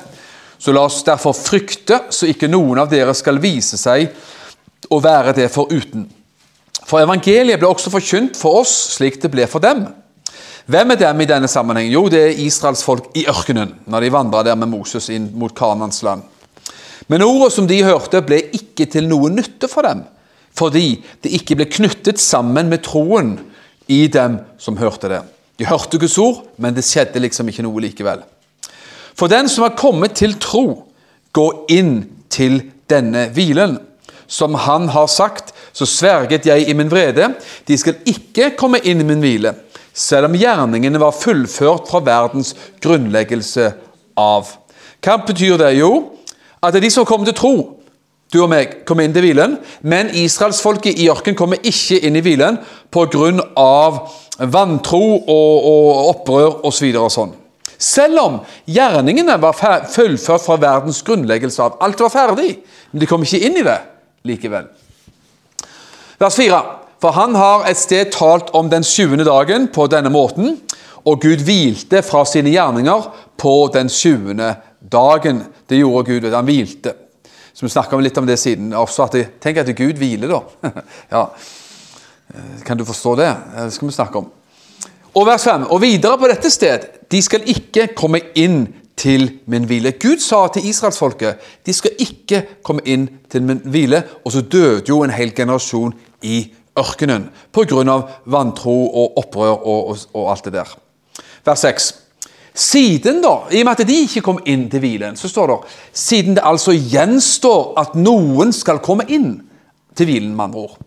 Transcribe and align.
så 0.62 0.73
la 0.73 0.86
oss 0.86 1.00
derfor 1.06 1.34
frykte, 1.34 2.03
så 2.14 2.30
ikke 2.30 2.50
noen 2.50 2.84
av 2.84 2.90
dere 2.90 3.14
skal 3.17 3.42
vise 3.42 3.80
seg 3.81 4.12
å 4.94 5.00
være 5.02 5.34
det 5.38 5.48
foruten. 5.53 6.06
For 6.86 7.02
evangeliet 7.02 7.62
ble 7.62 7.70
også 7.70 7.94
forkynt 7.94 8.38
for 8.38 8.62
oss 8.62 8.73
slik 8.98 9.17
det 9.22 9.31
ble 9.34 9.48
for 9.50 9.64
dem. 9.64 9.88
Hvem 10.71 10.93
er 10.93 10.99
dem 11.02 11.20
i 11.20 11.27
denne 11.27 11.49
sammenheng? 11.52 11.89
Jo, 11.91 12.05
det 12.07 12.20
er 12.21 12.38
Israels 12.39 12.84
folk 12.85 13.09
i 13.17 13.25
ørkenen, 13.27 13.73
når 13.91 14.05
de 14.05 14.11
vandra 14.13 14.43
der 14.45 14.55
med 14.55 14.70
Moses 14.71 15.09
inn 15.11 15.25
mot 15.35 15.52
Kanans 15.57 15.99
land. 16.05 16.21
Men 17.11 17.25
ordet 17.25 17.49
som 17.52 17.66
de 17.67 17.80
hørte, 17.84 18.21
ble 18.23 18.38
ikke 18.55 18.86
til 18.94 19.09
noe 19.09 19.28
nytte 19.33 19.67
for 19.67 19.83
dem, 19.83 20.05
fordi 20.55 21.02
det 21.25 21.33
ikke 21.36 21.58
ble 21.59 21.67
knyttet 21.67 22.22
sammen 22.23 22.69
med 22.72 22.86
troen 22.86 23.33
i 23.91 24.05
dem 24.13 24.38
som 24.61 24.80
hørte 24.80 25.09
det. 25.11 25.19
De 25.59 25.67
hørte 25.67 26.00
Guds 26.00 26.16
ord, 26.22 26.45
men 26.55 26.78
det 26.78 26.85
skjedde 26.88 27.19
liksom 27.19 27.52
ikke 27.52 27.66
noe 27.66 27.83
likevel. 27.83 28.22
For 29.17 29.28
den 29.28 29.52
som 29.52 29.66
har 29.66 29.75
kommet 29.75 30.16
til 30.22 30.38
tro, 30.39 30.85
går 31.35 31.66
inn 31.73 31.97
til 32.31 32.61
denne 32.88 33.25
hvilen. 33.35 33.75
Som 34.31 34.56
han 34.56 34.88
har 34.95 35.11
sagt, 35.11 35.52
så 35.75 35.83
sverget 35.89 36.47
jeg 36.47 36.69
i 36.69 36.78
min 36.80 36.91
vrede, 36.91 37.33
de 37.67 37.78
skal 37.80 38.00
ikke 38.08 38.53
komme 38.56 38.80
inn 38.88 39.03
i 39.03 39.09
min 39.09 39.19
hvile, 39.19 39.52
selv 39.94 40.30
om 40.30 40.38
gjerningene 40.38 41.02
var 41.02 41.16
fullført 41.16 41.89
fra 41.92 42.02
verdens 42.06 42.53
grunnleggelse 42.84 43.72
av. 44.20 44.50
Hva 45.02 45.17
betyr 45.28 45.59
det? 45.59 45.75
Jo, 45.80 45.92
at 46.61 46.73
det 46.73 46.81
er 46.81 46.88
de 46.88 46.94
som 46.94 47.08
kommer 47.08 47.28
til 47.28 47.38
tro, 47.38 47.53
du 48.31 48.39
og 48.39 48.52
meg, 48.52 48.78
kommer 48.88 49.03
inn 49.03 49.14
til 49.16 49.25
hvilen, 49.25 49.58
men 49.84 50.14
israelsfolket 50.16 51.00
i 51.03 51.09
ørkenen 51.12 51.36
kommer 51.36 51.59
ikke 51.67 52.00
inn 52.00 52.16
i 52.16 52.23
hvilen 52.23 52.62
pga. 52.94 53.81
vantro 54.47 55.02
og, 55.19 55.66
og 55.67 56.09
opprør 56.14 56.66
osv. 56.66 56.88
Og 56.95 57.12
sånn. 57.12 57.34
Selv 57.81 58.22
om 58.22 58.39
gjerningene 58.69 59.36
var 59.42 59.58
fullført 59.58 60.45
fra 60.45 60.56
verdens 60.62 61.02
grunnleggelse 61.03 61.64
av. 61.64 61.80
Alt 61.81 62.00
var 62.00 62.14
ferdig, 62.14 62.59
men 62.92 63.03
de 63.03 63.09
kom 63.09 63.23
ikke 63.25 63.42
inn 63.42 63.58
i 63.58 63.66
det 63.67 63.80
likevel. 64.23 64.69
Vers 66.22 66.38
4. 66.38 66.62
For 67.02 67.16
han 67.17 67.35
har 67.35 67.66
et 67.69 67.80
sted 67.81 68.11
talt 68.13 68.52
om 68.57 68.69
den 68.69 68.85
sjuende 68.85 69.25
dagen 69.25 69.67
på 69.73 69.88
denne 69.89 70.11
måten, 70.13 70.59
og 71.02 71.21
Gud 71.23 71.41
hvilte 71.41 72.03
fra 72.05 72.21
sine 72.30 72.52
gjerninger 72.53 73.07
på 73.41 73.55
den 73.73 73.89
sjuende 73.89 74.53
dagen. 74.80 75.41
Det 75.66 75.79
gjorde 75.81 76.11
Gud, 76.11 76.27
han 76.33 76.45
hvilte. 76.45 76.94
Så 77.53 77.66
vi 77.66 77.72
snakker 77.73 78.02
litt 78.02 78.17
om 78.22 78.27
det 78.29 78.38
siden. 78.39 78.69
Også 78.77 79.07
at 79.07 79.17
jeg, 79.17 79.31
tenk 79.41 79.57
at 79.63 79.73
Gud 79.75 79.97
hviler, 79.97 80.29
da. 80.29 80.69
ja. 81.16 81.23
Kan 82.66 82.78
du 82.78 82.85
forstå 82.85 83.16
det? 83.19 83.31
Det 83.57 83.73
skal 83.73 83.90
vi 83.90 83.95
snakke 83.97 84.22
om. 84.22 84.29
Og 85.17 85.25
vers 85.28 85.44
5. 85.44 85.66
Og 85.73 85.81
videre 85.81 86.19
på 86.22 86.29
dette 86.31 86.53
sted. 86.53 86.85
De 87.11 87.19
skal 87.22 87.50
ikke 87.50 87.90
komme 87.97 88.22
inn 88.40 88.63
til 88.95 89.28
min 89.50 89.66
hvile. 89.67 89.95
Gud 90.00 90.22
sa 90.23 90.45
til 90.53 90.69
israelsfolket 90.69 91.41
de 91.66 91.73
skal 91.73 91.97
ikke 92.00 92.44
komme 92.63 92.85
inn 92.85 93.09
til 93.31 93.44
min 93.44 93.59
hvile. 93.66 94.03
Og 94.23 94.31
så 94.38 94.45
døde 94.45 94.85
jo 94.88 95.01
en 95.03 95.13
hel 95.13 95.34
generasjon 95.35 95.95
i 96.22 96.45
ørkenen 96.80 97.30
pga. 97.52 98.02
vantro 98.26 98.78
og 98.88 99.18
opprør 99.18 99.58
og, 99.66 99.90
og, 99.90 99.98
og 100.14 100.32
alt 100.32 100.46
det 100.46 100.54
der. 100.54 100.78
Vers 101.46 101.59
6. 101.59 101.94
Siden 102.54 103.22
da, 103.24 103.48
I 103.52 103.62
og 103.62 103.66
med 103.66 103.80
at 103.80 103.88
de 103.88 104.02
ikke 104.04 104.22
kom 104.22 104.40
inn 104.46 104.70
til 104.70 104.80
hvilen, 104.84 105.16
så 105.16 105.30
står 105.32 105.48
det 105.48 105.58
siden 105.94 106.36
det 106.36 106.44
altså 106.44 106.74
gjenstår 106.76 107.74
at 107.80 107.96
noen 107.96 108.52
skal 108.54 108.82
komme 108.84 109.08
inn 109.08 109.40
til 109.96 110.06
hvilen, 110.09 110.36
med 110.36 110.50
andre 110.50 110.59
ord. 110.59 110.78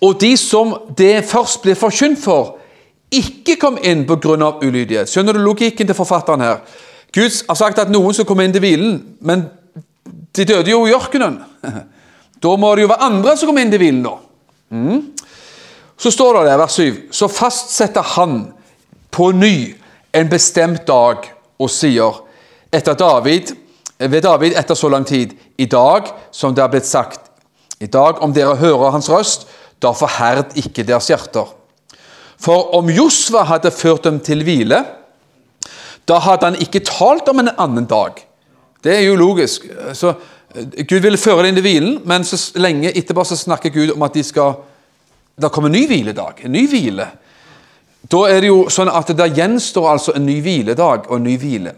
Og 0.00 0.20
de 0.20 0.36
som 0.36 0.74
det 0.96 1.26
først 1.28 1.60
ble 1.62 1.74
forkynt 1.76 2.20
for, 2.22 2.56
ikke 3.12 3.56
kom 3.60 3.78
inn 3.82 4.06
pga. 4.06 4.52
ulydighet. 4.62 5.08
Skjønner 5.08 5.32
du 5.32 5.40
logikken 5.40 5.86
til 5.86 5.96
forfatteren 5.96 6.40
her? 6.40 6.60
Gud 7.12 7.44
har 7.48 7.56
sagt 7.56 7.78
at 7.78 7.90
noen 7.90 8.14
skal 8.14 8.26
komme 8.28 8.44
inn 8.44 8.52
til 8.52 8.60
hvilen, 8.60 9.16
men 9.20 9.46
de 10.36 10.44
døde 10.44 10.70
jo 10.70 10.86
i 10.86 10.94
ørkenen. 10.94 11.40
Da 12.38 12.52
må 12.54 12.68
det 12.76 12.84
jo 12.84 12.88
være 12.92 13.02
andre 13.02 13.32
som 13.34 13.48
kommer 13.48 13.64
inn 13.64 13.72
til 13.72 13.80
hvilen, 13.82 14.04
da. 14.04 14.12
Mm. 14.70 15.12
Så 15.98 16.10
står 16.10 16.38
det 16.38 16.50
der, 16.50 16.60
vers 16.60 16.72
7, 16.78 17.08
så 17.10 17.28
fastsetter 17.28 18.02
han 18.02 18.40
på 19.10 19.30
ny 19.32 19.74
en 20.14 20.28
bestemt 20.30 20.86
dag 20.86 21.26
og 21.58 21.70
sier 21.72 22.20
etter 22.72 22.94
David, 22.98 23.54
ved 23.98 24.22
David 24.22 24.54
etter 24.58 24.78
så 24.78 24.90
lang 24.92 25.06
tid, 25.06 25.34
i 25.58 25.66
dag 25.66 26.12
som 26.30 26.54
det 26.54 26.62
er 26.62 26.70
blitt 26.72 26.86
sagt, 26.86 27.20
i 27.80 27.86
dag 27.86 28.22
om 28.22 28.34
dere 28.34 28.56
hører 28.58 28.94
hans 28.94 29.10
røst, 29.10 29.48
da 29.82 29.90
forherd 29.94 30.54
ikke 30.58 30.86
deres 30.86 31.08
hjerter. 31.10 31.50
For 32.38 32.74
om 32.78 32.90
Josva 32.90 33.42
hadde 33.48 33.74
ført 33.74 34.06
dem 34.06 34.20
til 34.22 34.44
hvile, 34.46 34.84
da 36.08 36.18
hadde 36.22 36.52
han 36.52 36.62
ikke 36.62 36.84
talt 36.86 37.28
om 37.28 37.42
en 37.42 37.50
annen 37.56 37.86
dag. 37.90 38.22
Det 38.84 38.94
er 38.94 39.04
jo 39.08 39.18
logisk. 39.18 39.66
Så 39.92 40.14
Gud 40.88 41.00
ville 41.02 41.20
føre 41.20 41.46
dem 41.46 41.58
i 41.58 41.64
hvilen, 41.64 41.96
men 42.08 42.24
så 42.24 42.38
lenge 42.58 42.92
etterpå 42.92 43.24
så 43.24 43.36
snakker 43.36 43.74
Gud 43.74 43.94
om 43.94 44.02
at 44.06 44.14
de 44.14 44.24
skal 44.24 44.56
Det 45.38 45.52
kommer 45.54 45.68
en 45.68 45.76
ny 45.78 45.86
hviledag. 45.86 46.40
En 46.42 46.52
ny 46.52 46.64
hvile. 46.66 47.04
Da 48.10 48.22
er 48.26 48.40
det 48.40 48.48
jo 48.48 48.64
sånn 48.70 48.88
at 48.90 49.12
det 49.14 49.28
gjenstår 49.36 49.90
altså 49.92 50.14
en 50.16 50.26
ny 50.26 50.40
hviledag 50.42 51.06
og 51.08 51.16
en 51.16 51.28
ny 51.28 51.36
hvile. 51.38 51.74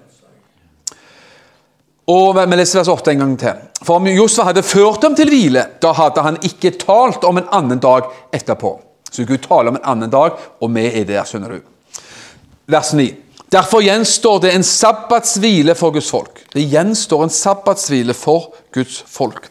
Og 2.10 2.36
Vi 2.36 2.56
leser 2.56 2.80
vers 2.80 2.88
8 2.88 3.12
en 3.12 3.18
gang 3.18 3.34
til. 3.38 3.58
For 3.84 4.00
om 4.00 4.06
Josfa 4.06 4.48
hadde 4.48 4.62
ført 4.66 5.02
dem 5.02 5.14
til 5.14 5.28
hvile, 5.28 5.66
da 5.82 5.92
hadde 5.92 6.24
han 6.24 6.38
ikke 6.42 6.72
talt 6.80 7.24
om 7.24 7.38
en 7.38 7.50
annen 7.52 7.78
dag 7.78 8.08
etterpå. 8.32 8.80
Så 9.10 9.24
Gud 9.24 9.42
taler 9.44 9.70
om 9.70 9.76
en 9.76 9.88
annen 9.92 10.10
dag, 10.10 10.38
og 10.60 10.74
vi 10.74 10.86
er 10.88 11.04
der, 11.04 11.24
skjønner 11.26 11.58
du. 11.58 11.60
Vers 12.70 12.92
9. 12.94 13.08
Derfor 13.50 13.82
gjenstår 13.82 14.40
det 14.44 14.52
en 14.54 14.64
sabbatshvile 14.64 15.74
for 15.74 15.90
Guds 15.90 16.10
folk. 16.10 16.44
Det 16.52 16.62
gjenstår 16.70 17.24
en 17.24 17.32
sabbatshvile 17.34 18.14
for 18.14 18.52
Guds 18.74 19.00
folk. 19.10 19.48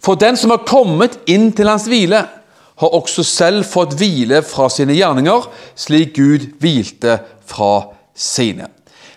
For 0.00 0.16
den 0.20 0.38
som 0.40 0.54
har 0.54 0.64
kommet 0.68 1.18
inn 1.28 1.50
til 1.56 1.68
hans 1.68 1.84
hvile, 1.88 2.22
har 2.74 2.96
også 2.96 3.22
selv 3.22 3.68
fått 3.68 3.94
hvile 4.00 4.40
fra 4.42 4.70
sine 4.72 4.96
gjerninger, 4.96 5.44
slik 5.78 6.16
Gud 6.16 6.48
hvilte 6.60 7.18
fra 7.46 7.90
sine. 8.16 8.70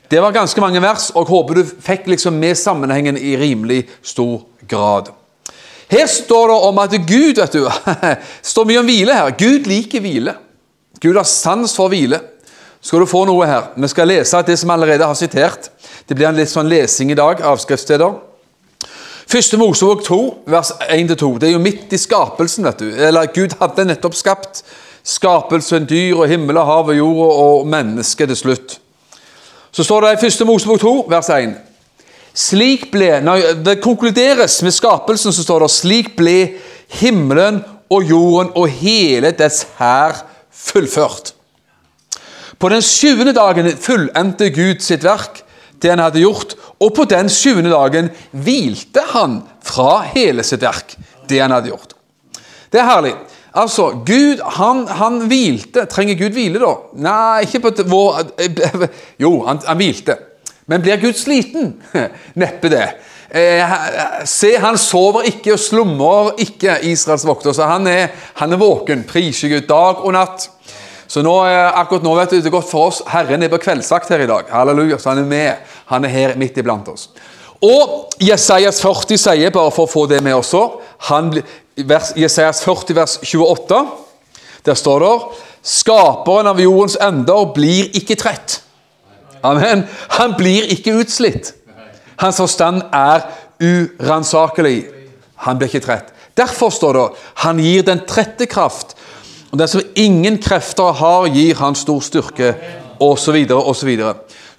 Det 0.08 0.20
var 0.24 0.36
ganske 0.36 0.62
mange 0.62 0.84
vers, 0.84 1.10
og 1.16 1.24
jeg 1.24 1.32
håper 1.32 1.58
du 1.58 1.76
fikk 1.88 2.12
liksom 2.12 2.38
med 2.40 2.60
sammenhengen 2.60 3.18
i 3.18 3.36
rimelig 3.40 3.82
stor 4.06 4.44
grad. 4.68 5.10
Her 5.92 6.08
står 6.12 6.52
det 6.52 6.60
om 6.68 6.80
at 6.84 6.96
Gud 7.08 7.40
vet 7.40 7.56
du, 7.56 7.68
står 8.52 8.68
mye 8.68 8.84
om 8.84 8.88
hvile 8.88 9.16
her. 9.16 9.36
Gud 9.40 9.68
liker 9.68 10.04
hvile. 10.04 10.36
Gud 11.00 11.16
har 11.16 11.28
sans 11.28 11.72
for 11.76 11.92
hvile. 11.92 12.20
Skal 12.88 13.04
du 13.04 13.10
få 13.10 13.26
noe 13.28 13.44
her? 13.44 13.66
Vi 13.76 13.88
skal 13.92 14.08
lese 14.08 14.40
det 14.48 14.56
som 14.62 14.72
allerede 14.72 15.04
har 15.04 15.16
sitert. 15.20 15.68
Det 16.08 16.16
blir 16.16 16.30
en 16.30 16.38
litt 16.38 16.48
sånn 16.48 16.70
lesing 16.72 17.12
i 17.12 17.18
dag, 17.20 17.42
avskriftssteder. 17.44 18.14
Første 19.28 19.60
Mosebok 19.60 20.06
2, 20.08 20.20
vers 20.48 20.72
1-2. 20.88 21.34
Det 21.42 21.50
er 21.50 21.58
jo 21.58 21.60
midt 21.60 21.92
i 21.92 22.00
skapelsen, 22.00 22.64
vet 22.64 22.80
du. 22.80 22.88
Eller 22.96 23.28
Gud 23.36 23.58
hadde 23.60 23.90
nettopp 23.90 24.16
skapt 24.16 24.64
skapelsen, 25.08 25.84
dyr 25.88 26.22
og 26.22 26.32
himmel 26.32 26.62
og 26.62 26.68
hav 26.70 26.94
og 26.94 26.96
jord 26.96 27.28
og 27.28 27.68
menneske 27.68 28.28
til 28.28 28.40
slutt. 28.40 28.80
Så 29.72 29.84
står 29.84 30.06
det 30.06 30.16
i 30.16 30.24
første 30.24 30.48
Mosebok 30.48 30.80
2, 30.80 30.96
vers 31.12 31.32
1. 31.36 31.58
Slik 32.38 32.88
ble, 32.94 33.18
når 33.20 33.64
Det 33.68 33.82
konkluderes 33.84 34.62
med 34.64 34.72
skapelsen, 34.72 35.36
så 35.36 35.44
står 35.44 35.66
det 35.66 35.74
slik 35.76 36.16
ble 36.16 36.38
himmelen 37.02 37.66
og 37.92 38.04
jorden 38.08 38.56
og 38.56 38.70
hele 38.80 39.36
dets 39.36 39.66
hær 39.76 40.24
fullført. 40.52 41.37
På 42.58 42.70
den 42.74 42.82
sjuende 42.82 43.34
dagen 43.38 43.70
fullendte 43.78 44.50
Gud 44.50 44.82
sitt 44.86 45.06
verk, 45.06 45.44
det 45.82 45.92
han 45.94 46.02
hadde 46.02 46.24
gjort, 46.24 46.56
og 46.82 46.94
på 46.98 47.06
den 47.10 47.30
sjuende 47.30 47.70
dagen 47.70 48.10
hvilte 48.34 49.04
han 49.14 49.42
fra 49.66 50.02
hele 50.16 50.46
sitt 50.46 50.64
verk, 50.66 50.96
det 51.30 51.42
han 51.44 51.54
hadde 51.54 51.70
gjort. 51.70 51.94
Det 52.74 52.82
er 52.82 52.90
herlig. 52.90 53.14
Altså, 53.58 53.90
Gud, 54.06 54.42
han, 54.58 54.84
han 54.88 55.22
hvilte. 55.30 55.88
Trenger 55.90 56.18
Gud 56.20 56.36
hvile, 56.36 56.60
da? 56.62 56.74
Nei, 57.02 57.46
ikke 57.46 57.62
på 57.64 57.86
vår 57.90 58.20
Jo, 59.24 59.32
han, 59.48 59.62
han 59.66 59.80
hvilte. 59.80 60.18
Men 60.68 60.84
blir 60.84 61.00
Gud 61.02 61.18
sliten? 61.18 61.72
Neppe 62.42 62.70
det. 62.70 62.84
Eh, 63.28 63.74
se, 64.28 64.54
han 64.62 64.78
sover 64.80 65.26
ikke 65.32 65.56
og 65.56 65.62
slumrer 65.64 66.44
ikke, 66.44 66.78
Israels 66.92 67.26
vokter. 67.28 67.56
Så 67.56 67.66
han 67.70 67.88
er, 67.90 68.12
han 68.42 68.54
er 68.54 68.62
våken. 68.62 69.06
Priser 69.08 69.52
Gud 69.56 69.66
dag 69.72 70.04
og 70.04 70.14
natt. 70.16 70.50
Så 71.08 71.24
nå, 71.24 71.34
akkurat 71.48 72.04
nå 72.04 72.14
vet 72.18 72.34
du, 72.34 72.38
det 72.42 72.50
er 72.50 72.56
godt 72.58 72.70
for 72.70 72.90
oss. 72.92 73.02
Herren 73.12 73.44
er 73.44 73.52
på 73.52 73.62
kveldsvakt 73.64 74.12
her 74.12 74.26
i 74.26 74.30
dag. 74.30 74.50
Halleluja. 74.52 75.00
Så 75.00 75.14
han 75.14 75.24
er 75.24 75.30
med. 75.30 75.74
Han 75.92 76.06
er 76.06 76.14
her 76.14 76.36
midt 76.40 76.60
iblant 76.60 76.90
oss. 76.92 77.08
Og 77.64 78.12
Jesajas 78.22 78.82
40 78.84 79.18
sier, 79.18 79.54
bare 79.54 79.72
for 79.74 79.88
å 79.88 79.92
få 79.92 80.06
det 80.10 80.20
med 80.26 80.36
også 80.38 80.66
han, 81.08 81.32
Jesajas 82.18 82.64
40, 82.66 82.96
vers 82.98 83.18
28, 83.22 83.80
der 84.66 84.78
står 84.78 85.04
det 85.06 85.14
Skaperen 85.68 86.48
av 86.48 86.62
jordens 86.62 86.96
ender 87.04 87.50
blir 87.52 87.90
ikke 87.98 88.16
trett. 88.16 88.62
Amen. 89.44 89.84
Han 90.16 90.36
blir 90.38 90.70
ikke 90.72 90.96
utslitt. 91.02 91.52
Hans 92.22 92.40
forstand 92.40 92.86
er 92.96 93.26
uransakelig. 93.60 94.88
Han 95.44 95.60
blir 95.60 95.68
ikke 95.68 95.84
trett. 95.84 96.14
Derfor 96.38 96.72
står 96.72 96.98
det 96.98 97.06
han 97.44 97.60
gir 97.60 97.84
den 97.84 98.06
trette 98.08 98.48
kraft. 98.50 98.96
Og 99.52 99.60
det 99.62 99.70
som 99.72 99.84
ingen 99.96 100.38
krefter 100.44 100.96
har, 101.00 101.28
gir 101.32 101.56
han 101.62 101.78
stor 101.78 102.04
styrke, 102.04 102.54
osv. 103.00 103.38
osv. 103.54 103.92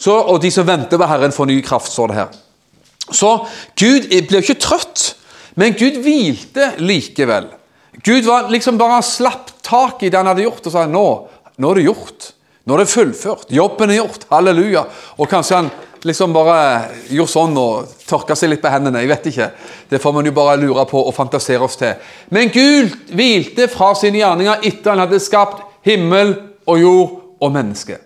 Og 0.09 0.37
de 0.43 0.51
som 0.55 0.67
venter 0.67 1.01
på 1.01 1.09
Herren, 1.11 1.35
får 1.35 1.51
ny 1.51 1.59
kraft, 1.65 1.93
står 1.93 2.13
det 2.13 2.21
her. 2.21 2.37
Så 3.09 3.35
Gud 3.79 4.09
blir 4.09 4.43
ikke 4.43 4.61
trøtt, 4.61 5.15
men 5.59 5.77
Gud 5.79 6.01
hvilte 6.05 6.75
likevel. 6.79 7.49
Gud 8.05 8.29
var 8.29 8.51
liksom 8.53 8.79
bare 8.79 9.01
slapp 9.03 9.51
tak 9.65 10.05
i 10.05 10.11
det 10.13 10.21
han 10.21 10.29
hadde 10.31 10.45
gjort, 10.45 10.67
og 10.69 10.75
sa 10.75 10.85
nå, 10.87 11.07
nå 11.59 11.71
er 11.73 11.81
det 11.81 11.89
gjort. 11.89 12.33
Nå 12.69 12.77
er 12.77 12.85
det 12.85 12.93
fullført. 12.93 13.49
Jobben 13.55 13.91
er 13.91 14.03
gjort. 14.03 14.27
Halleluja. 14.29 14.83
Og 15.17 15.31
kanskje 15.31 15.57
han 15.57 15.71
liksom 16.07 16.35
bare 16.35 16.59
gjorde 17.11 17.33
sånn 17.33 17.57
og 17.59 17.95
tørka 18.09 18.37
seg 18.39 18.53
litt 18.53 18.63
på 18.63 18.71
hendene. 18.73 19.03
Jeg 19.03 19.11
vet 19.11 19.31
ikke. 19.31 19.49
Det 19.91 20.01
får 20.03 20.15
man 20.15 20.29
jo 20.29 20.35
bare 20.37 20.59
lure 20.61 20.85
på 20.91 21.01
og 21.01 21.15
fantasere 21.17 21.65
oss 21.65 21.79
til. 21.81 21.97
Men 22.35 22.53
Gud 22.55 22.95
hvilte 23.15 23.69
fra 23.73 23.95
sine 23.99 24.21
gjerninger 24.21 24.69
etter 24.69 24.95
han 24.95 25.03
hadde 25.05 25.23
skapt 25.23 25.65
himmel 25.87 26.37
og 26.69 26.83
jord 26.83 27.17
og 27.41 27.55
menneske. 27.55 27.99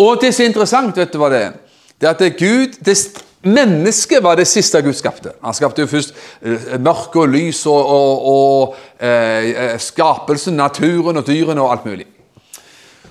Og 0.00 0.20
det 0.20 0.32
som 0.34 0.44
er 0.44 0.52
interessant, 0.52 0.96
vet 0.96 1.12
du 1.12 1.18
hva 1.20 1.32
det 1.32 1.42
er? 1.48 1.58
Det 2.00 2.08
er 2.08 2.14
at 2.16 2.38
Gud, 2.38 2.78
det 2.84 2.96
Mennesket 3.40 4.20
var 4.20 4.36
det 4.36 4.44
siste 4.44 4.82
Gud 4.84 4.92
skapte. 4.92 5.32
Han 5.40 5.54
skapte 5.56 5.80
jo 5.80 5.88
først 5.88 6.10
eh, 6.44 6.74
mørke 6.76 7.22
og 7.22 7.30
lys 7.32 7.62
og, 7.66 7.78
og, 7.88 8.26
og 8.28 8.74
eh, 9.00 9.46
eh, 9.48 9.76
skapelsen, 9.80 10.58
naturen 10.60 11.16
og 11.16 11.24
dyrene 11.24 11.62
og 11.62 11.72
alt 11.72 11.86
mulig. 11.88 12.04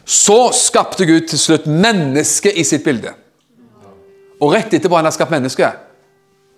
Så 0.05 0.51
skapte 0.53 1.07
Gud 1.09 1.25
til 1.31 1.41
slutt 1.41 1.65
mennesket 1.65 2.61
i 2.61 2.65
sitt 2.65 2.85
bilde. 2.85 3.15
Og 4.39 4.53
rett 4.53 4.73
etterpå 4.73 4.95
han 4.95 5.07
har 5.07 5.15
skapt 5.15 5.33
mennesket, 5.33 5.81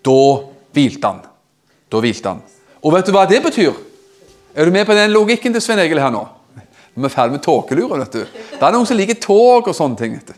da 0.05 0.19
hvilte 0.75 1.07
han. 1.07 1.23
Da 1.91 2.01
hvilte 2.01 2.33
han. 2.33 2.43
Og 2.81 2.93
vet 2.95 3.07
du 3.07 3.13
hva 3.15 3.25
det 3.29 3.41
betyr? 3.43 3.73
Er 4.55 4.67
du 4.67 4.73
med 4.73 4.85
på 4.85 4.95
den 4.97 5.13
logikken 5.13 5.53
til 5.53 5.63
Svein 5.63 5.81
Egil 5.81 6.01
her 6.01 6.13
nå? 6.13 6.23
Vi 6.93 7.07
er 7.07 7.13
ferdig 7.13 7.37
med 7.37 7.43
tåkeluren, 7.45 8.03
vet 8.03 8.17
du. 8.17 8.39
Det 8.51 8.61
er 8.61 8.75
noen 8.75 8.87
som 8.87 8.99
liker 8.99 9.19
tog 9.23 9.69
og 9.71 9.75
sånne 9.75 9.97
ting. 9.97 10.17
vet 10.17 10.33
du. 10.33 10.35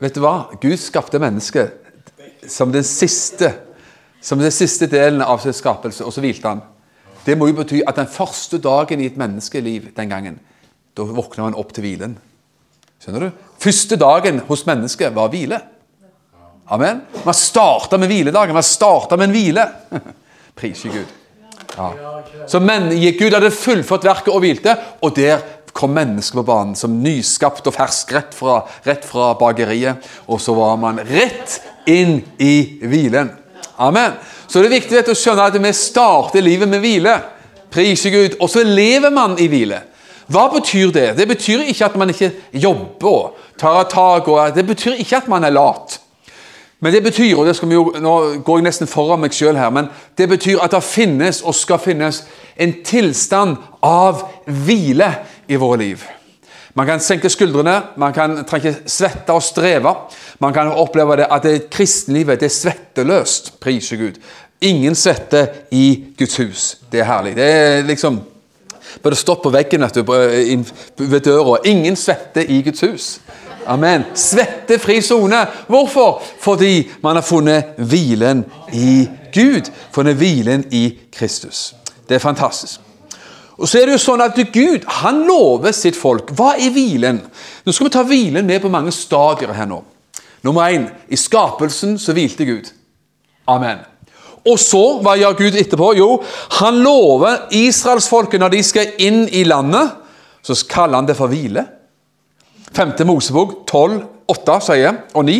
Vet 0.00 0.16
du 0.16 0.22
hva? 0.22 0.34
Gud 0.62 0.78
skapte 0.80 1.20
mennesket 1.20 2.48
som 2.48 2.72
den 2.72 2.86
siste 2.86 3.50
som 4.20 4.38
den 4.38 4.52
siste 4.52 4.86
delen 4.86 5.22
av 5.24 5.40
sin 5.40 5.54
skapelse, 5.56 6.04
og 6.04 6.12
så 6.12 6.20
hvilte 6.20 6.48
han. 6.48 6.60
Det 7.24 7.36
må 7.38 7.48
jo 7.48 7.56
bety 7.60 7.80
at 7.88 7.96
den 7.96 8.08
første 8.10 8.60
dagen 8.60 9.00
i 9.00 9.08
et 9.08 9.16
menneskeliv 9.20 9.90
den 9.96 10.12
gangen, 10.12 10.36
da 10.96 11.06
våkna 11.08 11.46
man 11.46 11.56
opp 11.56 11.72
til 11.72 11.86
hvilen. 11.86 12.18
Skjønner 13.00 13.26
du? 13.26 13.49
Første 13.60 13.98
dagen 14.00 14.40
hos 14.48 14.64
mennesket 14.68 15.12
var 15.14 15.28
hvile. 15.32 15.60
Amen. 16.70 17.02
Man 17.26 17.34
starta 17.34 17.98
med 17.98 18.08
hviledagen. 18.08 18.54
Man 18.56 18.64
starta 18.64 19.16
med 19.16 19.28
en 19.28 19.34
hvile. 19.34 19.66
Priser 20.58 20.94
Gud. 20.94 21.16
Ja. 21.76 21.90
Så 22.48 22.60
men, 22.60 22.88
Gud 23.18 23.34
hadde 23.34 23.50
fullført 23.54 24.04
verket 24.06 24.32
og 24.32 24.42
hvilte, 24.42 24.74
og 25.02 25.14
der 25.16 25.42
kom 25.76 25.92
mennesket 25.94 26.40
på 26.40 26.46
banen 26.46 26.74
som 26.78 26.96
nyskapt 27.02 27.68
og 27.70 27.76
fersk 27.76 28.14
rett 28.16 28.32
fra, 28.34 28.60
rett 28.86 29.04
fra 29.06 29.32
bakeriet. 29.38 30.08
Og 30.30 30.40
så 30.42 30.54
var 30.56 30.80
man 30.80 31.02
rett 31.06 31.60
inn 31.90 32.18
i 32.42 32.54
hvilen. 32.82 33.30
Amen. 33.80 34.16
Så 34.46 34.60
det 34.60 34.70
er 34.70 34.78
viktig 34.78 35.04
å 35.04 35.16
skjønne 35.16 35.46
at 35.50 35.60
vi 35.60 35.74
starter 35.76 36.44
livet 36.44 36.70
med 36.70 36.82
hvile. 36.82 37.18
Priser 37.70 38.14
Gud. 38.14 38.40
Og 38.40 38.50
så 38.50 38.64
lever 38.66 39.12
man 39.14 39.36
i 39.38 39.46
hvile. 39.50 39.84
Hva 40.30 40.46
betyr 40.52 40.92
det? 40.94 41.08
Det 41.18 41.26
betyr 41.26 41.64
ikke 41.66 41.88
at 41.88 41.96
man 41.98 42.12
ikke 42.12 42.30
jobber 42.54 43.32
tar 43.60 43.88
tak. 43.92 44.28
Og, 44.28 44.54
det 44.56 44.66
betyr 44.66 45.00
ikke 45.00 45.22
at 45.22 45.28
man 45.28 45.44
er 45.44 45.54
lat. 45.54 46.00
Men 46.80 46.94
det 46.94 47.02
betyr, 47.04 47.36
og 47.36 47.46
det 47.46 47.56
skal 47.56 47.68
vi 47.68 47.76
jo, 47.76 47.90
nå 48.00 48.14
går 48.44 48.60
jeg 48.60 48.64
nesten 48.64 48.88
foran 48.88 49.20
meg 49.20 49.34
sjøl 49.36 49.58
her, 49.60 49.68
men 49.74 49.90
det 50.16 50.30
betyr 50.30 50.62
at 50.64 50.72
det 50.72 50.80
finnes 50.86 51.42
og 51.44 51.52
skal 51.54 51.80
finnes 51.82 52.22
en 52.56 52.72
tilstand 52.84 53.58
av 53.84 54.24
hvile 54.64 55.10
i 55.48 55.60
våre 55.60 55.82
liv. 55.82 56.06
Man 56.74 56.86
kan 56.86 57.02
senke 57.02 57.28
skuldrene, 57.28 57.74
man 58.00 58.14
kan 58.16 58.38
trekke 58.48 58.72
svette 58.88 59.34
og 59.34 59.42
streve. 59.42 59.92
Man 60.40 60.54
kan 60.54 60.70
oppleve 60.70 61.18
det 61.18 61.26
at 61.28 61.44
det 61.44 61.70
kristenlivet 61.72 62.40
det 62.40 62.46
er 62.46 62.54
svetteløst. 62.54 63.56
Priser 63.60 63.98
Gud. 64.00 64.20
Ingen 64.60 64.94
svette 64.94 65.48
i 65.74 66.14
Guds 66.18 66.36
hus. 66.36 66.76
Det 66.92 67.02
er 67.02 67.10
herlig. 67.10 67.34
Det 67.36 67.44
er 67.44 67.82
liksom 67.88 68.20
bare 69.02 69.18
stått 69.18 69.42
på 69.42 69.52
veggen 69.52 69.82
vet 69.82 69.98
du, 69.98 70.14
ved 71.04 71.20
døra. 71.26 71.58
Ingen 71.64 71.96
svette 71.96 72.46
i 72.46 72.62
Guds 72.62 72.86
hus. 72.86 73.10
Amen. 73.70 74.04
Svettefri 74.14 74.98
sone. 75.02 75.46
Hvorfor? 75.70 76.22
Fordi 76.40 76.90
man 77.02 77.16
har 77.16 77.22
funnet 77.22 77.64
hvilen 77.78 78.44
i 78.72 79.08
Gud. 79.34 79.70
Funnet 79.94 80.18
hvilen 80.18 80.64
i 80.70 80.98
Kristus. 81.12 81.74
Det 82.08 82.14
er 82.14 82.24
fantastisk. 82.24 82.80
Og 83.60 83.68
så 83.68 83.78
er 83.78 83.86
det 83.86 83.98
jo 83.98 84.02
sånn 84.02 84.24
at 84.24 84.38
Gud 84.54 84.86
han 85.02 85.22
lover 85.28 85.74
sitt 85.76 85.98
folk. 85.98 86.32
Hva 86.34 86.54
er 86.56 86.72
hvilen? 86.74 87.20
Nå 87.62 87.72
skal 87.76 87.86
vi 87.86 87.94
ta 87.94 88.04
hvilen 88.08 88.48
ned 88.48 88.62
på 88.62 88.72
mange 88.72 88.92
stadier 88.96 89.52
her 89.54 89.68
nå. 89.68 89.82
Nummer 90.42 90.72
én 90.72 90.88
i 91.12 91.18
skapelsen 91.20 91.98
så 92.00 92.16
hvilte 92.16 92.48
Gud. 92.48 92.70
Amen. 93.52 93.84
Og 94.48 94.56
så, 94.58 94.80
hva 95.04 95.14
gjør 95.20 95.36
Gud 95.36 95.58
etterpå? 95.60 95.92
Jo, 95.98 96.14
han 96.58 96.80
lover 96.80 97.50
israelsfolket 97.54 98.40
når 98.40 98.56
de 98.56 98.62
skal 98.64 98.94
inn 99.04 99.26
i 99.28 99.44
landet, 99.44 99.92
så 100.42 100.56
kaller 100.64 101.02
han 101.02 101.10
det 101.10 101.18
for 101.18 101.28
hvile. 101.28 101.66
5. 102.76 103.06
Mosebok 103.06 103.66
12, 103.66 104.02
8 104.30 104.58
sier, 104.68 105.00
og 105.14 105.24
9. 105.26 105.38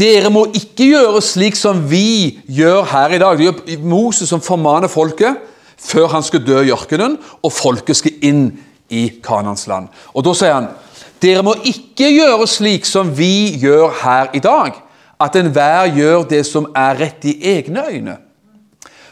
Dere 0.00 0.30
må 0.32 0.46
ikke 0.56 0.86
gjøre 0.94 1.20
slik 1.24 1.58
som 1.58 1.82
vi 1.90 2.38
gjør 2.48 2.86
her 2.88 3.16
i 3.16 3.20
dag. 3.20 3.36
Det 3.36 3.48
gjør 3.48 3.86
Moses 3.90 4.30
som 4.30 4.40
formaner 4.40 4.88
folket 4.88 5.46
før 5.80 6.10
han 6.12 6.24
skal 6.24 6.44
dø 6.44 6.60
i 6.60 6.72
ørkenen, 6.74 7.16
og 7.42 7.52
folket 7.52 7.96
skal 7.96 8.16
inn 8.24 8.44
i 8.92 9.06
Kanans 9.24 9.66
land. 9.70 9.88
Og 10.14 10.24
Da 10.24 10.34
sier 10.36 10.56
han 10.56 10.70
dere 11.20 11.44
må 11.44 11.52
ikke 11.68 12.08
gjøre 12.14 12.46
slik 12.48 12.86
som 12.88 13.10
vi 13.16 13.56
gjør 13.60 13.90
her 14.00 14.30
i 14.32 14.40
dag, 14.40 14.72
at 15.20 15.36
enhver 15.36 15.90
gjør 15.92 16.22
det 16.30 16.46
som 16.48 16.70
er 16.76 16.96
rett 16.96 17.26
i 17.28 17.34
egne 17.52 17.84
øyne. 17.90 18.16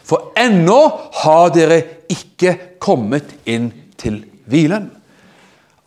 For 0.01 0.31
ennå 0.37 0.79
har 1.21 1.51
dere 1.53 1.83
ikke 2.09 2.55
kommet 2.81 3.29
inn 3.45 3.69
til 3.97 4.23
hvilen. 4.49 4.89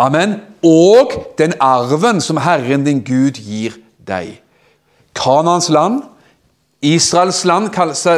Amen. 0.02 0.40
Og 0.66 1.12
den 1.38 1.54
arven 1.62 2.20
som 2.20 2.40
Herren 2.42 2.86
din 2.86 3.02
Gud 3.06 3.38
gir 3.38 3.76
deg. 4.06 4.40
Kanans 5.14 5.68
land, 5.70 6.02
Israels 6.82 7.44
land, 7.46 7.70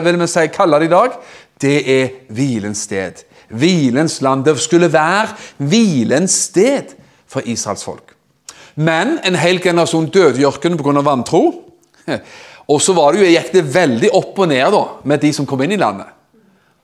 vil 0.05 0.21
vi 0.21 0.29
si, 0.31 0.47
kaller 0.55 0.81
det 0.81 0.89
i 0.89 0.95
dag, 0.95 1.19
det 1.61 1.77
er 1.91 2.09
hvilens 2.33 2.87
sted. 2.89 3.25
Hvilens 3.53 4.21
land. 4.25 4.45
Det 4.47 4.57
skulle 4.61 4.93
være 4.93 5.35
hvilens 5.59 6.33
sted 6.49 6.97
for 7.29 7.45
Israels 7.45 7.85
folk. 7.85 8.15
Men 8.75 9.19
en 9.25 9.37
hel 9.39 9.61
generasjon 9.63 10.09
døde 10.11 10.41
i 10.41 10.49
ørkenen 10.49 10.79
pga. 10.79 11.05
vantro. 11.05 11.43
Og 12.73 12.81
så 12.81 12.95
var 12.97 13.13
det 13.13 13.21
jo, 13.21 13.29
gikk 13.29 13.53
det 13.53 13.75
veldig 13.75 14.11
opp 14.17 14.39
og 14.39 14.49
ned 14.49 14.73
da, 14.73 14.85
med 15.05 15.21
de 15.21 15.33
som 15.37 15.47
kom 15.47 15.61
inn 15.63 15.75
i 15.77 15.81
landet. 15.81 16.09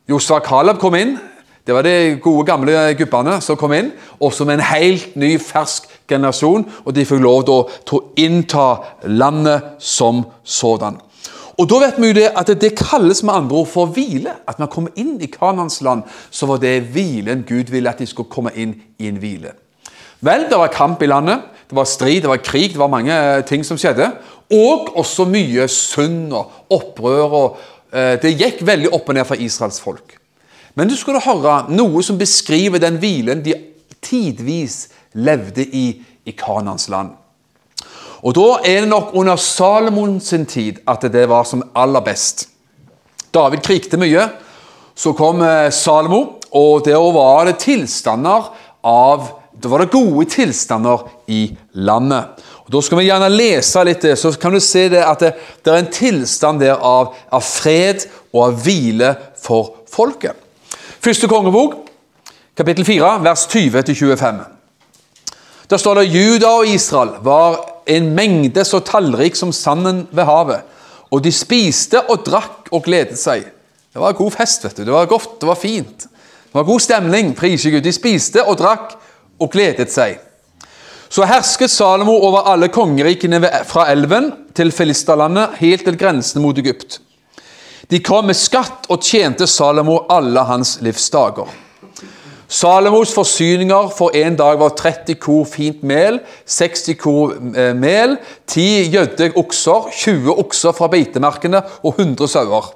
Josfa 0.09 0.42
Caleb 0.45 0.78
kom 0.78 0.95
inn. 0.99 1.16
Det 1.67 1.75
var 1.76 1.85
de 1.85 2.17
gode, 2.23 2.47
gamle 2.49 2.95
gubbene 2.99 3.37
som 3.45 3.59
kom 3.61 3.75
inn. 3.76 3.93
Også 4.21 4.47
med 4.49 4.59
en 4.59 4.69
helt 4.71 5.14
ny, 5.21 5.35
fersk 5.43 5.88
generasjon. 6.09 6.64
Og 6.85 6.97
de 6.97 7.05
fikk 7.07 7.23
lov 7.23 7.45
til 7.47 7.99
å 7.99 8.02
innta 8.19 8.67
landet 9.07 9.76
som 9.79 10.25
sådan. 10.45 10.99
Og 11.61 11.67
da 11.69 11.81
vet 11.83 11.99
vi 12.00 12.09
jo 12.09 12.17
det 12.17 12.29
at 12.40 12.50
det 12.62 12.73
kalles 12.79 13.21
med 13.23 13.35
andre 13.37 13.59
ord 13.61 13.69
for 13.69 13.93
hvile. 13.93 14.33
At 14.49 14.61
man 14.62 14.71
kommer 14.73 14.95
inn 14.97 15.19
i 15.21 15.29
Kanans 15.29 15.83
land, 15.85 16.07
så 16.33 16.49
var 16.49 16.62
det 16.62 16.88
hvilen 16.95 17.45
Gud 17.49 17.73
ville 17.73 17.90
at 17.90 18.00
de 18.00 18.09
skulle 18.09 18.33
komme 18.33 18.55
inn 18.57 18.79
i 18.99 19.11
en 19.11 19.21
hvile. 19.21 19.52
Vel, 20.25 20.47
det 20.49 20.57
var 20.61 20.73
kamp 20.73 21.02
i 21.02 21.09
landet, 21.09 21.45
det 21.69 21.76
var 21.76 21.88
strid, 21.88 22.23
det 22.23 22.29
var 22.29 22.40
krig, 22.45 22.73
det 22.75 22.81
var 22.81 22.93
mange 22.93 23.12
eh, 23.12 23.45
ting 23.49 23.64
som 23.64 23.79
skjedde. 23.81 24.09
Og 24.52 24.90
også 25.00 25.25
mye 25.29 25.69
synd 25.71 26.33
og 26.37 26.73
opprør. 26.76 27.37
og 27.43 27.61
eh, 27.93 28.17
Det 28.21 28.35
gikk 28.37 28.64
veldig 28.67 28.93
opp 28.97 29.09
og 29.09 29.17
ned 29.17 29.29
for 29.29 29.40
Israels 29.40 29.81
folk. 29.81 30.20
Men 30.75 30.89
du 30.89 30.97
skulle 30.97 31.23
høre 31.25 31.65
noe 31.73 32.03
som 32.07 32.19
beskriver 32.19 32.83
den 32.83 32.99
hvilen 33.03 33.43
de 33.45 33.57
tidvis 34.00 34.89
levde 35.15 35.65
i 35.67 35.89
i 36.25 36.35
Kanans 36.37 36.89
land. 36.89 37.15
Og 38.21 38.35
da 38.37 38.47
er 38.69 38.83
det 38.85 38.91
nok 38.91 39.15
under 39.17 39.39
Salomon 39.41 40.19
sin 40.21 40.45
tid 40.47 40.83
at 40.89 41.07
det 41.12 41.27
var 41.29 41.47
som 41.49 41.65
aller 41.75 42.05
best. 42.05 42.49
David 43.33 43.62
krigte 43.65 44.00
mye. 44.00 44.27
Så 44.95 45.15
kom 45.17 45.41
eh, 45.41 45.71
Salomo, 45.73 46.41
og 46.53 46.85
der 46.85 47.00
var 47.15 47.47
det 47.49 47.61
tilstander 47.62 48.50
av 48.85 49.37
Da 49.61 49.69
var 49.69 49.83
det 49.83 49.93
gode 49.93 50.25
tilstander 50.31 51.03
i 51.29 51.50
landet. 51.73 52.41
Og 52.65 52.71
Da 52.73 52.81
skal 52.81 52.99
vi 52.99 53.09
gjerne 53.11 53.29
lese 53.29 53.83
litt 53.85 54.00
det, 54.00 54.15
så 54.17 54.33
kan 54.41 54.55
du 54.55 54.61
se 54.61 54.87
det 54.89 55.03
at 55.05 55.21
det, 55.21 55.35
det 55.65 55.73
er 55.73 55.83
en 55.83 55.91
tilstand 55.93 56.62
der 56.65 56.81
av, 56.81 57.12
av 57.29 57.45
fred 57.45 58.07
og 58.33 58.41
av 58.47 58.57
hvile 58.65 59.11
for 59.37 59.83
folket. 59.91 60.33
Første 61.00 61.28
kongebok, 61.33 61.78
kapittel 62.57 62.85
4, 62.85 63.23
vers 63.25 63.47
20-25. 63.49 64.40
Der 65.71 65.80
står 65.80 65.95
det 65.95 66.11
Juda 66.12 66.50
og 66.59 66.69
Israel 66.69 67.14
var 67.25 67.57
en 67.88 68.11
mengde 68.12 68.64
så 68.69 68.83
tallrik 68.85 69.38
som 69.38 69.52
sanden 69.52 70.02
ved 70.12 70.28
havet. 70.28 70.61
Og 71.11 71.25
de 71.25 71.33
spiste 71.33 72.02
og 72.04 72.21
drakk 72.26 72.69
og 72.69 72.85
gledet 72.85 73.16
seg. 73.16 73.49
Det 73.95 74.02
var 74.02 74.12
god 74.12 74.37
fest, 74.37 74.64
vet 74.64 74.76
du. 74.76 74.85
Det 74.85 74.92
var 74.92 75.09
godt, 75.09 75.40
det 75.40 75.49
var 75.49 75.57
fint. 75.57 76.04
Det 76.04 76.59
var 76.59 76.69
god 76.69 76.80
stemning. 76.85 77.33
Priser 77.37 77.73
Gud. 77.73 77.80
De 77.80 77.97
spiste 77.97 78.45
og 78.45 78.61
drakk 78.61 78.92
og 79.40 79.50
gledet 79.50 79.88
seg. 79.88 80.21
Så 81.09 81.25
hersket 81.25 81.73
Salomo 81.73 82.12
over 82.28 82.45
alle 82.52 82.69
kongerikene 82.69 83.40
fra 83.66 83.88
elven 83.90 84.35
til 84.54 84.69
filisterlandet, 84.69 85.57
helt 85.64 85.88
til 85.88 85.97
grensene 85.99 86.45
mot 86.45 86.59
Egypt. 86.59 87.00
De 87.90 87.99
kom 88.06 88.28
med 88.30 88.38
skatt 88.38 88.87
og 88.92 89.02
tjente 89.02 89.49
Salomo 89.50 90.04
alle 90.12 90.44
hans 90.47 90.76
livsdager. 90.85 91.49
Salomos 92.50 93.12
forsyninger 93.14 93.92
for 93.94 94.14
en 94.18 94.35
dag 94.38 94.59
var 94.59 94.75
30 94.78 95.14
kor 95.23 95.44
fint 95.47 95.85
mel, 95.87 96.18
60 96.50 96.97
kor 96.99 97.37
eh, 97.54 97.70
mel, 97.78 98.16
10 98.50 98.90
gjødde 98.90 99.28
okser, 99.38 99.87
20 99.94 100.35
okser 100.42 100.75
fra 100.75 100.88
beitemerkene 100.90 101.62
og 101.82 102.00
100 102.02 102.30
sauer. 102.32 102.73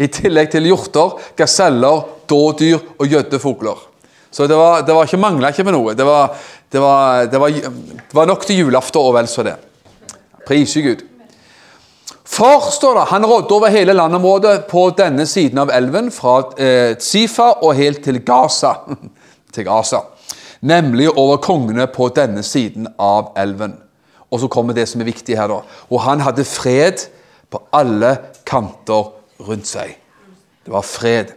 I 0.00 0.08
tillegg 0.08 0.48
til 0.54 0.70
hjorter, 0.70 1.18
gaseller, 1.36 2.06
dådyr 2.30 2.78
og 2.96 3.12
gjødde 3.12 3.42
fugler. 3.42 3.84
Så 4.32 4.46
det 4.48 4.56
var, 4.56 4.86
det 4.86 4.96
var 4.96 5.04
ikke 5.04 5.20
mangla 5.20 5.50
ikke 5.52 5.66
med 5.68 5.76
noe. 5.76 5.92
Det, 5.98 6.06
var, 6.06 6.32
det, 6.72 6.80
var, 6.80 7.28
det 7.28 7.40
var, 7.42 8.28
nok 8.30 8.46
til 8.48 8.62
julaften 8.62 9.02
og 9.02 9.12
vel 9.18 9.28
så 9.28 9.44
det. 9.44 9.56
Prise 10.48 10.80
Gud. 10.84 11.04
For, 12.30 12.70
står 12.70 12.94
det, 12.94 13.04
han 13.10 13.26
rådde 13.26 13.54
over 13.56 13.72
hele 13.74 13.94
landområdet 13.96 14.68
på 14.70 14.84
denne 14.94 15.26
siden 15.26 15.58
av 15.58 15.72
elven, 15.74 16.12
fra 16.14 16.36
eh, 16.62 16.92
Sifa 17.02 17.48
og 17.64 17.74
helt 17.74 18.04
til 18.04 18.20
Gaza. 18.22 18.74
til 19.54 19.66
Gaza. 19.66 20.04
Nemlig 20.60 21.08
over 21.18 21.40
kongene 21.42 21.88
på 21.90 22.06
denne 22.14 22.44
siden 22.46 22.86
av 22.98 23.32
elven. 23.40 23.74
Og 24.30 24.40
så 24.40 24.50
kommer 24.52 24.76
det 24.76 24.86
som 24.88 25.02
er 25.02 25.10
viktig 25.10 25.34
her, 25.34 25.50
da. 25.50 25.64
Og 25.90 26.04
han 26.04 26.22
hadde 26.22 26.46
fred 26.46 27.02
på 27.50 27.64
alle 27.74 28.12
kanter 28.46 29.10
rundt 29.42 29.66
seg. 29.66 29.96
Det 30.62 30.70
var 30.70 30.86
fred. 30.86 31.34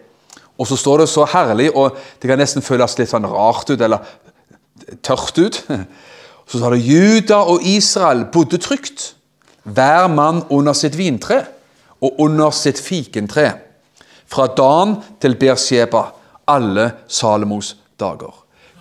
Og 0.61 0.69
så 0.69 0.77
står 0.77 1.01
det 1.01 1.09
så 1.09 1.25
herlig, 1.25 1.71
og 1.73 1.97
det 2.21 2.29
kan 2.29 2.37
nesten 2.37 2.61
føles 2.61 2.99
litt 2.99 3.09
sånn 3.09 3.25
rart 3.25 3.71
ut, 3.73 3.81
eller 3.81 4.05
tørt 5.01 5.41
ut. 5.41 5.61
Så 6.43 6.59
står 6.59 6.75
det 6.75 6.83
Juda 6.83 7.37
og 7.49 7.63
Israel 7.65 8.25
bodde 8.29 8.59
trygt 8.61 9.13
hver 9.63 10.07
mann 10.11 10.43
under 10.51 10.75
sitt 10.77 10.97
vintre 10.97 11.43
og 12.03 12.19
under 12.19 12.51
sitt 12.55 12.81
fikentre, 12.83 13.51
fra 14.27 14.47
Dan 14.57 14.97
til 15.21 15.35
Beersheba, 15.39 16.07
alle 16.49 16.89
Salomos 17.07 17.75
dager. 17.99 18.33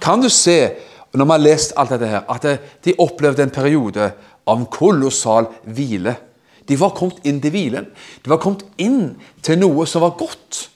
Kan 0.03 0.23
du 0.23 0.29
se, 0.33 0.73
når 1.13 1.25
vi 1.25 1.35
har 1.35 1.43
lest 1.45 1.75
alt 1.77 1.93
dette 1.93 2.09
her, 2.09 2.25
at 2.27 2.47
de 2.85 2.95
opplevde 2.99 3.45
en 3.45 3.55
periode 3.55 4.11
av 4.47 4.59
en 4.59 4.67
kolossal 4.67 5.51
hvile. 5.69 6.17
De 6.67 6.79
var 6.79 6.95
kommet 6.97 7.23
inn 7.29 7.41
til 7.43 7.53
hvilen. 7.55 7.87
De 8.25 8.33
var 8.33 8.41
kommet 8.43 8.65
inn 8.83 9.15
til 9.45 9.61
noe 9.61 9.87
som 9.87 10.03
var 10.03 10.17
godt. 10.19 10.67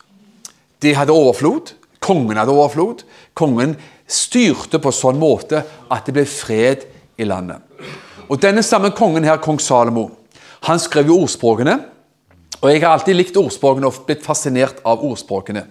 De 0.83 0.95
hadde 0.95 1.15
overflod. 1.15 1.73
Kongen 2.05 2.39
hadde 2.39 2.55
overflod. 2.55 3.03
Kongen 3.35 3.75
styrte 4.07 4.79
på 4.83 4.93
sånn 4.95 5.19
måte 5.19 5.65
at 5.91 6.07
det 6.07 6.15
ble 6.15 6.27
fred 6.29 6.85
i 7.19 7.27
landet. 7.27 7.63
Og 8.29 8.41
Denne 8.43 8.63
samme 8.67 8.91
kongen 8.91 9.25
her, 9.25 9.39
kong 9.39 9.61
Salomo, 9.63 10.09
han 10.67 10.81
skrev 10.83 11.13
jo 11.13 11.21
ordspråkene. 11.23 11.77
Og 12.61 12.71
Jeg 12.73 12.83
har 12.83 12.97
alltid 12.97 13.15
likt 13.15 13.37
ordspråkene 13.37 13.87
og 13.87 14.07
blitt 14.07 14.25
fascinert 14.25 14.81
av 14.85 15.05
ordspråkene. 15.05 15.63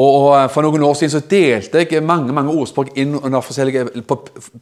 Og 0.00 0.50
For 0.52 0.62
noen 0.62 0.84
år 0.86 0.94
siden 0.94 1.14
så 1.14 1.22
delte 1.26 1.82
jeg 1.82 2.04
mange 2.06 2.34
mange 2.34 2.52
ordspråk 2.52 2.92
inn 3.00 3.16
under 3.18 3.42
forskjellige, 3.42 4.02
på 4.06 4.18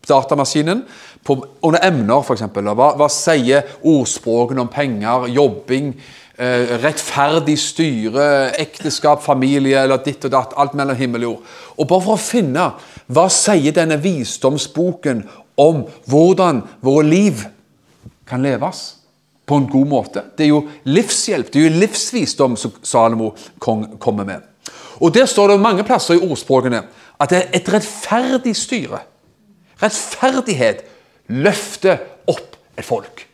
datamaskinen. 0.09 0.85
På, 1.25 1.37
under 1.63 1.85
emner, 1.85 2.23
f.eks. 2.23 2.47
Hva, 2.55 2.93
hva 2.97 3.11
sier 3.13 3.67
ordspråkene 3.83 4.63
om 4.63 4.71
penger, 4.73 5.27
jobbing, 5.35 5.91
eh, 6.39 6.79
rettferdig 6.85 7.59
styre, 7.61 8.29
ekteskap, 8.63 9.21
familie 9.25 9.83
eller 9.83 10.01
ditt 10.05 10.25
og 10.25 10.33
datt? 10.33 10.57
Alt 10.57 10.79
mellom 10.79 10.97
himmel 10.97 11.27
og 11.27 11.33
jord. 11.33 11.53
Og 11.77 11.91
Bare 11.91 12.07
for 12.07 12.17
å 12.17 12.23
finne 12.23 12.71
hva 13.13 13.29
sier 13.33 13.77
denne 13.77 14.01
visdomsboken 14.01 15.27
om 15.59 15.85
hvordan 16.07 16.63
våre 16.85 17.07
liv 17.07 17.43
kan 18.29 18.45
leves 18.45 18.85
på 19.49 19.57
en 19.57 19.69
god 19.71 19.89
måte. 19.89 20.23
Det 20.37 20.45
er 20.47 20.53
jo 20.53 20.63
livshjelp, 20.85 21.51
det 21.53 21.61
er 21.61 21.69
jo 21.71 21.81
livsvisdom 21.81 22.57
som 22.61 22.75
Salomo 22.83 23.33
kommer 23.59 24.25
med. 24.25 24.45
Og 25.01 25.15
Der 25.15 25.27
står 25.27 25.49
det 25.49 25.61
mange 25.61 25.85
plasser 25.85 26.15
i 26.15 26.31
ordspråkene 26.31 26.83
at 27.21 27.31
det 27.31 27.39
er 27.39 27.57
et 27.57 27.73
rettferdig 27.73 28.55
styre. 28.57 29.01
Rettferdighet 29.83 30.85
løfter 31.29 31.99
opp 32.27 32.57
et 32.77 32.85
folk. 32.85 33.25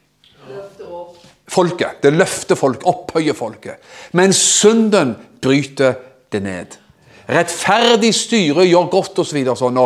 Folket. 1.54 2.00
Det 2.02 2.12
løfter 2.12 2.56
folk, 2.56 2.86
opphøyer 2.88 3.36
folket. 3.36 3.76
Men 4.12 4.32
synden 4.32 5.14
bryter 5.42 5.94
det 6.32 6.42
ned. 6.42 6.78
Rettferdig 7.24 8.10
styre 8.14 8.66
gjør 8.68 8.90
godt 8.92 9.22
osv. 9.22 9.38
Så 9.46 9.54
sånn. 9.62 9.78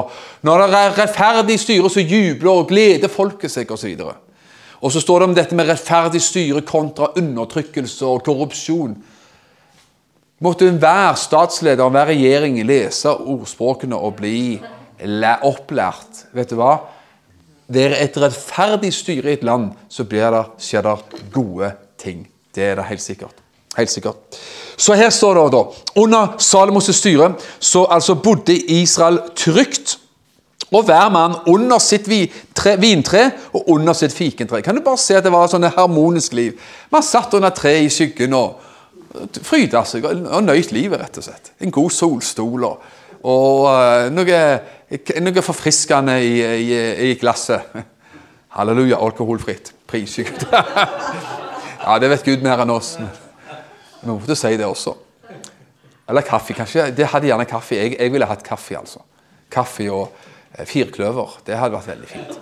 når 0.42 0.64
det 0.64 0.80
er 0.80 0.96
rettferdig 0.96 1.58
styre, 1.60 1.90
så 1.90 2.02
jubler 2.02 2.50
og 2.50 2.66
gleder 2.70 3.12
folket 3.12 3.52
seg 3.52 3.70
osv. 3.70 3.92
Og, 4.02 4.40
og 4.82 4.92
så 4.94 5.02
står 5.02 5.20
det 5.20 5.28
om 5.28 5.36
dette 5.36 5.58
med 5.58 5.70
rettferdig 5.70 6.22
styre 6.22 6.64
kontra 6.66 7.12
undertrykkelse 7.18 8.06
og 8.06 8.24
korrupsjon. 8.26 8.96
Måtte 10.42 10.68
enhver 10.70 11.16
statsleder 11.18 11.82
og 11.82 11.92
enhver 11.92 12.12
regjering 12.12 12.60
lese 12.66 13.10
ordspråkene 13.10 13.98
og 13.98 14.18
bli 14.20 14.58
opplært. 15.46 16.24
Vet 16.34 16.54
du 16.54 16.58
hva? 16.58 16.76
Det 17.68 17.84
er 17.84 17.98
et 18.00 18.16
rettferdig 18.16 18.90
styre 18.94 19.30
i 19.30 19.36
et 19.36 19.44
land, 19.44 19.72
så 19.92 20.06
skjer 20.08 20.86
det 20.86 21.22
gode 21.34 21.74
ting. 22.00 22.22
Det 22.54 22.64
er 22.64 22.78
det 22.78 22.86
helt 22.88 23.02
sikkert. 23.02 23.42
Helt 23.76 23.90
sikkert. 23.90 24.38
Så 24.78 24.94
her 24.94 25.10
står 25.10 25.34
det 25.34 25.46
da 25.52 25.62
Under 25.98 26.36
Salomos 26.38 26.90
styre 26.94 27.32
så 27.58 27.84
altså 27.90 28.14
bodde 28.14 28.54
Israel 28.54 29.20
trygt. 29.36 29.98
Og 30.72 30.84
hver 30.84 31.08
mann 31.08 31.34
under 31.48 31.78
sitt 31.80 32.08
vintre 32.08 33.30
og 33.56 33.70
under 33.72 33.92
sitt 33.96 34.12
fikentre. 34.12 34.60
Kan 34.62 34.76
du 34.76 34.82
bare 34.84 35.00
se 35.00 35.16
at 35.16 35.24
det 35.24 35.32
var 35.32 35.46
et 35.46 35.54
sånn 35.54 35.64
harmonisk 35.64 36.34
liv? 36.36 36.58
Man 36.92 37.02
satt 37.02 37.34
under 37.34 37.54
tre 37.56 37.78
i 37.80 37.88
skyggen 37.88 38.36
og 38.36 38.58
fryda 39.42 39.80
seg 39.88 40.04
og 40.04 40.42
nøyt 40.44 40.72
livet, 40.76 41.00
rett 41.00 41.16
og 41.20 41.24
slett. 41.24 41.52
En 41.64 41.72
god 41.72 41.94
solstol 41.94 42.66
og, 42.68 42.82
og 43.24 43.64
uh, 43.64 44.10
noe, 44.12 44.42
noe, 45.24 45.44
forfriskende 45.46 46.18
i, 46.20 46.34
i, 46.44 46.82
i, 47.08 47.14
glasset. 47.20 47.72
Halleluja, 48.58 49.00
alkoholfritt. 49.00 49.72
Pris 49.88 50.18
ja, 50.20 51.96
det 51.96 52.12
vet 52.12 52.28
Gud 52.28 52.44
mer 52.44 52.60
enn 52.66 52.76
oss. 52.76 52.98
Vi 54.02 54.10
måtte 54.10 54.36
si 54.38 54.56
det 54.56 54.66
også. 54.66 54.94
Eller 56.08 56.24
kaffe. 56.24 56.54
kanskje. 56.54 56.90
Det 56.96 57.06
hadde 57.06 57.26
gjerne 57.26 57.44
kaffe. 57.44 57.76
Jeg, 57.76 57.96
jeg 57.98 58.12
ville 58.12 58.26
hatt 58.26 58.42
kaffe, 58.44 58.78
altså. 58.78 59.02
Kaffe 59.50 59.90
og 59.92 60.12
eh, 60.58 60.66
firkløver. 60.66 61.40
Det 61.46 61.56
hadde 61.58 61.76
vært 61.76 61.90
veldig 61.92 62.08
fint. 62.08 62.40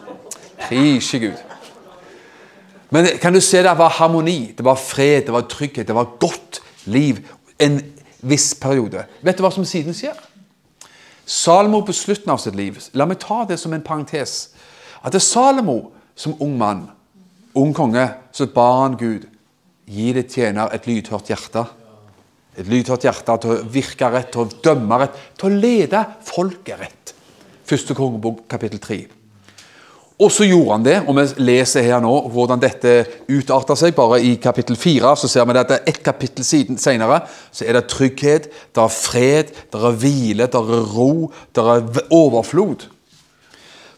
Prise 0.69 1.19
Gud. 1.19 1.43
Men 2.91 3.07
kan 3.19 3.35
du 3.35 3.41
se 3.41 3.63
det 3.63 3.73
var 3.79 3.91
harmoni, 3.99 4.55
det 4.57 4.65
var 4.65 4.79
fred, 4.79 5.27
det 5.27 5.33
var 5.35 5.49
trygghet, 5.51 5.89
det 5.89 5.95
var 5.95 6.13
godt 6.23 6.61
liv 6.85 7.19
en 7.59 7.81
viss 8.23 8.55
periode. 8.55 9.03
Vet 9.23 9.39
du 9.39 9.43
hva 9.43 9.51
som 9.51 9.67
siden 9.67 9.95
skjer? 9.95 10.15
Salomo 11.27 11.81
på 11.83 11.95
slutten 11.97 12.31
av 12.31 12.39
sitt 12.39 12.55
liv 12.55 12.79
La 12.95 13.03
meg 13.09 13.19
ta 13.19 13.41
det 13.49 13.59
som 13.59 13.73
en 13.75 13.83
parentes. 13.83 14.53
At 15.03 15.11
det 15.11 15.19
er 15.19 15.27
Salomo 15.27 15.91
som 16.15 16.37
ung 16.41 16.55
mann, 16.59 16.85
ung 17.55 17.75
konge, 17.75 18.07
så 18.33 18.47
ba 18.47 18.69
han 18.85 18.95
Gud 19.01 19.27
Gi 19.87 20.13
det 20.17 20.27
tjener 20.33 20.73
et 20.75 20.87
lydhørt 20.89 21.31
hjerte. 21.31 21.63
Et 22.57 22.67
lydhørt 22.67 23.05
hjerte 23.07 23.37
til 23.43 23.53
å 23.53 23.59
virke 23.71 24.09
rett, 24.11 24.33
til 24.35 24.47
å 24.47 24.63
dømme 24.65 25.03
rett, 25.03 25.21
til 25.39 25.51
å 25.51 25.61
lede 25.61 26.03
folket 26.27 26.81
rett. 26.81 27.13
Første 27.67 27.95
kongebok, 27.99 28.47
kapittel 28.51 28.83
3. 28.83 28.99
Og 30.17 30.31
så 30.33 30.47
gjorde 30.49 30.73
han 30.73 30.85
det, 30.87 30.95
og 31.05 31.19
vi 31.19 31.25
leser 31.45 31.85
her 31.85 32.01
nå 32.01 32.13
hvordan 32.33 32.61
dette 32.63 32.93
utarter 33.29 33.77
seg. 33.77 33.93
Bare 33.95 34.23
i 34.25 34.37
kapittel 34.41 34.79
4 34.81 35.13
så 35.21 35.29
ser 35.29 35.45
vi 35.45 35.59
at 35.61 35.69
det 35.69 35.77
er 35.83 35.91
ett 35.93 36.01
kapittel 36.05 36.47
senere 36.47 37.19
så 37.53 37.67
er 37.67 37.77
det 37.77 37.85
trygghet, 37.93 38.47
det 38.73 38.83
er 38.83 38.95
fred, 38.95 39.53
det 39.73 39.83
er 39.83 39.99
hvile, 40.01 40.49
det 40.49 40.63
er 40.63 40.87
ro, 40.95 41.29
det 41.53 41.67
er 41.75 41.85
overflod. 42.17 42.87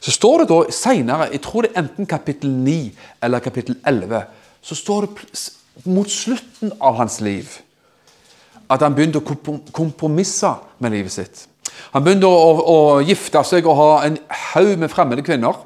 Så 0.03 0.15
står 0.15 0.43
det 0.43 0.49
da 0.51 0.59
seinere, 0.75 1.31
jeg 1.33 1.43
tror 1.47 1.65
det 1.65 1.73
er 1.73 1.85
enten 1.85 2.11
kapittel 2.11 2.51
9 2.51 2.77
eller 3.23 3.43
kapittel 3.43 3.79
11, 3.87 4.27
så 4.63 4.75
står 4.75 5.07
det 5.07 5.47
mot 5.85 6.11
slutten 6.11 6.73
av 6.81 6.99
hans 6.99 7.21
liv 7.21 7.61
at 8.69 8.85
han 8.85 8.95
begynte 8.97 9.21
å 9.21 9.55
kompromisse 9.73 10.51
med 10.83 10.93
livet 10.93 11.15
sitt. 11.15 11.47
Han 11.95 12.05
begynte 12.05 12.29
å, 12.29 12.51
å, 12.61 12.77
gifte 13.07 13.41
seg 13.47 13.67
og 13.69 13.79
ha 13.79 13.91
en 14.05 14.19
haug 14.53 14.75
med 14.81 14.93
fremmede 14.93 15.25
kvinner. 15.25 15.57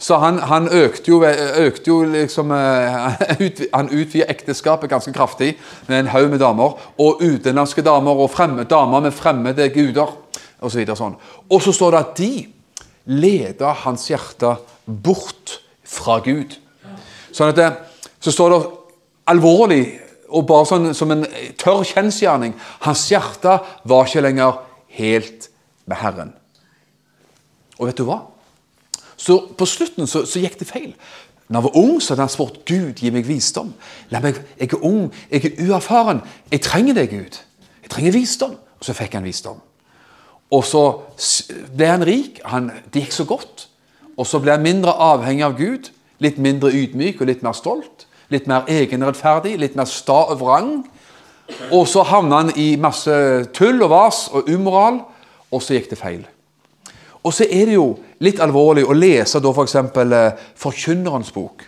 Så 0.00 0.16
han, 0.22 0.38
han 0.48 0.68
økte 0.72 1.12
jo, 1.12 1.18
økte 1.24 1.90
jo 1.90 1.98
liksom 2.08 2.54
eh, 2.56 3.18
Han 3.76 3.90
utvidet 3.92 4.30
ekteskapet 4.32 4.88
ganske 4.88 5.12
kraftig 5.12 5.50
med 5.90 5.98
en 5.98 6.12
haug 6.14 6.30
med 6.32 6.40
damer. 6.40 6.78
Og 7.02 7.20
utenlandske 7.20 7.84
damer 7.84 8.22
og 8.22 8.30
fremmede, 8.32 8.70
damer 8.70 9.04
med 9.04 9.16
fremmede 9.16 9.68
guder 9.74 10.14
osv. 10.60 10.86
Så 10.86 10.96
sånn. 11.02 11.18
Og 11.50 11.60
så 11.64 11.74
står 11.76 11.96
det 11.96 12.00
at 12.04 12.16
de 12.22 12.32
leda 13.10 13.74
hans 13.82 14.06
hjerte 14.08 14.54
bort 14.86 15.58
fra 15.84 16.20
Gud. 16.24 16.56
Sånn 17.34 17.52
at 17.52 17.58
det, 17.58 17.70
Så 18.20 18.32
står 18.32 18.50
det 18.52 18.64
alvorlig 19.28 19.84
og 20.30 20.46
bare 20.46 20.68
sånn 20.68 20.92
som 20.94 21.10
en 21.10 21.24
tørr 21.58 21.82
kjensgjerning 21.88 22.54
Hans 22.86 23.08
hjerte 23.10 23.58
var 23.88 24.06
ikke 24.06 24.22
lenger 24.24 24.60
helt 24.96 25.48
med 25.90 25.98
Herren. 26.00 26.34
Og 27.80 27.88
vet 27.88 27.98
du 27.98 28.04
hva? 28.06 28.20
Så 29.20 29.36
på 29.56 29.66
slutten 29.68 30.08
så, 30.08 30.24
så 30.28 30.40
gikk 30.42 30.58
det 30.60 30.68
feil. 30.68 30.92
Når 31.50 31.60
han 31.60 31.66
var 31.66 31.78
ung, 31.80 31.96
så 32.00 32.12
hadde 32.12 32.24
han 32.24 32.32
spurt 32.32 32.60
Gud, 32.68 33.00
gi 33.02 33.10
meg 33.10 33.26
visdom. 33.26 33.72
La 34.14 34.20
meg, 34.22 34.38
Jeg 34.58 34.70
er 34.72 34.84
ung, 34.86 35.10
jeg 35.30 35.44
er 35.44 35.64
uerfaren. 35.66 36.22
Jeg 36.50 36.62
trenger 36.62 36.94
deg, 36.94 37.10
Gud. 37.10 37.40
Jeg 37.82 37.90
trenger 37.90 38.14
visdom. 38.14 38.54
Og 38.78 38.86
så 38.86 38.94
fikk 38.94 39.16
han 39.18 39.26
visdom. 39.26 39.58
Og 40.50 40.62
så 40.64 40.84
ble 41.74 41.88
han 41.90 42.06
rik. 42.06 42.38
Han, 42.44 42.70
det 42.94 43.02
gikk 43.02 43.16
så 43.18 43.26
godt. 43.26 43.66
Og 44.16 44.28
så 44.30 44.38
ble 44.38 44.54
han 44.54 44.62
mindre 44.62 44.94
avhengig 44.94 45.44
av 45.44 45.58
Gud. 45.58 45.90
Litt 46.22 46.38
mindre 46.38 46.70
ydmyk 46.70 47.20
og 47.20 47.30
litt 47.32 47.42
mer 47.42 47.58
stolt. 47.58 48.06
Litt 48.30 48.46
mer 48.50 48.68
egenrettferdig, 48.70 49.56
litt 49.58 49.76
mer 49.78 49.88
sta 49.90 50.24
og 50.30 50.40
vrang. 50.42 50.74
Og 51.74 51.88
så 51.90 52.04
havna 52.06 52.44
han 52.44 52.52
i 52.58 52.74
masse 52.80 53.14
tull 53.56 53.82
og 53.82 53.90
vas 53.90 54.28
og 54.30 54.50
umoral, 54.50 55.00
og 55.50 55.62
så 55.62 55.74
gikk 55.74 55.90
det 55.90 55.98
feil. 55.98 56.22
Og 57.26 57.34
så 57.34 57.44
er 57.44 57.68
det 57.68 57.74
jo 57.74 57.88
litt 58.24 58.40
alvorlig 58.40 58.86
å 58.86 58.96
lese 58.96 59.42
da 59.42 59.50
f.eks. 59.52 59.74
Eh, 59.76 60.44
Forkynnerens 60.56 61.32
bok. 61.34 61.66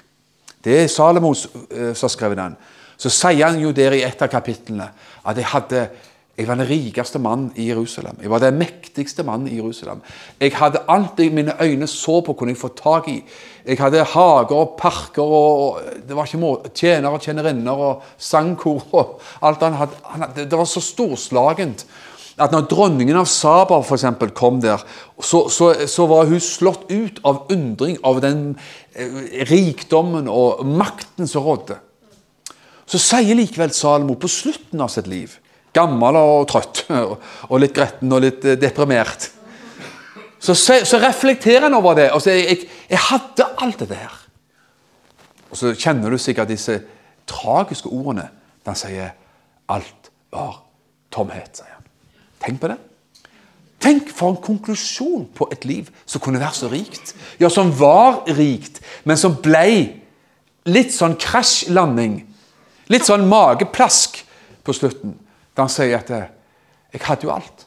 Det 0.62 0.78
er 0.85 0.88
Salomos 0.88 1.49
eh, 1.50 1.92
som 1.92 2.07
har 2.07 2.14
skrevet 2.14 2.40
den. 2.40 2.54
Så 2.97 3.11
sier 3.11 3.49
han 3.49 3.59
jo 3.61 3.73
der 3.75 3.97
i 3.99 4.04
et 4.07 4.23
av 4.23 4.31
kapitlene 4.31 4.87
at 5.26 5.38
jeg 5.38 5.50
hadde 5.50 5.87
jeg 6.38 6.48
var 6.48 6.56
den 6.56 6.68
rikeste 6.68 7.20
mannen 7.20 7.50
i 7.60 7.66
Jerusalem. 7.68 8.16
Jeg 8.22 8.30
var 8.32 8.40
den 8.40 8.56
mektigste 8.56 9.22
mannen 9.22 9.50
i 9.52 9.58
Jerusalem. 9.58 10.00
Jeg 10.40 10.54
hadde 10.56 10.80
alt 10.88 11.18
jeg 11.20 11.32
mine 11.32 11.52
øyne 11.60 11.86
så 11.86 12.22
på, 12.24 12.32
kunne 12.32 12.54
jeg 12.54 12.60
få 12.60 12.70
tak 12.72 13.08
i. 13.12 13.18
Jeg 13.66 13.76
hadde 13.78 14.04
hager 14.14 14.54
og 14.56 14.78
parker 14.78 15.22
og 15.22 15.82
det 16.08 16.16
var 16.16 16.24
ikke 16.24 16.40
må, 16.40 16.54
tjenere 16.74 17.12
og 17.12 17.20
tjenerinner 17.20 17.84
og 17.84 18.08
sangkor 18.16 18.80
og 18.92 19.20
alt 19.42 19.62
han 19.62 19.76
hadde. 19.76 20.00
Han, 20.14 20.24
det 20.36 20.56
var 20.56 20.64
så 20.64 20.80
storslagent 20.80 21.84
at 22.40 22.52
når 22.54 22.64
dronningen 22.70 23.18
av 23.20 23.28
Saba 23.28 23.82
for 23.84 23.98
eksempel, 23.98 24.32
kom 24.32 24.62
der, 24.62 24.80
så, 25.20 25.44
så, 25.52 25.72
så 25.84 26.06
var 26.08 26.30
hun 26.30 26.40
slått 26.40 26.88
ut 26.88 27.20
av 27.28 27.44
undring 27.52 27.98
av 28.08 28.22
den 28.24 28.54
eh, 28.96 29.44
rikdommen 29.50 30.30
og 30.32 30.64
makten 30.64 31.28
som 31.28 31.44
rådde. 31.44 31.76
Så 32.88 33.00
sier 33.00 33.36
likevel 33.36 33.72
Salomo 33.76 34.16
på 34.20 34.32
slutten 34.32 34.80
av 34.80 34.90
sitt 34.92 35.12
liv, 35.12 35.36
gammel 35.75 36.19
og 36.21 36.49
trøtt, 36.50 36.85
og 37.50 37.62
litt 37.62 37.75
gretten 37.76 38.12
og 38.12 38.25
litt 38.25 38.45
eh, 38.45 38.59
deprimert, 38.61 39.31
så, 40.43 40.57
så 40.59 40.99
reflekterer 40.99 41.69
en 41.69 41.79
over 41.79 41.95
det 42.00 42.09
og 42.11 42.23
sier 42.25 42.41
jeg, 42.41 42.64
jeg 42.91 42.99
hadde 42.99 43.47
alt 43.62 43.85
det 43.85 43.93
der. 43.93 44.17
Og 45.52 45.59
så 45.61 45.71
kjenner 45.79 46.11
du 46.11 46.19
sikkert 46.19 46.50
disse 46.50 46.81
tragiske 47.31 47.91
ordene 47.93 48.26
da 48.62 48.73
han 48.73 48.79
sier 48.79 49.13
alt 49.71 50.11
var 50.35 50.65
tomhet. 51.15 51.61
sier 51.61 51.71
han. 51.71 51.87
Tenk 52.43 52.58
på 52.63 52.73
det. 52.73 52.78
Tenk 53.82 54.13
for 54.15 54.32
en 54.32 54.43
konklusjon 54.43 55.26
på 55.35 55.49
et 55.54 55.65
liv 55.67 55.89
som 56.06 56.23
kunne 56.23 56.41
være 56.43 56.58
så 56.58 56.71
rikt. 56.71 57.15
Ja, 57.41 57.50
som 57.50 57.73
var 57.78 58.23
rikt, 58.30 58.80
men 59.04 59.19
som 59.19 59.39
ble 59.43 59.67
litt 60.71 60.95
sånn 60.95 61.17
krasjlanding. 61.21 62.21
Litt 62.93 63.08
sånn 63.08 63.26
mageplask 63.30 64.21
på 64.63 64.75
slutten. 64.76 65.17
Da 65.56 65.67
han 65.67 65.73
sier 65.73 65.99
at 65.99 66.10
eh, 66.10 66.28
'jeg 66.93 67.00
hadde 67.04 67.25
jo 67.25 67.34
alt', 67.34 67.67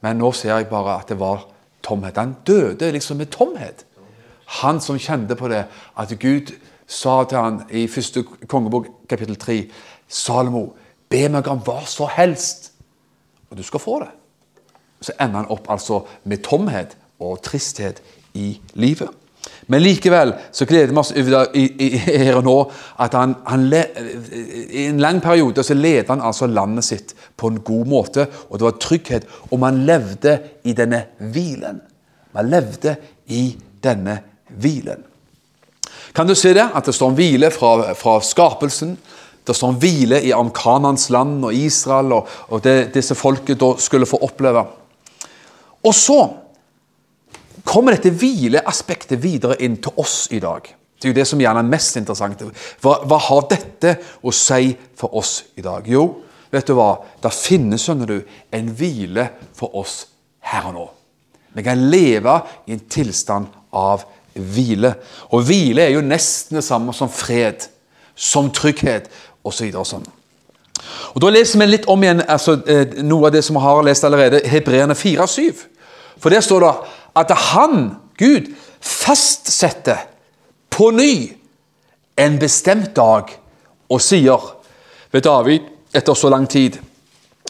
men 0.00 0.16
nå 0.16 0.32
ser 0.32 0.56
jeg 0.56 0.68
bare 0.68 1.00
at 1.00 1.08
det 1.08 1.18
var 1.20 1.46
tomhet. 1.82 2.16
Han 2.16 2.36
døde 2.46 2.92
liksom 2.92 3.16
med 3.16 3.26
tomhet. 3.26 3.86
Han 4.46 4.80
som 4.80 4.98
kjente 4.98 5.34
på 5.36 5.48
det, 5.48 5.64
at 5.98 6.18
Gud 6.20 6.52
sa 6.86 7.24
til 7.24 7.38
han 7.38 7.62
i 7.70 7.86
første 7.86 8.22
kongebok 8.46 8.86
kapittel 9.08 9.36
3 9.36 9.70
Salomo, 10.08 10.76
be 11.10 11.28
meg 11.28 11.48
om 11.48 11.58
hva 11.58 11.80
som 11.86 12.08
helst, 12.08 12.72
og 13.50 13.56
du 13.56 13.62
skal 13.62 13.80
få 13.80 13.98
det. 14.00 14.10
Så 15.00 15.12
ender 15.20 15.42
han 15.42 15.50
opp 15.50 15.70
altså 15.70 16.04
med 16.24 16.44
tomhet 16.46 16.96
og 17.18 17.42
tristhet 17.42 18.02
i 18.34 18.60
livet. 18.74 19.10
Men 19.66 19.82
likevel 19.82 20.32
så 20.54 20.66
gleder 20.68 20.92
vi 20.92 21.00
oss 21.00 21.12
her 22.06 22.38
og 22.38 22.44
nå 22.46 22.56
at 23.02 23.16
han, 23.18 23.34
han 23.46 23.66
le, 23.70 23.82
i 24.70 24.86
en 24.86 25.02
lang 25.02 25.18
periode 25.22 25.64
så 25.66 25.74
ledet 25.74 26.12
han 26.12 26.22
altså 26.22 26.46
landet 26.46 26.86
sitt 26.86 27.16
på 27.36 27.50
en 27.50 27.60
god 27.66 27.90
måte, 27.90 28.28
og 28.48 28.58
det 28.58 28.68
var 28.68 28.78
trygghet, 28.82 29.26
og 29.50 29.60
man 29.62 29.82
levde 29.88 30.38
i 30.64 30.74
denne 30.76 31.02
hvilen. 31.18 31.82
Man 32.36 32.50
levde 32.52 32.96
i 33.32 33.48
denne 33.82 34.20
hvilen. 34.54 35.04
Kan 36.14 36.28
du 36.28 36.34
se 36.34 36.54
det? 36.54 36.64
At 36.74 36.86
det 36.86 36.94
står 36.94 37.12
om 37.12 37.18
hvile 37.18 37.50
fra, 37.52 37.92
fra 37.98 38.18
skapelsen. 38.24 38.94
Det 39.46 39.54
står 39.54 39.74
om 39.74 39.78
hvile 39.80 40.22
i 40.24 40.32
Amkanans 40.34 41.10
land 41.12 41.44
og 41.44 41.54
Israel 41.54 42.14
og, 42.16 42.30
og 42.48 42.62
det 42.64 42.94
disse 42.94 43.14
folket 43.18 43.60
da 43.60 43.74
skulle 43.78 44.08
få 44.08 44.20
oppleve. 44.24 44.64
Og 45.86 45.94
så 45.94 46.20
kommer 47.66 47.96
dette 47.96 48.14
hvileaspektet 48.14 49.20
videre 49.22 49.58
inn 49.64 49.78
til 49.82 49.98
oss 50.00 50.26
i 50.30 50.40
dag. 50.42 50.68
Det 50.96 51.08
er 51.08 51.12
jo 51.12 51.18
det 51.18 51.26
som 51.28 51.40
gjerne 51.40 51.60
er 51.60 51.68
mest 51.68 51.98
interessant. 52.00 52.42
Hva, 52.80 53.00
hva 53.04 53.18
har 53.28 53.48
dette 53.50 53.96
å 54.24 54.32
si 54.32 54.70
for 54.96 55.16
oss 55.18 55.42
i 55.58 55.64
dag? 55.64 55.84
Jo, 55.90 56.06
vet 56.52 56.68
du 56.68 56.76
hva? 56.78 56.94
Det 57.20 57.32
finnes 57.36 57.84
skjønner 57.84 58.12
du, 58.14 58.20
en 58.54 58.70
hvile 58.78 59.28
for 59.56 59.76
oss 59.76 60.06
her 60.48 60.70
og 60.70 60.76
nå. 60.78 60.86
Vi 61.56 61.64
kan 61.64 61.86
leve 61.90 62.38
i 62.68 62.76
en 62.76 62.84
tilstand 62.92 63.52
av 63.76 64.04
hvile. 64.36 64.94
Og 65.32 65.44
hvile 65.48 65.86
er 65.86 65.94
jo 65.96 66.04
nesten 66.04 66.58
det 66.58 66.64
samme 66.64 66.92
som 66.96 67.12
fred, 67.12 67.68
som 68.14 68.50
trygghet 68.52 69.08
osv. 69.44 69.68
Og 69.72 69.88
sånn. 69.88 70.06
Og 71.14 71.22
Da 71.22 71.30
leser 71.32 71.60
vi 71.60 71.70
litt 71.70 71.88
om 71.88 72.02
igjen 72.04 72.22
altså, 72.28 72.58
eh, 72.68 73.00
noe 73.02 73.28
av 73.28 73.32
det 73.32 73.44
som 73.44 73.56
vi 73.56 73.64
har 73.64 73.82
lest 73.84 74.04
allerede, 74.04 74.44
Hebreerne 74.48 74.94
4,7. 74.94 75.64
For 76.20 76.32
der 76.32 76.40
står 76.40 76.60
det 76.64 76.74
at 77.16 77.32
han, 77.50 77.96
Gud, 78.18 78.52
fastsetter 78.80 80.04
på 80.70 80.90
ny 80.94 81.36
en 82.16 82.38
bestemt 82.40 82.92
dag 82.96 83.32
og 83.92 84.02
sier 84.02 84.50
ved 85.12 85.24
David 85.24 85.66
etter 85.96 86.16
så 86.18 86.30
lang 86.32 86.48
tid 86.50 86.78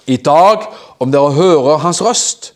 I 0.06 0.16
dag, 0.22 0.68
om 1.02 1.10
dere 1.10 1.34
hører 1.34 1.80
hans 1.82 1.98
røst, 2.04 2.52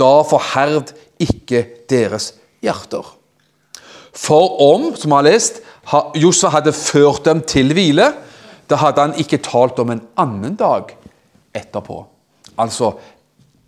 da 0.00 0.22
forherd 0.24 0.94
ikke 1.20 1.60
deres 1.90 2.30
hjerter. 2.64 3.04
For 4.14 4.56
om, 4.72 4.94
som 4.96 5.12
vi 5.12 5.18
har 5.18 5.26
lest, 5.26 5.60
Josef 6.16 6.54
hadde 6.54 6.72
ført 6.72 7.26
dem 7.26 7.42
til 7.44 7.74
hvile, 7.76 8.08
da 8.70 8.78
hadde 8.80 9.04
han 9.04 9.18
ikke 9.20 9.42
talt 9.44 9.78
om 9.82 9.92
en 9.92 10.00
annen 10.16 10.56
dag 10.56 10.94
etterpå. 11.52 11.98
Altså 12.56 12.94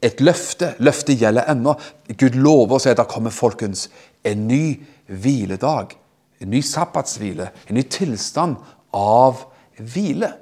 et 0.06 0.22
løfte. 0.24 0.74
Løftet 0.78 1.20
gjelder 1.20 1.50
ennå. 1.50 1.74
Gud 2.18 2.38
lover 2.38 2.80
seg 2.82 2.94
at 2.94 3.02
det 3.02 3.10
kommer 3.10 3.34
folkens 3.34 3.88
en 4.26 4.46
ny 4.48 4.78
hviledag. 5.06 5.96
En 6.40 6.52
ny 6.52 6.62
sabbatshvile. 6.64 7.50
En 7.68 7.78
ny 7.78 7.84
tilstand 7.90 8.56
av 8.94 9.46
hvile. 9.78 10.32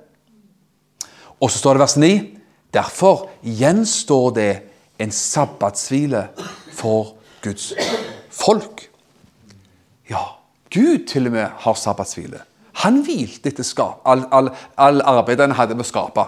Og 1.40 1.50
så 1.50 1.61
står 1.61 1.77
det 1.77 1.85
vers 1.85 1.98
9. 2.00 2.14
Derfor 2.74 3.29
gjenstår 3.42 4.31
det 4.38 4.53
en 5.03 5.12
sabbatshvile 5.14 6.27
for 6.74 7.14
Guds 7.44 7.72
folk. 8.31 8.88
Ja, 10.11 10.24
Gud 10.70 11.07
til 11.09 11.29
og 11.29 11.37
med 11.37 11.61
har 11.64 11.79
sabbatshvile. 11.79 12.42
Han 12.83 13.05
hvilte 13.07 13.53
etter 13.53 13.85
all, 14.05 14.24
all, 14.35 14.50
all 14.77 15.03
arbeidet 15.07 15.46
han 15.46 15.57
hadde 15.57 15.77
med 15.79 15.87
å 15.87 15.88
skape. 15.88 16.24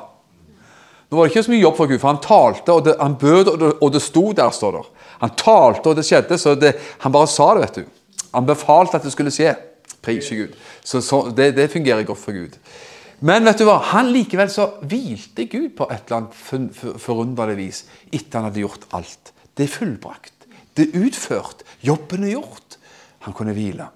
Nå 1.06 1.16
var 1.16 1.26
det 1.26 1.34
ikke 1.34 1.44
så 1.46 1.52
mye 1.52 1.62
jobb 1.62 1.76
for 1.78 1.90
Gud, 1.90 2.00
for 2.02 2.10
han 2.10 2.22
talte, 2.22 2.74
og 2.74 2.86
det, 2.86 2.96
han 2.98 3.14
bød, 3.20 3.52
og 3.52 3.58
det, 3.60 3.70
og 3.78 3.92
det 3.94 4.02
sto 4.02 4.24
der, 4.34 4.50
står 4.50 4.78
det. 4.78 4.82
Han 5.20 5.36
talte, 5.38 5.92
og 5.92 5.98
det 5.98 6.04
skjedde, 6.06 6.38
så 6.40 6.56
det, 6.58 6.72
han 7.04 7.14
bare 7.14 7.30
sa 7.30 7.52
det, 7.54 7.62
vet 7.66 7.78
du. 7.78 8.24
Han 8.32 8.48
befalte 8.48 8.98
at 8.98 9.06
det 9.06 9.14
skulle 9.14 9.34
skje. 9.34 9.54
Prise 10.02 10.36
Gud. 10.38 10.58
Så, 10.84 11.00
så 11.02 11.22
det, 11.34 11.52
det 11.56 11.70
fungerer 11.72 12.06
godt 12.06 12.20
for 12.20 12.34
Gud. 12.34 12.58
Men 13.24 13.46
vet 13.48 13.62
du 13.62 13.64
hva? 13.64 13.78
han 13.94 14.10
likevel 14.12 14.50
så 14.52 14.66
hvilte 14.84 15.46
Gud 15.48 15.70
på 15.78 15.86
et 15.88 16.10
eller 16.10 16.26
annet 16.26 17.00
forunderlig 17.00 17.56
vis 17.58 17.84
etter 18.10 18.38
han 18.38 18.50
hadde 18.50 18.60
gjort 18.60 18.84
alt. 18.98 19.32
Det 19.56 19.64
er 19.64 19.72
fullbrakt. 19.72 20.34
Det 20.76 20.90
er 20.90 21.06
utført. 21.06 21.64
Jobben 21.80 22.26
er 22.26 22.34
gjort. 22.34 22.76
Han 23.24 23.34
kunne 23.36 23.56
hvile. 23.56 23.88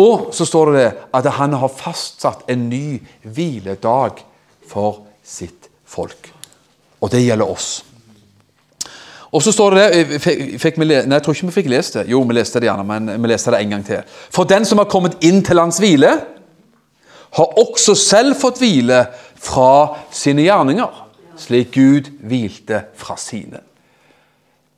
Og 0.00 0.30
så 0.36 0.46
står 0.48 0.72
det 0.76 0.88
at 1.16 1.28
han 1.38 1.56
har 1.60 1.72
fastsatt 1.72 2.48
en 2.52 2.66
ny 2.70 2.98
hviledag 3.24 4.24
for 4.66 5.04
sitt 5.24 5.65
folk. 5.96 6.32
Og 7.00 7.12
det 7.12 7.24
gjelder 7.24 7.50
oss. 7.50 7.70
Og 9.34 9.42
så 9.42 9.52
står 9.52 9.74
det 9.74 9.82
der, 9.82 10.18
fikk 10.60 10.78
vi, 10.80 10.86
nei, 10.86 11.02
Jeg 11.18 11.22
tror 11.24 11.34
ikke 11.34 11.48
vi 11.50 11.56
fikk 11.58 11.70
lest 11.72 11.98
det. 11.98 12.06
Jo, 12.08 12.22
vi 12.24 12.36
leste 12.36 12.62
det 12.62 12.70
gjerne, 12.70 12.86
men 12.86 13.10
vi 13.22 13.28
leste 13.28 13.52
det 13.52 13.60
en 13.60 13.74
gang 13.74 13.84
til. 13.84 14.16
For 14.32 14.48
den 14.48 14.64
som 14.64 14.80
har 14.80 14.88
kommet 14.88 15.18
inn 15.26 15.42
til 15.44 15.60
hans 15.60 15.80
hvile, 15.82 16.12
har 17.36 17.58
også 17.60 17.94
selv 17.98 18.36
fått 18.40 18.62
hvile 18.62 19.02
fra 19.42 19.96
sine 20.14 20.46
gjerninger, 20.46 21.02
slik 21.36 21.74
Gud 21.74 22.08
hvilte 22.24 22.86
fra 22.96 23.18
sine. 23.20 23.60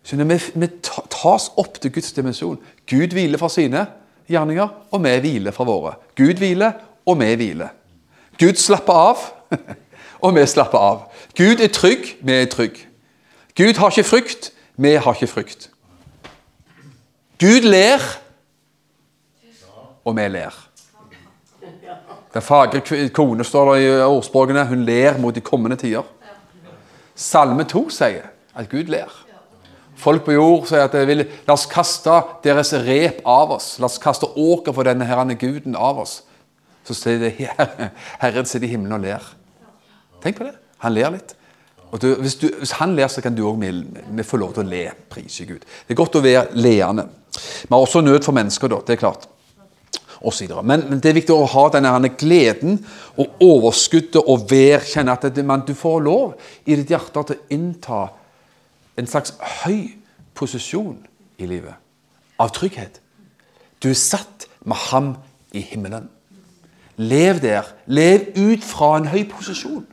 Så 0.03 0.17
vi, 0.17 0.39
vi 0.55 0.69
tas 0.83 1.51
opp 1.61 1.79
til 1.79 1.93
Guds 1.93 2.15
dimensjon. 2.17 2.59
Gud 2.89 3.15
hviler 3.15 3.39
fra 3.39 3.51
sine 3.53 3.85
gjerninger, 4.29 4.69
og 4.91 5.05
vi 5.05 5.13
hviler 5.23 5.55
fra 5.55 5.67
våre. 5.69 5.95
Gud 6.17 6.41
hviler, 6.41 6.81
og 7.07 7.21
vi 7.21 7.35
hviler. 7.37 7.75
Gud 8.41 8.59
slapper 8.59 9.03
av, 9.13 9.23
og 10.21 10.35
vi 10.35 10.47
slapper 10.47 10.79
av. 10.79 11.03
Gud 11.37 11.61
er 11.61 11.73
trygg, 11.73 12.17
vi 12.21 12.33
er 12.43 12.49
trygg. 12.51 12.81
Gud 13.59 13.79
har 13.79 13.91
ikke 13.91 14.09
frykt, 14.09 14.53
vi 14.77 14.95
har 14.95 15.15
ikke 15.15 15.31
frykt. 15.31 15.71
Gud 17.39 17.67
ler, 17.67 18.03
og 20.05 20.17
vi 20.17 20.29
ler. 20.29 20.65
Den 22.35 22.43
fagre 22.43 23.09
kone 23.15 23.45
står 23.45 23.73
der 23.73 23.81
i 23.81 24.03
ordspråkene. 24.05 24.67
Hun 24.67 24.85
ler 24.85 25.19
mot 25.19 25.35
de 25.35 25.41
kommende 25.41 25.77
tider. 25.77 26.07
Salme 27.15 27.65
2 27.65 27.89
sier 27.91 28.29
at 28.55 28.69
Gud 28.71 28.91
ler. 28.93 29.11
Folk 29.99 30.23
på 30.25 30.37
jord 30.37 30.69
sier 30.71 30.85
at 30.87 30.95
de 30.95 31.03
vil, 31.09 31.25
la 31.47 31.57
oss 31.57 31.67
kaste 31.67 32.21
deres 32.45 32.71
rep 32.87 33.25
av 33.27 33.57
oss. 33.57 33.73
La 33.83 33.89
oss 33.89 33.99
kaste 33.99 34.29
åker 34.39 34.75
for 34.77 34.87
denne 34.87 35.07
herrene 35.09 35.35
guden 35.39 35.75
av 35.75 35.99
oss. 36.05 36.21
Så 36.87 36.95
sier 36.95 37.19
det 37.23 37.33
Herren 38.23 38.47
sitter 38.47 38.69
i 38.69 38.73
himmelen 38.77 39.01
og 39.01 39.07
ler. 39.07 39.33
Tenk 40.23 40.39
på 40.39 40.47
det. 40.47 40.55
Han 40.85 40.95
ler 40.95 41.13
litt. 41.15 41.35
Du, 42.03 42.09
hvis, 42.21 42.37
du, 42.37 42.51
hvis, 42.59 42.75
han 42.77 42.93
ler, 42.97 43.09
så 43.09 43.23
kan 43.25 43.35
du 43.35 43.47
òg 43.49 43.63
få 44.27 44.41
lov 44.41 44.53
til 44.57 44.67
å 44.67 44.69
le. 44.69 44.85
Prise 45.09 45.47
Gud. 45.49 45.65
Det 45.65 45.95
er 45.95 45.99
godt 45.99 46.19
å 46.21 46.25
være 46.25 46.61
leende. 46.61 47.07
Vi 47.33 47.71
har 47.71 47.81
også 47.81 48.03
nød 48.05 48.21
for 48.27 48.37
mennesker, 48.37 48.69
da. 48.69 48.83
Det 48.85 48.97
er 48.97 49.01
klart. 49.01 49.29
Men, 50.19 50.83
men 50.91 50.99
det 50.99 51.13
er 51.13 51.17
viktig 51.21 51.35
å 51.35 51.47
ha 51.47 51.69
denne 51.71 52.11
gleden 52.19 52.81
og 53.17 53.43
overskuddet 53.45 54.19
og 54.19 54.49
vær. 54.51 54.83
kjenne 54.83 55.15
at 55.15 55.29
det, 55.35 55.45
man, 55.47 55.63
du 55.63 55.75
får 55.79 56.01
lov 56.03 56.35
i 56.67 56.75
ditt 56.75 56.91
hjerte 56.91 57.23
til 57.23 57.39
å 57.39 57.55
innta 57.55 58.01
en 58.99 59.07
slags 59.07 59.37
høy 59.63 59.95
posisjon 60.35 60.99
i 61.39 61.47
livet. 61.47 61.79
Av 62.39 62.51
trygghet. 62.55 63.01
Du 63.79 63.89
er 63.93 63.99
satt 63.99 64.49
med 64.67 64.77
ham 64.91 65.13
i 65.55 65.63
himmelen. 65.63 66.11
Lev 66.99 67.39
der. 67.43 67.71
Lev 67.87 68.33
ut 68.35 68.67
fra 68.67 68.97
en 68.99 69.09
høy 69.13 69.23
posisjon. 69.31 69.87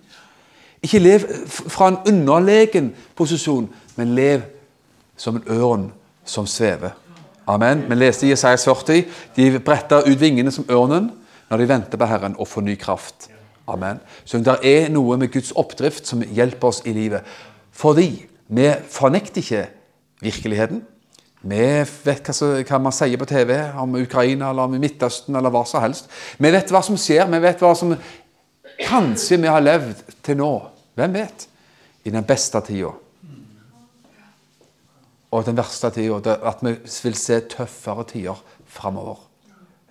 Ikke 0.85 1.01
lev 1.01 1.25
fra 1.49 1.89
en 1.89 2.01
underlegen 2.07 2.91
posisjon, 3.17 3.69
men 3.97 4.13
lev 4.17 4.43
som 5.17 5.39
en 5.39 5.57
ørn 5.57 5.87
som 6.25 6.47
svever. 6.47 6.93
Amen. 7.47 7.85
Vi 7.89 7.95
leste 7.95 8.25
i 8.27 8.31
Jesajas 8.31 8.65
40. 8.65 9.05
De 9.35 9.59
bretta 9.59 10.01
ut 10.05 10.19
vingene 10.21 10.51
som 10.53 10.65
ørnen 10.69 11.11
når 11.49 11.61
de 11.61 11.69
venter 11.69 12.01
på 12.01 12.09
Herren 12.09 12.35
og 12.41 12.49
får 12.49 12.65
ny 12.65 12.75
kraft. 12.81 13.29
Amen. 13.69 14.01
Så 14.25 14.41
det 14.41 14.57
er 14.65 14.89
noe 14.93 15.17
med 15.17 15.31
Guds 15.33 15.53
oppdrift 15.57 16.09
som 16.09 16.21
hjelper 16.21 16.69
oss 16.69 16.81
i 16.85 16.93
livet. 16.93 17.25
Fordi 17.73 18.09
vi 18.47 18.67
fornekter 18.89 19.41
ikke 19.41 19.63
virkeligheten. 20.21 20.83
Vi 21.45 21.61
vet 22.05 22.29
hva, 22.29 22.79
man 22.81 22.93
sier 22.93 23.21
på 23.21 23.29
TV 23.29 23.57
om 23.77 23.97
Ukraina 23.99 24.49
eller 24.49 24.65
om 24.65 24.77
Midtøsten 24.81 25.37
eller 25.37 25.53
hva 25.53 25.61
som 25.69 25.83
helst. 25.85 26.09
Vi 26.41 26.49
vet 26.53 26.73
hva 26.73 26.81
som 26.85 26.97
skjer. 26.97 27.27
Vi 27.29 27.41
vet 27.41 27.61
hva 27.61 27.73
som 27.77 27.93
kanskje 28.81 29.41
vi 29.43 29.53
har 29.53 29.61
levd 29.65 30.01
til 30.25 30.41
nå. 30.41 30.53
Hvem 30.95 31.13
vet? 31.13 31.47
I 32.05 32.13
den 32.13 32.23
beste 32.23 32.61
tida. 32.65 32.91
Og 35.31 35.45
den 35.45 35.57
verste 35.57 35.91
tida. 35.91 36.37
At 36.47 36.63
vi 36.63 36.75
vil 36.79 37.17
se 37.19 37.39
tøffere 37.51 38.05
tider 38.11 38.43
framover. 38.65 39.21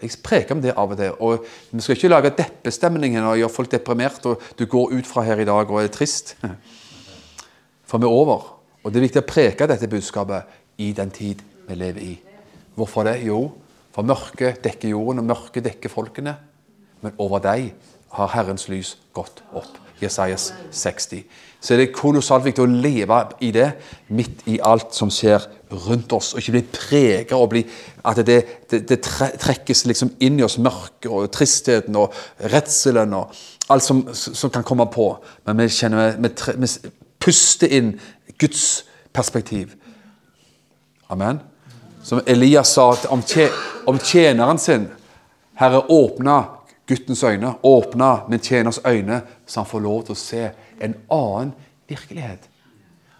Jeg 0.03 0.19
preker 0.25 0.57
om 0.57 0.61
det 0.61 0.75
av 0.77 0.91
og 0.91 0.99
til. 0.99 1.13
og 1.21 1.45
Vi 1.71 1.81
skal 1.81 1.97
ikke 1.97 2.09
lage 2.13 2.35
deppestemning 2.37 3.17
og 3.23 3.39
gjøre 3.39 3.53
folk 3.53 3.71
deprimert, 3.73 4.27
og 4.27 4.43
du 4.59 4.67
går 4.67 4.93
ut 4.99 5.07
fra 5.07 5.23
her 5.23 5.41
i 5.41 5.47
dag 5.49 5.71
og 5.71 5.83
er 5.83 5.93
trist. 5.93 6.37
For 7.89 7.99
vi 7.99 8.09
er 8.09 8.13
over. 8.13 8.51
Og 8.85 8.93
det 8.93 9.01
er 9.01 9.07
viktig 9.07 9.23
å 9.23 9.29
preke 9.29 9.69
dette 9.69 9.89
budskapet 9.89 10.81
i 10.83 10.91
den 10.93 11.13
tid 11.15 11.41
vi 11.69 11.77
lever 11.79 12.03
i. 12.05 12.15
Hvorfor 12.75 13.07
det? 13.07 13.21
Jo, 13.25 13.47
for 13.95 14.05
mørket 14.05 14.59
dekker 14.65 14.91
jorden, 14.91 15.23
og 15.23 15.31
mørket 15.31 15.65
dekker 15.65 15.93
folkene. 15.93 16.35
Men 17.01 17.15
over 17.23 17.41
deg 17.45 17.71
har 18.19 18.33
Herrens 18.35 18.67
lys 18.69 18.97
gått 19.15 19.45
opp. 19.55 19.84
Jesajas 20.05 20.53
60. 20.71 21.25
Så 21.65 21.75
er 21.75 21.81
det 21.81 21.95
kolossalt 21.97 22.45
viktig 22.45 22.61
å 22.61 22.69
leve 22.69 23.19
i 23.41 23.51
det 23.55 23.71
midt 24.13 24.43
i 24.53 24.59
alt 24.61 24.93
som 24.93 25.09
skjer 25.13 25.47
rundt 25.87 26.13
oss. 26.13 26.35
Og 26.35 26.43
ikke 26.43 26.55
bli 26.59 26.63
preget 26.75 27.33
og 27.37 27.49
bli, 27.55 27.63
at 28.05 28.21
det, 28.27 28.37
det, 28.71 28.83
det, 28.91 28.99
trekkes 29.41 29.87
liksom 29.89 30.13
inn 30.25 30.37
i 30.41 30.45
oss 30.45 30.59
mørket 30.61 31.09
og 31.09 31.31
tristheten 31.33 31.97
og 31.97 32.13
redselen 32.53 33.17
og 33.17 33.33
alt 33.73 33.87
som, 33.87 34.05
som 34.13 34.53
kan 34.53 34.67
komme 34.67 34.87
på. 34.93 35.09
Men 35.49 35.63
vi 35.63 35.71
kjenner 35.73 36.19
vi, 36.21 36.35
vi 36.61 36.93
puster 37.25 37.73
inn 37.73 37.95
Guds 38.37 38.85
perspektiv. 39.17 39.73
Amen. 41.09 41.41
Som 42.05 42.21
Elias 42.27 42.75
sa 42.77 42.91
om 43.09 43.99
tjeneren 44.05 44.61
sin. 44.61 44.91
Herre, 45.57 45.81
åpna 45.89 46.43
guttens 46.89 47.23
øyne, 47.25 47.55
åpna 47.63 48.29
min 48.29 48.41
tjeners 48.41 48.81
øyne, 48.87 49.23
så 49.47 49.61
han 49.61 49.67
får 49.69 49.81
lov 49.81 50.03
til 50.05 50.15
å 50.15 50.21
se 50.21 50.43
en 50.81 50.97
annen 51.11 51.55
virkelighet. 51.89 52.49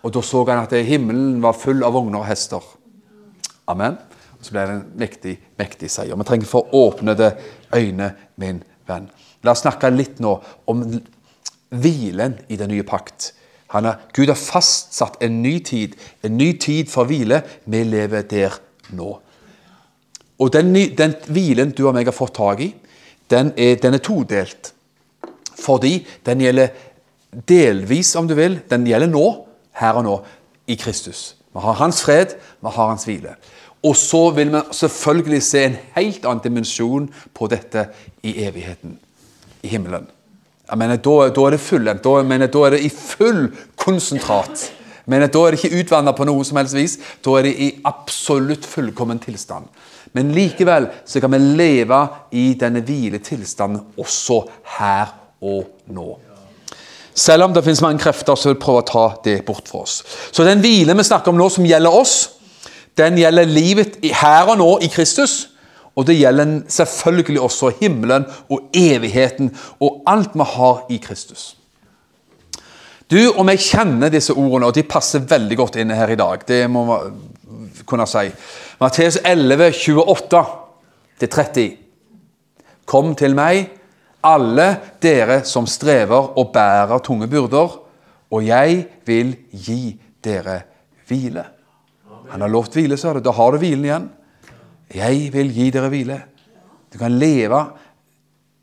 Og 0.05 0.13
Da 0.13 0.21
så 0.21 0.45
han 0.45 0.65
at 0.65 0.73
himmelen 0.85 1.43
var 1.43 1.53
full 1.53 1.83
av 1.85 1.93
vogner 1.93 2.19
og 2.19 2.27
hester. 2.27 2.61
Amen. 3.69 3.97
Og 4.39 4.45
Så 4.45 4.53
ble 4.53 4.61
det 4.61 4.75
en 4.75 4.87
mektig, 5.01 5.39
mektig 5.59 5.91
seier. 5.91 6.17
Vi 6.17 6.25
trenger 6.25 6.47
for 6.47 6.75
åpnede 6.75 7.37
øyne, 7.75 8.15
min 8.37 8.63
venn. 8.87 9.09
La 9.43 9.53
oss 9.53 9.63
snakke 9.65 9.91
litt 9.91 10.21
nå 10.21 10.35
om 10.67 10.85
hvilen 11.71 12.39
i 12.49 12.57
den 12.57 12.71
nye 12.71 12.85
pakt. 12.85 13.33
Er, 13.75 13.97
Gud 14.13 14.29
har 14.29 14.39
fastsatt 14.39 15.17
en 15.25 15.43
ny 15.43 15.59
tid, 15.65 15.97
en 16.23 16.37
ny 16.37 16.53
tid 16.59 16.91
for 16.93 17.09
hvile. 17.09 17.43
Vi 17.65 17.83
lever 17.85 18.23
der 18.23 18.59
nå. 18.95 19.21
Og 20.39 20.53
den, 20.53 20.75
den 20.75 21.15
hvilen 21.27 21.73
du 21.73 21.87
og 21.89 21.95
meg 21.95 22.07
har 22.11 22.17
fått 22.17 22.37
tak 22.37 22.61
i, 22.61 22.73
den 23.31 23.53
er, 23.57 23.77
den 23.83 23.95
er 23.95 24.03
todelt. 24.05 24.73
Fordi 25.59 26.07
den 26.27 26.43
gjelder 26.45 26.69
delvis, 27.49 28.15
om 28.17 28.29
du 28.29 28.35
vil. 28.35 28.61
Den 28.71 28.87
gjelder 28.87 29.11
nå, 29.11 29.27
her 29.81 30.01
og 30.01 30.05
nå, 30.07 30.17
i 30.67 30.77
Kristus. 30.81 31.35
Vi 31.55 31.63
har 31.63 31.79
hans 31.79 32.03
fred, 32.03 32.35
vi 32.61 32.73
har 32.75 32.89
hans 32.89 33.07
hvile. 33.09 33.37
Og 33.85 33.97
så 33.97 34.31
vil 34.31 34.53
vi 34.53 34.61
selvfølgelig 34.73 35.43
se 35.45 35.65
en 35.65 35.77
helt 35.97 36.25
annen 36.25 36.43
dimensjon 36.45 37.09
på 37.35 37.49
dette 37.53 37.89
i 38.25 38.39
evigheten, 38.47 38.99
i 39.63 39.69
himmelen. 39.69 40.07
Jeg 40.71 40.79
mener, 40.79 40.97
Da, 40.97 41.29
da 41.29 41.41
er 41.47 41.51
det 41.51 41.61
fullendt. 41.61 42.05
Da, 42.05 42.47
da 42.47 42.65
er 42.65 42.71
det 42.71 42.81
i 42.81 42.89
full 42.89 43.51
konsentrat. 43.77 44.73
Men 45.07 45.21
da 45.29 45.41
er 45.45 45.53
det 45.53 45.61
ikke 45.61 45.83
utvanna 45.83 46.15
på 46.17 46.25
noe 46.25 46.45
som 46.45 46.57
helst 46.57 46.77
vis. 46.77 46.97
Da 47.25 47.37
er 47.39 47.43
det 47.43 47.55
i 47.61 47.71
absolutt 47.85 48.65
fullkommen 48.65 49.21
tilstand. 49.21 49.69
Men 50.15 50.31
likevel 50.35 50.87
så 51.05 51.21
kan 51.21 51.33
vi 51.35 51.41
leve 51.59 52.01
i 52.39 52.53
denne 52.59 52.85
hviletilstanden 52.87 53.99
også 53.99 54.45
her 54.77 55.11
og 55.43 55.67
nå. 55.91 56.07
Selv 57.15 57.47
om 57.47 57.55
det 57.55 57.63
finnes 57.63 57.83
mange 57.83 58.03
krefter 58.03 58.39
som 58.39 58.53
vil 58.53 58.61
prøve 58.63 58.83
å 58.83 58.87
ta 58.87 59.05
det 59.27 59.41
bort 59.47 59.69
fra 59.71 59.85
oss. 59.85 60.01
Så 60.35 60.47
den 60.47 60.63
hvile 60.63 60.97
vi 60.99 61.07
snakker 61.07 61.31
om 61.31 61.39
nå, 61.39 61.49
som 61.51 61.67
gjelder 61.67 61.95
oss, 61.95 62.15
den 62.99 63.19
gjelder 63.19 63.51
livet 63.51 63.99
her 64.15 64.51
og 64.51 64.59
nå 64.59 64.71
i 64.87 64.91
Kristus. 64.91 65.55
Og 65.95 66.07
det 66.09 66.17
gjelder 66.19 66.57
selvfølgelig 66.71 67.43
også 67.43 67.71
himmelen 67.81 68.27
og 68.51 68.75
evigheten 68.75 69.53
og 69.83 70.03
alt 70.11 70.35
vi 70.35 70.49
har 70.57 70.83
i 70.91 70.99
Kristus. 71.03 71.53
Du 73.11 73.21
og 73.29 73.47
jeg 73.53 73.63
kjenner 73.63 74.11
disse 74.11 74.35
ordene, 74.35 74.71
og 74.71 74.75
de 74.75 74.83
passer 74.89 75.27
veldig 75.29 75.59
godt 75.61 75.77
inn 75.79 75.93
her 75.95 76.11
i 76.11 76.19
dag. 76.19 76.43
Det 76.49 76.65
må 76.73 76.87
kunne 77.87 78.07
si. 78.07 78.31
Matteus 78.81 79.19
11, 79.25 79.71
28-30. 81.21 81.77
Kom 82.87 83.15
til 83.19 83.35
meg, 83.35 83.71
alle 84.25 84.69
dere 85.03 85.45
som 85.45 85.67
strever 85.69 86.39
og 86.39 86.53
bærer 86.55 86.99
tunge 87.05 87.29
byrder, 87.29 87.81
og 88.31 88.47
jeg 88.47 88.87
vil 89.07 89.37
gi 89.51 90.01
dere 90.25 90.61
hvile. 91.09 91.45
Han 92.31 92.41
har 92.41 92.49
lovt 92.49 92.73
hvile, 92.79 92.97
sa 92.97 93.13
du. 93.13 93.21
Da 93.21 93.33
har 93.37 93.53
du 93.53 93.59
hvilen 93.61 93.85
igjen. 93.85 94.11
Jeg 94.95 95.33
vil 95.35 95.53
gi 95.53 95.71
dere 95.75 95.91
hvile. 95.93 96.21
Du 96.93 96.99
kan 96.99 97.13
leve 97.19 97.61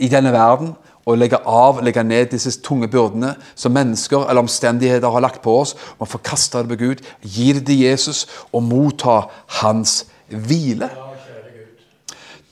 i 0.01 0.09
denne 0.09 0.31
verden, 0.33 0.73
å 1.11 1.19
legge 1.19 1.39
av, 1.47 1.81
legge 1.83 2.03
ned 2.03 2.31
disse 2.33 2.53
tunge 2.63 2.89
byrdene 2.91 3.33
som 3.55 3.73
mennesker 3.75 4.25
eller 4.25 4.43
omstendigheter 4.43 5.11
har 5.13 5.23
lagt 5.23 5.41
på 5.43 5.59
oss. 5.61 5.75
og 5.99 6.07
får 6.07 6.23
kaste 6.23 6.61
det 6.61 6.69
på 6.69 6.79
Gud, 6.85 7.01
gi 7.21 7.51
det 7.53 7.65
til 7.65 7.81
Jesus 7.83 8.27
og 8.51 8.63
motta 8.63 9.27
hans 9.61 10.05
hvile. 10.29 10.89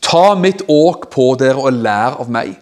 Ta 0.02 0.36
mitt 0.36 0.63
åk 0.67 1.10
på 1.12 1.36
dere 1.39 1.60
og 1.60 1.74
lær 1.74 2.19
av 2.22 2.30
meg, 2.32 2.56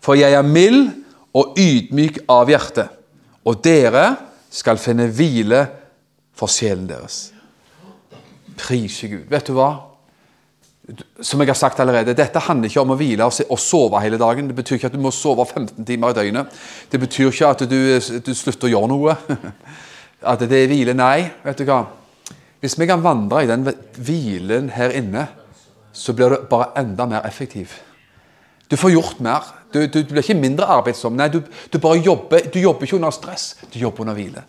for 0.00 0.14
jeg 0.14 0.32
er 0.32 0.46
mild 0.46 0.90
og 1.34 1.58
ydmyk 1.58 2.24
av 2.28 2.50
hjerte, 2.50 2.88
og 3.44 3.62
dere 3.64 4.16
skal 4.50 4.78
finne 4.78 5.08
hvile 5.08 5.64
for 6.36 6.50
sjelen 6.50 6.88
deres. 6.90 7.30
Prise 8.60 9.08
Gud. 9.08 9.26
Vet 9.30 9.48
du 9.48 9.54
hva? 9.56 9.89
Som 11.20 11.42
jeg 11.42 11.50
har 11.50 11.58
sagt 11.58 11.80
allerede, 11.82 12.14
Dette 12.16 12.42
handler 12.42 12.70
ikke 12.70 12.82
om 12.82 12.94
å 12.94 12.98
hvile 12.98 13.26
og 13.26 13.58
sove 13.60 14.00
hele 14.02 14.18
dagen. 14.20 14.48
Det 14.48 14.56
betyr 14.58 14.78
ikke 14.78 14.90
at 14.90 14.96
du 14.96 15.02
må 15.02 15.12
sove 15.14 15.46
15 15.46 15.86
timer 15.86 16.12
i 16.12 16.16
døgnet. 16.16 16.60
Det 16.90 17.00
betyr 17.02 17.30
ikke 17.30 17.50
at 17.54 17.64
du, 17.70 17.78
du 18.26 18.32
slutter 18.34 18.68
å 18.68 18.72
gjøre 18.74 18.90
noe. 18.90 19.16
At 20.30 20.42
det 20.44 20.52
er 20.52 20.68
hvile. 20.68 20.92
Nei, 20.92 21.30
vet 21.46 21.62
du 21.62 21.64
hva. 21.64 21.78
Hvis 22.60 22.74
vi 22.76 22.84
kan 22.84 23.00
vandre 23.00 23.40
i 23.40 23.48
den 23.48 23.62
hvilen 23.96 24.66
her 24.74 24.92
inne, 24.92 25.22
så 25.96 26.12
blir 26.12 26.34
du 26.34 26.42
bare 26.50 26.74
enda 26.76 27.06
mer 27.08 27.24
effektiv. 27.24 27.72
Du 28.68 28.76
får 28.76 28.92
gjort 28.92 29.22
mer. 29.24 29.48
Du, 29.72 29.80
du, 29.86 30.02
du 30.02 30.12
blir 30.12 30.20
ikke 30.20 30.36
mindre 30.36 30.68
arbeidsom. 30.68 31.16
Nei, 31.16 31.30
du, 31.32 31.40
du, 31.40 31.78
bare 31.80 32.02
jobber. 32.04 32.50
Du 32.52 32.60
jobber 32.60 32.84
ikke 32.84 32.98
under 33.00 33.16
stress, 33.16 33.54
du 33.72 33.80
jobber 33.80 34.04
under 34.04 34.18
hvile. 34.18 34.44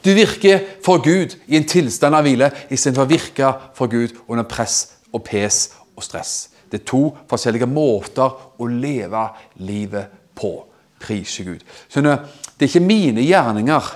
Du 0.00 0.14
virker 0.16 0.64
for 0.84 1.04
Gud 1.04 1.36
i 1.50 1.58
en 1.58 1.68
tilstand 1.68 2.16
av 2.16 2.24
hvile 2.24 2.48
istedenfor 2.70 3.04
å 3.04 3.10
virke 3.10 3.52
for 3.76 3.92
Gud 3.92 4.16
under 4.30 4.48
press 4.48 4.95
og 5.16 5.24
pes 5.24 5.64
og 5.96 6.04
stress. 6.04 6.34
Det 6.70 6.80
er 6.80 6.88
to 6.88 7.02
forskjellige 7.30 7.68
måter 7.70 8.58
å 8.58 8.68
leve 8.70 9.28
livet 9.64 10.12
på. 10.36 10.58
Prise 11.00 11.44
Gud. 11.44 11.60
Så 11.92 12.00
det 12.00 12.14
er 12.16 12.70
ikke 12.70 12.80
mine 12.80 13.20
gjerninger 13.20 13.88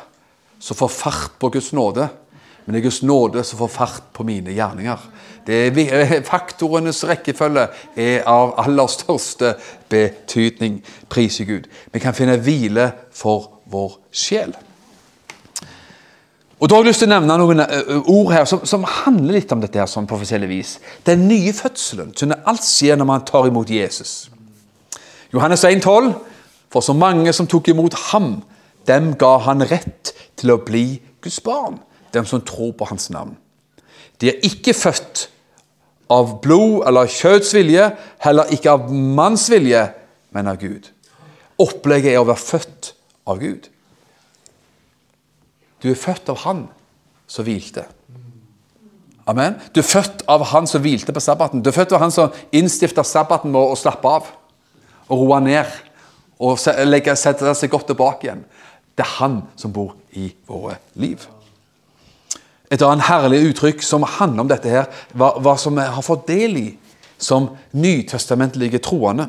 som 0.60 0.76
får 0.76 0.90
fart 0.92 1.38
på 1.40 1.48
Guds 1.48 1.72
nåde, 1.72 2.10
men 2.64 2.74
det 2.74 2.82
er 2.82 2.84
Guds 2.90 3.02
nåde 3.02 3.44
som 3.44 3.58
får 3.62 3.72
fart 3.72 4.10
på 4.12 4.26
mine 4.28 4.52
gjerninger. 4.52 5.06
Er, 5.50 6.20
faktorenes 6.28 7.00
rekkefølge 7.08 7.64
er 7.98 8.28
av 8.28 8.52
aller 8.60 8.90
største 8.92 9.54
betydning. 9.90 10.78
Prise 11.08 11.48
Gud. 11.48 11.70
Vi 11.90 12.02
kan 12.04 12.14
finne 12.14 12.36
hvile 12.38 12.90
for 13.16 13.62
vår 13.72 13.96
sjel. 14.12 14.52
Og 16.60 16.68
Da 16.68 16.76
har 16.76 16.82
jeg 16.84 16.90
lyst 16.90 17.00
til 17.00 17.08
å 17.08 17.14
nevne 17.14 17.36
noen 17.40 17.62
eh, 17.64 17.92
ord 18.12 18.32
her 18.34 18.44
som, 18.44 18.60
som 18.68 18.84
handler 18.84 19.38
litt 19.38 19.52
om 19.54 19.62
dette. 19.62 19.80
her, 19.80 19.88
sånn 19.88 20.08
på 20.08 20.18
forskjellig 20.20 20.48
vis. 20.50 20.74
Den 21.08 21.24
nye 21.28 21.54
fødselen. 21.56 22.12
Sånn 22.16 22.36
alt 22.36 22.66
skjer 22.66 23.00
når 23.00 23.08
man 23.08 23.24
tar 23.24 23.48
imot 23.48 23.72
Jesus. 23.72 24.28
Johannes 25.32 25.64
1,12.: 25.64 26.12
For 26.70 26.84
så 26.84 26.92
mange 26.92 27.32
som 27.32 27.48
tok 27.48 27.72
imot 27.72 27.96
ham, 28.10 28.42
dem 28.86 29.14
ga 29.16 29.38
han 29.46 29.64
rett 29.64 30.12
til 30.36 30.52
å 30.52 30.60
bli 30.60 31.00
Guds 31.24 31.40
barn. 31.40 31.80
Dem 32.12 32.28
som 32.28 32.44
tror 32.44 32.74
på 32.76 32.90
hans 32.90 33.08
navn. 33.10 33.36
De 34.20 34.28
er 34.28 34.44
ikke 34.44 34.76
født 34.76 35.28
av 36.12 36.40
blod 36.44 36.84
eller 36.88 37.08
kjøtts 37.08 37.54
vilje, 37.54 37.86
heller 38.20 38.52
ikke 38.52 38.74
av 38.74 38.90
manns 38.92 39.46
vilje, 39.48 39.86
men 40.34 40.50
av 40.50 40.58
Gud. 40.60 40.90
Opplegget 41.60 42.12
er 42.12 42.20
å 42.20 42.28
være 42.28 42.42
født 42.42 42.92
av 43.30 43.40
Gud. 43.40 43.70
Du 45.82 45.90
er 45.90 45.98
født 45.98 46.28
av 46.32 46.42
Han 46.44 46.66
som 47.30 47.46
hvilte. 47.46 47.86
Amen. 49.30 49.56
Du 49.74 49.80
er 49.80 49.86
født 49.86 50.24
av 50.28 50.44
Han 50.52 50.66
som 50.66 50.82
hvilte 50.82 51.14
på 51.14 51.22
sabbaten. 51.22 51.62
Du 51.62 51.70
er 51.70 51.76
født 51.76 51.94
av 51.96 52.02
Han 52.04 52.14
som 52.14 52.34
innstifta 52.52 53.04
sabbaten 53.06 53.52
med 53.52 53.60
å 53.60 53.78
slappe 53.78 54.08
av 54.08 54.30
og 55.10 55.24
roe 55.24 55.40
ned 55.42 55.66
og 56.40 56.56
sette 56.60 57.54
seg 57.58 57.70
godt 57.72 57.90
tilbake 57.90 58.26
igjen. 58.26 58.44
Det 58.96 59.04
er 59.04 59.16
Han 59.18 59.42
som 59.56 59.72
bor 59.72 59.94
i 60.16 60.30
våre 60.48 60.78
liv. 60.94 61.26
Et 62.70 62.82
annet 62.86 63.08
herlig 63.08 63.40
uttrykk 63.50 63.82
som 63.82 64.06
handler 64.06 64.44
om 64.44 64.50
dette, 64.50 64.70
her, 64.70 64.86
hva, 65.18 65.32
hva 65.42 65.56
som 65.58 65.74
vi 65.74 65.82
har 65.82 66.06
fått 66.06 66.28
del 66.30 66.58
i 66.60 66.68
som 67.20 67.48
nytestamentlige 67.76 68.78
troende. 68.78 69.26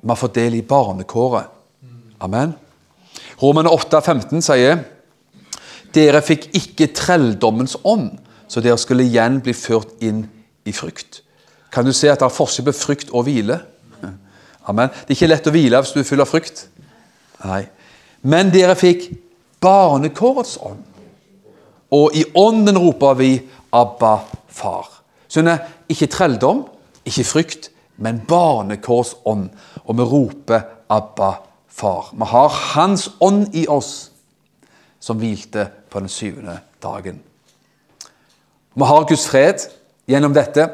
Vi 0.00 0.10
har 0.10 0.18
fått 0.18 0.34
del 0.34 0.58
i 0.58 0.64
barnekåret. 0.66 1.46
Amen. 2.22 2.54
Roman 3.42 3.70
8, 3.70 4.00
15 4.00 4.42
sier 4.42 4.82
dere 5.94 6.22
fikk 6.24 6.48
ikke 6.56 6.92
trelldommens 6.96 7.76
ånd, 7.84 8.16
så 8.48 8.60
dere 8.60 8.78
skulle 8.80 9.06
igjen 9.06 9.40
bli 9.44 9.54
ført 9.56 9.94
inn 10.04 10.24
i 10.68 10.72
frykt. 10.76 11.22
Kan 11.72 11.86
du 11.88 11.92
se 11.96 12.10
at 12.12 12.20
det 12.20 12.28
er 12.28 12.34
forskjell 12.34 12.68
på 12.68 12.76
frykt 12.76 13.12
og 13.16 13.26
hvile? 13.26 13.58
Amen. 14.68 14.92
Det 14.92 15.14
er 15.14 15.16
ikke 15.16 15.30
lett 15.30 15.48
å 15.48 15.54
hvile 15.54 15.80
hvis 15.82 15.94
du 15.94 16.02
er 16.02 16.08
full 16.08 16.24
av 16.24 16.30
frykt. 16.30 16.66
Nei. 17.46 17.64
Men 18.22 18.52
dere 18.54 18.76
fikk 18.78 19.08
barnekårets 19.62 20.58
ånd. 20.62 20.82
Og 21.92 22.16
i 22.16 22.24
ånden 22.38 22.78
roper 22.78 23.16
vi 23.18 23.32
'Abba, 23.72 24.18
far'. 24.48 25.00
Skjønner? 25.28 25.58
Ikke 25.88 26.06
trelldom, 26.06 26.64
ikke 27.04 27.24
frykt, 27.24 27.70
men 27.96 28.20
barnekårs 28.28 29.14
ånd. 29.24 29.50
Og 29.84 29.96
vi 29.96 30.02
roper 30.02 30.60
'Abba, 30.88 31.32
far'. 31.68 32.12
Vi 32.12 32.24
har 32.24 32.48
Hans 32.48 33.10
ånd 33.20 33.54
i 33.54 33.66
oss 33.68 34.10
som 35.00 35.18
hvilte 35.18 35.70
på 35.92 36.00
den 36.00 36.10
syvende 36.12 36.56
dagen. 36.82 37.20
Vi 38.74 38.88
har 38.88 39.08
Guds 39.08 39.26
fred 39.28 39.66
gjennom 40.08 40.32
dette. 40.34 40.70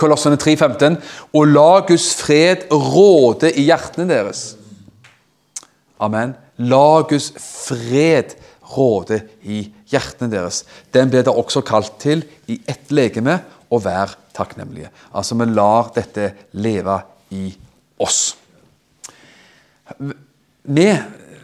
Kolossene 0.00 0.38
3,15. 0.40 0.96
Og 1.36 1.50
la 1.52 1.82
Guds 1.86 2.08
fred 2.16 2.66
råde 2.72 3.52
i 3.52 3.66
hjertene 3.68 4.08
deres. 4.08 4.54
Amen. 6.02 6.34
La 6.56 7.02
Guds 7.08 7.30
fred 7.36 8.34
råde 8.72 9.20
i 9.44 9.66
hjertene 9.92 10.32
deres. 10.32 10.62
Den 10.94 11.12
ble 11.12 11.22
det 11.26 11.32
også 11.32 11.62
kalt 11.66 11.98
til 12.02 12.24
i 12.50 12.58
ett 12.68 12.92
legeme 12.94 13.38
å 13.72 13.80
være 13.80 14.16
takknemlige. 14.36 14.90
Altså, 15.12 15.36
vi 15.36 15.48
lar 15.52 15.92
dette 15.94 16.32
leve 16.56 16.98
i 17.36 17.50
oss. 18.02 18.22
Vi, 20.62 20.88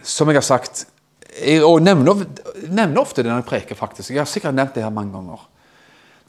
som 0.02 0.30
jeg 0.30 0.40
har 0.40 0.46
sagt, 0.46 0.86
jeg, 1.38 1.62
nevner, 1.82 2.24
nevner, 2.68 3.00
ofte 3.00 3.22
det 3.22 3.30
når 3.30 3.42
jeg 3.42 3.48
preker, 3.50 3.78
faktisk. 3.78 4.10
Jeg 4.10 4.22
har 4.22 4.30
sikkert 4.30 4.56
nevnt 4.56 4.74
det 4.74 4.84
her 4.84 4.94
mange 4.94 5.14
ganger. 5.14 5.46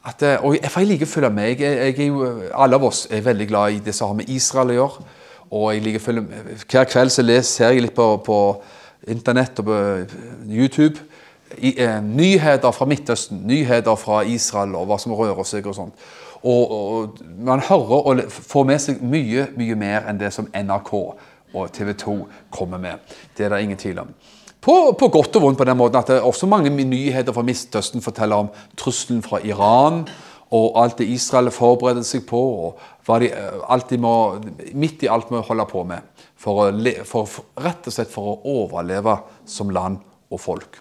At, 0.06 0.24
eh, 0.24 0.46
og 0.46 0.56
jeg, 0.56 0.72
for 0.72 0.84
jeg 0.84 0.94
liker 0.94 1.10
å 1.10 1.14
følge 1.14 1.32
med. 1.36 1.60
Jeg, 1.60 1.96
jeg, 1.98 2.52
alle 2.54 2.80
av 2.80 2.86
oss 2.88 3.06
er 3.12 3.26
veldig 3.26 3.48
glad 3.50 3.76
i 3.76 3.82
det 3.84 3.96
som 3.96 4.12
har 4.12 4.20
med 4.22 4.30
Israel 4.32 4.74
å 4.74 4.78
gjøre. 4.78 5.08
Og 5.50 5.66
jeg 5.74 5.84
liker 5.86 6.04
å 6.04 6.06
følge 6.06 6.26
med. 6.28 6.52
Hver 6.70 6.90
kveld 6.90 7.14
så 7.14 7.26
les, 7.26 7.50
ser 7.58 7.74
jeg 7.74 7.88
litt 7.88 7.98
på, 7.98 8.08
på 8.26 8.40
internett 9.10 9.60
og 9.62 9.70
på 9.70 9.80
YouTube. 10.48 11.02
I, 11.58 11.74
eh, 11.82 12.00
nyheter 12.06 12.72
fra 12.72 12.86
Midtøsten, 12.86 13.42
nyheter 13.50 13.98
fra 13.98 14.22
Israel 14.24 14.76
og 14.78 14.90
hva 14.90 15.00
som 15.02 15.16
rører 15.18 15.48
seg. 15.48 15.68
og 15.68 15.76
sånt. 15.76 16.10
Og, 16.44 16.72
og, 16.72 17.18
Man 17.38 17.60
hører 17.60 18.08
og 18.08 18.22
får 18.32 18.66
med 18.66 18.80
seg 18.80 19.02
mye 19.04 19.50
mye 19.58 19.76
mer 19.76 20.08
enn 20.08 20.20
det 20.20 20.32
som 20.34 20.48
NRK 20.54 20.94
og 21.54 21.72
TV 21.74 21.94
2 21.94 22.16
kommer 22.54 22.78
med. 22.78 23.00
Det 23.38 23.46
er 23.46 23.50
det 23.50 23.64
ingen 23.64 23.78
tvil 23.78 24.00
om. 24.06 24.14
På, 24.60 24.92
på, 24.92 25.08
godt 25.08 25.38
og 25.40 25.46
vondt 25.46 25.60
på 25.60 25.68
den 25.68 25.78
måten 25.80 26.02
at 26.02 26.10
det 26.12 26.18
er 26.20 26.26
også 26.28 26.48
mange 26.52 26.72
nyheter 26.72 27.32
fra 27.36 27.46
Midtøsten 27.48 28.04
forteller 28.04 28.44
om 28.44 28.50
trusselen 28.80 29.22
fra 29.24 29.40
Iran 29.48 30.04
og 30.56 30.80
alt 30.82 30.98
det 31.00 31.08
Israel 31.14 31.52
forbereder 31.54 32.04
seg 32.04 32.26
på, 32.28 32.40
og 32.40 33.22
de, 33.22 33.30
alt 33.70 33.92
de 33.92 34.00
må, 34.02 34.14
midt 34.74 35.06
i 35.06 35.10
alt 35.12 35.30
må 35.32 35.44
holde 35.46 35.66
på 35.70 35.84
med 35.88 36.26
for, 36.40 36.66
å, 36.66 36.94
for, 37.06 37.30
rett 37.62 37.86
og 37.86 37.94
slett 37.94 38.12
for 38.12 38.32
å 38.32 38.56
overleve 38.64 39.14
som 39.48 39.70
land 39.72 40.02
og 40.30 40.42
folk. 40.42 40.80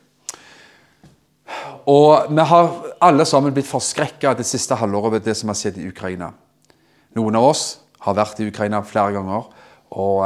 Og 1.88 2.32
Vi 2.32 2.46
har 2.50 2.70
alle 3.04 3.26
sammen 3.28 3.54
blitt 3.56 3.68
forskrekka 3.68 4.34
det 4.36 4.48
siste 4.48 4.76
halvåret 4.76 5.18
ved 5.18 5.28
det 5.28 5.36
som 5.36 5.52
har 5.52 5.60
skjedd 5.60 5.78
i 5.80 5.88
Ukraina. 5.88 6.32
Noen 7.16 7.38
av 7.38 7.50
oss 7.52 7.66
har 8.04 8.16
vært 8.16 8.40
i 8.40 8.48
Ukraina 8.48 8.82
flere 8.84 9.14
ganger, 9.16 9.52
og 9.96 10.24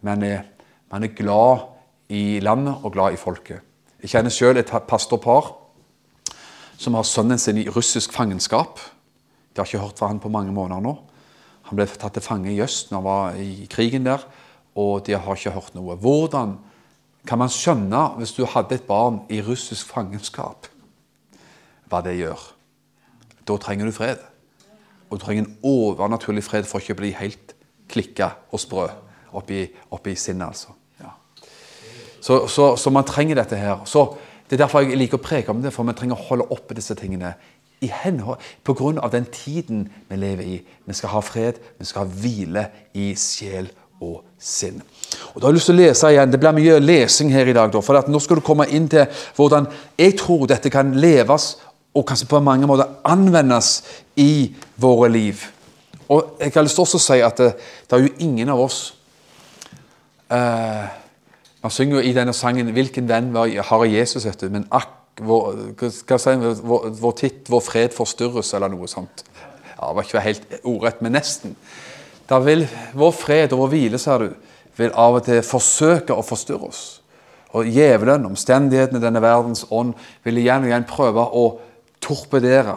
men 0.00 0.16
man, 0.16 0.24
er, 0.24 0.44
man 0.88 1.04
er 1.04 1.12
glad 1.16 1.68
i 2.10 2.40
landet 2.42 2.82
og 2.82 2.92
glad 2.94 3.14
i 3.14 3.20
folket. 3.20 3.62
Jeg 4.02 4.10
kjenner 4.14 4.32
selv 4.34 4.58
et 4.58 4.72
pastorpar 4.88 5.52
som 6.80 6.96
har 6.96 7.04
sønnen 7.04 7.38
sin 7.38 7.60
i 7.60 7.68
russisk 7.68 8.14
fangenskap. 8.16 8.80
De 9.52 9.60
har 9.60 9.68
ikke 9.68 9.82
hørt 9.82 10.00
fra 10.00 10.08
han 10.08 10.22
på 10.22 10.32
mange 10.32 10.52
måneder 10.52 10.82
nå. 10.82 10.94
Han 11.68 11.78
ble 11.78 11.86
tatt 11.86 12.16
til 12.16 12.24
fange 12.24 12.50
i 12.50 12.62
øst 12.64 12.90
når 12.90 12.98
han 12.98 13.06
var 13.06 13.36
i 13.38 13.68
krigen 13.70 14.08
der, 14.08 14.24
og 14.74 15.04
de 15.06 15.14
har 15.14 15.36
ikke 15.36 15.54
hørt 15.54 15.76
noe. 15.76 15.98
Hvordan 16.00 16.56
kan 17.28 17.38
man 17.38 17.52
skjønne, 17.52 18.00
hvis 18.18 18.32
du 18.32 18.46
hadde 18.48 18.74
et 18.74 18.88
barn 18.88 19.20
i 19.30 19.42
russisk 19.44 19.92
fangenskap, 19.92 20.66
hva 21.90 22.00
det 22.02 22.16
gjør? 22.16 22.40
Da 23.46 23.58
trenger 23.60 23.86
du 23.86 23.94
fred. 23.94 24.24
Og 25.10 25.18
du 25.18 25.24
trenger 25.24 25.44
en 25.44 25.56
overnaturlig 25.66 26.42
fred 26.46 26.66
for 26.70 26.80
ikke 26.80 26.96
å 26.96 27.02
bli 27.02 27.14
helt 27.18 27.54
klikka 27.90 28.32
og 28.50 28.62
sprø 28.62 28.88
oppi, 29.36 29.64
oppi 29.90 30.14
sinnet. 30.14 30.46
altså. 30.48 30.79
Så, 32.20 32.46
så, 32.48 32.74
så, 32.76 32.90
man 32.90 33.06
trenger 33.08 33.40
dette 33.40 33.56
her. 33.56 33.80
Så 33.84 34.16
Det 34.50 34.56
er 34.58 34.64
derfor 34.64 34.82
jeg 34.82 34.98
liker 34.98 35.20
å 35.20 35.22
preke 35.22 35.52
om 35.52 35.60
det, 35.62 35.70
for 35.70 35.86
vi 35.86 35.94
trenger 35.94 36.18
å 36.18 36.26
holde 36.26 36.48
oppe 36.50 36.74
disse 36.74 36.96
tingene 36.98 37.36
i 37.80 37.88
henhold, 38.02 38.40
på 38.66 38.74
grunn 38.74 38.98
av 38.98 39.12
den 39.12 39.28
tiden 39.30 39.84
vi 40.08 40.16
lever 40.18 40.42
i. 40.42 40.56
Vi 40.60 40.96
skal 40.96 41.14
ha 41.14 41.20
fred, 41.22 41.60
vi 41.78 41.86
skal 41.86 42.10
hvile 42.10 42.64
i 42.98 43.12
sjel 43.14 43.70
og 44.02 44.24
sinn. 44.40 44.80
Og 45.32 45.38
da 45.38 45.46
har 45.46 45.52
jeg 45.52 45.60
lyst 45.60 45.70
til 45.70 45.76
å 45.76 45.80
lese 45.80 46.10
igjen, 46.10 46.32
Det 46.32 46.40
blir 46.40 46.56
mye 46.56 46.80
lesing 46.80 47.32
her 47.32 47.46
i 47.46 47.54
dag. 47.56 47.72
Da, 47.72 47.80
for 47.80 48.08
nå 48.08 48.20
skal 48.20 48.40
du 48.40 48.44
komme 48.44 48.66
inn 48.68 48.88
til 48.88 49.06
hvordan 49.36 49.68
jeg 49.98 50.18
tror 50.18 50.46
dette 50.50 50.70
kan 50.70 50.92
leves 50.98 51.56
og 51.94 52.06
kanskje 52.06 52.28
på 52.30 52.40
mange 52.40 52.66
måter 52.66 52.90
anvendes 53.04 53.82
i 54.16 54.54
våre 54.76 55.08
liv. 55.10 55.42
Og 56.10 56.36
jeg 56.40 56.52
har 56.54 56.66
lyst 56.66 56.78
til 56.78 56.98
å 56.98 57.02
si 57.02 57.20
at 57.22 57.38
det, 57.38 57.52
det 57.86 57.96
er 57.96 58.06
jo 58.06 58.14
ingen 58.26 58.50
av 58.50 58.60
oss 58.62 58.78
eh, 60.30 60.86
Man 61.62 61.70
synger 61.70 62.00
jo 62.00 62.08
i 62.08 62.12
denne 62.16 62.32
sangen 62.32 62.72
'Hvilken 62.72 63.08
venn 63.08 63.34
har 63.36 63.84
Jesus', 63.84 64.24
vet 64.24 64.40
du, 64.40 64.48
men 64.48 64.66
akk, 64.70 65.20
vår, 65.20 65.74
hva 65.76 66.18
si, 66.18 66.30
vår, 66.64 66.90
vår 67.00 67.12
titt, 67.12 67.50
vår 67.50 67.60
fred 67.60 67.92
forstyrres, 67.92 68.54
eller 68.54 68.68
noe 68.72 68.88
sånt. 68.88 69.24
Ja, 69.76 69.88
Det 69.88 69.96
var 69.96 70.02
ikke 70.02 70.20
helt 70.20 70.46
ordrett, 70.64 71.02
men 71.02 71.12
nesten. 71.12 71.56
Da 72.28 72.38
vil 72.38 72.68
vår 72.94 73.12
fred 73.12 73.52
og 73.52 73.58
vår 73.58 73.68
hvile, 73.68 73.98
sa 73.98 74.18
du, 74.18 74.30
vil 74.76 74.92
av 74.94 75.18
og 75.18 75.24
til 75.24 75.42
forsøke 75.42 76.14
å 76.14 76.24
forstyrre 76.24 76.68
oss. 76.68 77.00
Og 77.52 77.66
djevelen, 77.66 78.28
omstendighetene, 78.28 79.00
denne 79.02 79.20
verdens 79.20 79.64
ånd, 79.70 79.94
vil 80.24 80.38
igjen 80.38 80.62
og 80.62 80.70
igjen 80.70 80.86
prøve 80.88 81.24
å 81.26 81.44
torpedere, 82.00 82.76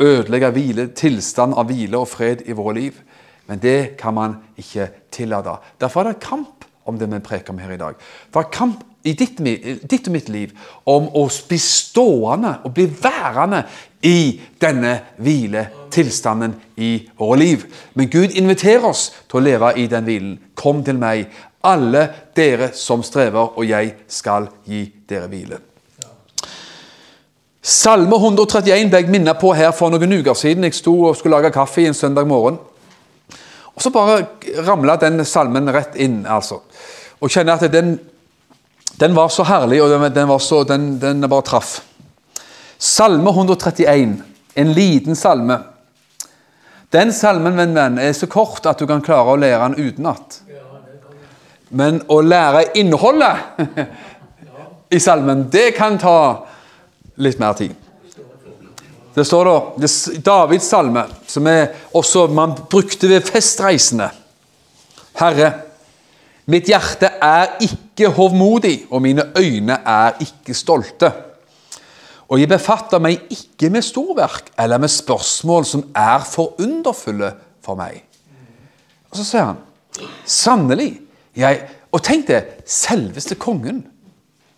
ødelegge 0.00 0.52
hvile, 0.54 0.86
tilstand 0.96 1.58
av 1.58 1.66
hvile 1.68 1.98
og 1.98 2.08
fred 2.08 2.46
i 2.46 2.54
våre 2.56 2.74
liv. 2.78 3.02
Men 3.50 3.58
det 3.60 3.96
kan 4.00 4.14
man 4.14 4.38
ikke 4.56 4.88
tillate. 5.12 5.58
Derfor 5.80 6.00
er 6.00 6.14
det 6.14 6.22
kamp 6.24 6.53
om 6.84 6.98
det 6.98 7.08
vi 7.12 7.22
preker 7.24 7.54
om 7.54 7.60
her 7.62 7.72
i 7.74 7.80
dag. 7.80 7.96
Det 8.32 8.40
er 8.40 8.52
kamp 8.52 8.84
i 9.04 9.12
ditt, 9.12 9.40
ditt, 9.40 10.06
og 10.08 10.12
mitt 10.14 10.28
liv 10.32 10.52
om 10.88 11.10
å 11.12 11.26
bli 11.48 11.58
stående 11.60 12.54
og 12.64 12.72
bli 12.76 12.86
værende 12.88 13.64
i 14.04 14.40
denne 14.60 14.94
hviletilstanden 15.20 16.54
i 16.80 16.92
våre 17.18 17.38
liv. 17.40 17.66
Men 17.94 18.08
Gud 18.12 18.32
inviterer 18.36 18.88
oss 18.88 19.10
til 19.28 19.40
å 19.40 19.44
leve 19.44 19.74
i 19.80 19.86
den 19.92 20.08
hvilen. 20.08 20.38
Kom 20.56 20.80
til 20.84 21.00
meg, 21.00 21.28
alle 21.64 22.08
dere 22.36 22.72
som 22.76 23.04
strever, 23.04 23.56
og 23.56 23.68
jeg 23.68 23.94
skal 24.08 24.48
gi 24.68 24.86
dere 25.08 25.28
hvile. 25.32 25.60
Salme 27.64 28.16
131 28.20 28.90
ble 28.92 29.00
jeg 29.00 29.08
minnet 29.08 29.40
på 29.40 29.54
her 29.56 29.70
for 29.72 29.92
noen 29.92 30.18
uker 30.18 30.36
siden. 30.36 30.66
Jeg 30.68 30.76
sto 30.76 30.92
og 31.08 31.16
skulle 31.16 31.38
lage 31.38 31.52
kaffe 31.54 31.86
en 31.88 31.96
søndag 31.96 32.28
morgen. 32.28 32.58
Og 33.74 33.82
Så 33.82 33.90
bare 33.90 34.26
ramla 34.66 34.96
den 34.96 35.24
salmen 35.24 35.70
rett 35.72 35.96
inn. 35.96 36.26
altså. 36.26 36.60
Og 37.20 37.30
kjenner 37.30 37.54
at 37.54 37.72
den, 37.72 37.98
den 39.00 39.14
var 39.14 39.28
så 39.28 39.44
herlig, 39.44 39.82
og 39.82 39.90
den, 39.90 40.14
den, 40.14 40.38
så, 40.40 40.64
den, 40.64 41.28
bare 41.28 41.42
traff. 41.42 41.80
Salme 42.78 43.30
131, 43.30 44.22
en 44.54 44.72
liten 44.72 45.16
salme. 45.16 45.58
Den 46.92 47.12
salmen 47.12 47.56
venn, 47.56 47.74
venn, 47.74 47.98
er 47.98 48.12
så 48.14 48.26
kort 48.30 48.66
at 48.66 48.78
du 48.78 48.86
kan 48.86 49.02
klare 49.02 49.32
å 49.32 49.38
lære 49.40 49.70
den 49.70 49.88
utenat. 49.88 50.40
Men 51.74 52.02
å 52.06 52.20
lære 52.22 52.68
innholdet 52.78 53.64
i 54.94 55.00
salmen, 55.02 55.48
det 55.50 55.72
kan 55.74 55.98
ta 55.98 56.18
litt 57.16 57.40
mer 57.42 57.56
tid. 57.58 57.74
Det 59.14 59.24
står 59.24 59.46
da 59.46 59.58
det, 59.78 59.90
Davids 60.26 60.66
salme, 60.68 61.04
som 61.30 61.46
også 61.94 62.26
man 62.34 62.56
brukte 62.70 63.08
ved 63.08 63.22
festreisende. 63.26 64.08
Herre, 65.20 65.52
mitt 66.50 66.66
hjerte 66.68 67.12
er 67.22 67.54
ikke 67.62 68.10
hovmodig, 68.16 68.88
og 68.90 69.04
mine 69.04 69.28
øyne 69.38 69.78
er 69.86 70.18
ikke 70.24 70.56
stolte. 70.56 71.12
Og 72.28 72.40
jeg 72.40 72.50
befatter 72.50 72.98
meg 72.98 73.22
ikke 73.30 73.70
med 73.70 73.84
storverk 73.86 74.50
eller 74.58 74.82
med 74.82 74.90
spørsmål 74.90 75.68
som 75.68 75.86
er 75.94 76.24
for 76.26 76.58
underfulle 76.58 77.30
for 77.62 77.78
meg. 77.78 78.00
Og 79.12 79.20
så 79.20 79.28
sier 79.28 79.48
han, 79.52 79.62
sannelig 80.26 80.96
jeg 81.38 81.62
Og 81.94 82.02
tenk 82.02 82.26
det, 82.26 82.40
selveste 82.66 83.36
kongen, 83.38 83.84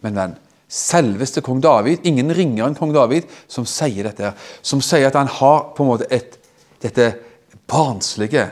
min 0.00 0.16
venn 0.16 0.38
selveste 0.68 1.42
kong 1.46 1.60
David, 1.62 2.04
ingen 2.08 2.32
ringere 2.34 2.66
enn 2.70 2.78
kong 2.78 2.92
David, 2.94 3.28
som 3.48 3.66
sier 3.68 4.08
dette. 4.08 4.32
Som 4.66 4.82
sier 4.84 5.08
at 5.08 5.18
han 5.18 5.30
har 5.30 5.70
på 5.76 5.84
en 5.84 5.92
måte 5.92 6.08
et, 6.10 6.38
dette 6.82 7.12
barnslige, 7.70 8.48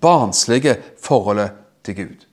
barnslige 0.00 0.76
forholdet 1.00 1.56
til 1.84 1.98
Gud. 2.02 2.24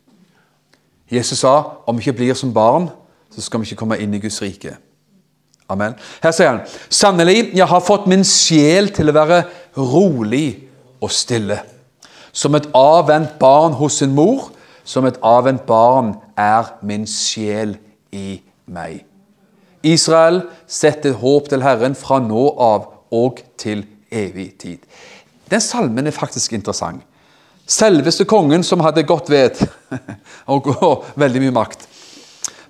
Jesus 1.12 1.44
sa 1.44 1.84
om 1.88 1.98
vi 1.98 2.06
ikke 2.06 2.20
blir 2.22 2.38
som 2.40 2.54
barn, 2.56 2.90
så 3.32 3.44
skal 3.44 3.62
vi 3.62 3.70
ikke 3.70 3.84
komme 3.84 4.00
inn 4.00 4.14
i 4.16 4.22
Guds 4.24 4.42
rike. 4.44 4.76
Amen. 5.72 5.96
Her 6.24 6.34
sier 6.36 6.50
han 6.52 6.64
sannelig, 6.92 7.54
jeg 7.56 7.68
har 7.68 7.84
fått 7.84 8.08
min 8.12 8.26
sjel 8.28 8.92
til 8.96 9.12
å 9.12 9.16
være 9.16 9.44
rolig 9.78 10.68
og 11.00 11.12
stille. 11.16 11.62
Som 12.32 12.56
et 12.56 12.68
avvent 12.76 13.38
barn 13.40 13.76
hos 13.80 14.00
sin 14.02 14.12
mor, 14.16 14.50
som 14.84 15.08
et 15.08 15.20
avvent 15.24 15.64
barn 15.68 16.14
er 16.40 16.74
min 16.84 17.08
sjel 17.08 17.78
i 18.12 18.42
meg. 18.68 19.06
Israel 19.84 20.44
setter 20.70 21.16
håp 21.18 21.50
til 21.50 21.64
Herren 21.66 21.96
fra 21.98 22.20
nå 22.22 22.44
av 22.62 22.90
og 23.12 23.42
til 23.60 23.84
evig 24.12 24.52
tid. 24.62 24.84
Den 25.52 25.64
salmen 25.64 26.08
er 26.08 26.16
faktisk 26.16 26.54
interessant. 26.54 27.02
Selveste 27.72 28.26
kongen 28.28 28.64
som 28.68 28.82
hadde 28.84 29.06
godt 29.08 29.30
ved 29.32 29.60
og, 30.52 30.68
og 30.82 31.06
veldig 31.20 31.42
mye 31.46 31.56
makt. 31.56 31.86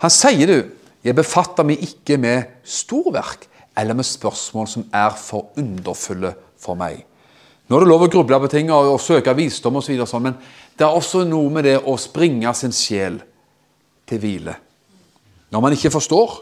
Han 0.02 0.13
sier 0.13 0.47
du, 0.47 0.60
'Jeg 1.02 1.17
befatter 1.17 1.65
meg 1.65 1.82
ikke 1.82 2.17
med 2.21 2.43
storverk 2.63 3.47
eller 3.78 3.97
med 3.97 4.06
spørsmål 4.06 4.67
som 4.67 4.84
er 4.93 5.15
for 5.17 5.50
underfulle 5.58 6.36
for 6.60 6.78
meg'. 6.78 7.02
Nå 7.67 7.76
er 7.76 7.80
det 7.80 7.89
lov 7.89 8.04
å 8.06 8.12
gruble 8.12 8.39
på 8.39 8.50
ting 8.52 8.69
og, 8.71 8.93
og 8.93 9.02
søke 9.02 9.34
visdom 9.34 9.80
osv., 9.80 9.95
sånn, 10.06 10.24
men 10.24 10.38
det 10.78 10.86
er 10.86 10.93
også 10.93 11.24
noe 11.26 11.50
med 11.50 11.63
det 11.63 11.78
å 11.80 11.97
springe 11.97 12.54
sin 12.54 12.74
sjel 12.76 13.21
til 14.06 14.19
hvile. 14.19 14.56
Når 15.50 15.62
man 15.63 15.74
ikke 15.74 15.93
forstår, 15.93 16.36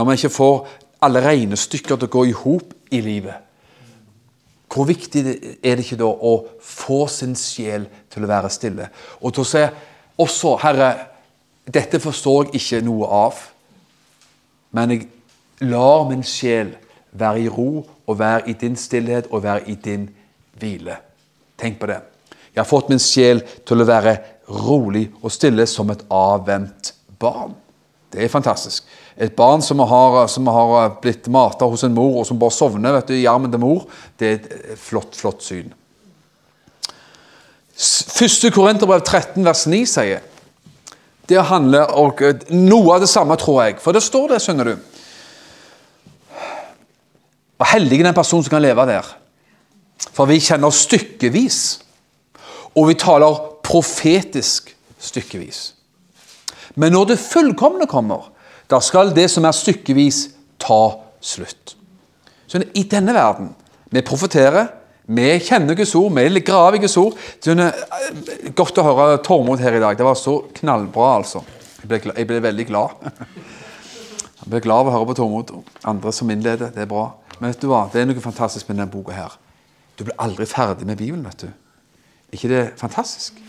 når 0.00 0.06
man 0.08 0.16
ikke 0.16 0.32
får 0.32 0.68
alle 1.04 1.20
regnestykker 1.20 1.98
til 1.98 2.08
å 2.08 2.12
gå 2.14 2.20
i 2.30 2.32
hop 2.32 2.70
i 2.88 3.02
livet. 3.04 3.36
Hvor 4.72 4.86
viktig 4.88 5.20
er 5.28 5.74
det 5.76 5.84
ikke 5.84 5.98
da 6.00 6.08
å 6.08 6.30
få 6.64 7.02
sin 7.12 7.34
sjel 7.36 7.84
til 8.08 8.24
å 8.24 8.30
være 8.30 8.48
stille? 8.48 8.86
Og 9.20 9.34
til 9.36 9.44
å 9.44 9.50
se 9.50 9.66
også, 10.24 10.54
Herre, 10.62 10.88
dette 11.68 12.00
forstår 12.00 12.48
jeg 12.48 12.62
ikke 12.62 12.80
noe 12.86 13.10
av, 13.12 13.42
men 14.72 14.94
jeg 14.94 15.10
lar 15.68 16.06
min 16.08 16.24
sjel 16.24 16.72
være 17.12 17.44
i 17.44 17.52
ro 17.52 17.68
og 17.84 18.18
være 18.22 18.48
i 18.48 18.56
din 18.56 18.80
stillhet 18.80 19.28
og 19.28 19.44
være 19.44 19.68
i 19.68 19.76
din 19.84 20.08
hvile. 20.56 20.96
Tenk 21.60 21.76
på 21.76 21.92
det. 21.92 22.00
Jeg 22.54 22.62
har 22.62 22.70
fått 22.72 22.88
min 22.88 23.04
sjel 23.04 23.44
til 23.68 23.84
å 23.84 23.90
være 23.92 24.16
rolig 24.64 25.10
og 25.20 25.28
stille 25.36 25.68
som 25.68 25.92
et 25.92 26.08
avvent 26.08 26.94
barn. 27.20 27.52
Det 28.08 28.24
er 28.24 28.32
fantastisk. 28.32 28.88
Et 29.20 29.34
barn 29.36 29.60
som 29.62 29.82
har, 29.84 30.22
som 30.32 30.48
har 30.48 30.94
blitt 31.02 31.28
mata 31.28 31.68
hos 31.68 31.84
en 31.84 31.94
mor, 31.94 32.22
og 32.22 32.26
som 32.28 32.38
bare 32.40 32.56
sovner 32.56 32.96
vet 32.96 33.12
du, 33.12 33.18
i 33.18 33.28
armen 33.28 33.52
til 33.52 33.60
mor, 33.60 33.84
det 34.16 34.30
er 34.30 34.38
et 34.38 34.80
flott, 34.80 35.12
flott 35.16 35.44
syn. 35.44 35.74
Første 37.80 38.50
Korinterbrev 38.52 39.02
13, 39.04 39.44
vers 39.44 39.66
9 39.68 39.84
sier 39.88 40.26
det 41.30 41.44
handler 41.46 41.92
om 41.94 42.10
noe 42.50 42.96
av 42.96 43.04
det 43.04 43.08
samme, 43.08 43.36
tror 43.38 43.60
jeg. 43.62 43.76
For 43.78 43.94
det 43.94 44.02
står 44.02 44.32
det, 44.32 44.40
skjønner 44.42 44.72
du. 44.72 44.72
Og 47.60 47.68
heldig 47.70 48.00
er 48.00 48.08
den 48.08 48.16
personen 48.16 48.42
som 48.42 48.56
kan 48.56 48.64
leve 48.64 48.86
der. 48.88 49.06
For 50.10 50.26
vi 50.26 50.40
kjenner 50.42 50.74
stykkevis, 50.74 51.60
og 52.74 52.88
vi 52.88 52.96
taler 52.98 53.38
profetisk 53.62 54.72
stykkevis. 54.98 55.60
Men 56.74 56.96
når 56.96 57.12
det 57.12 57.22
fullkomne 57.22 57.86
kommer, 57.90 58.30
da 58.70 58.80
skal 58.84 59.14
det 59.14 59.26
som 59.32 59.46
er 59.46 59.56
stykkevis, 59.56 60.28
ta 60.60 60.82
slutt. 61.20 61.74
Så 62.46 62.60
I 62.74 62.84
denne 62.90 63.14
verden 63.14 63.54
Vi 63.90 64.02
profeterer, 64.06 64.68
vi 65.10 65.24
kjenner 65.42 65.74
Guds 65.74 65.94
ord, 65.98 66.12
vi 66.14 66.40
graver 66.46 66.78
Guds 66.78 66.96
ord. 66.96 67.16
Eh, 67.42 68.50
godt 68.54 68.78
å 68.78 68.84
høre 68.86 69.16
Tormod 69.26 69.58
her 69.58 69.74
i 69.74 69.80
dag. 69.82 69.96
Det 69.98 70.06
var 70.06 70.14
så 70.14 70.36
knallbra, 70.54 71.16
altså. 71.16 71.42
Jeg 71.80 71.88
ble, 71.90 72.12
jeg 72.14 72.28
ble 72.28 72.38
veldig 72.44 72.66
glad. 72.68 73.08
Jeg 74.40 74.52
ble 74.52 74.60
glad 74.62 74.84
av 74.84 74.92
å 74.92 74.92
høre 74.94 75.08
på 75.08 75.16
Tormod. 75.18 75.50
Andre 75.90 76.12
som 76.14 76.30
innleder. 76.30 76.70
Det 76.70 76.84
er 76.84 76.92
bra. 76.92 77.08
Men 77.40 77.50
vet 77.50 77.64
du 77.64 77.66
hva? 77.72 77.88
det 77.90 78.00
er 78.00 78.06
noe 78.12 78.22
fantastisk 78.22 78.68
med 78.68 78.78
denne 78.78 78.92
boka 78.92 79.16
her. 79.16 79.34
Du 79.98 80.06
blir 80.06 80.16
aldri 80.22 80.46
ferdig 80.46 80.86
med 80.86 80.96
Bibelen. 81.00 81.26
vet 81.26 81.42
du. 81.42 81.50
ikke 82.32 82.48
det 82.48 82.62
fantastisk? 82.76 83.42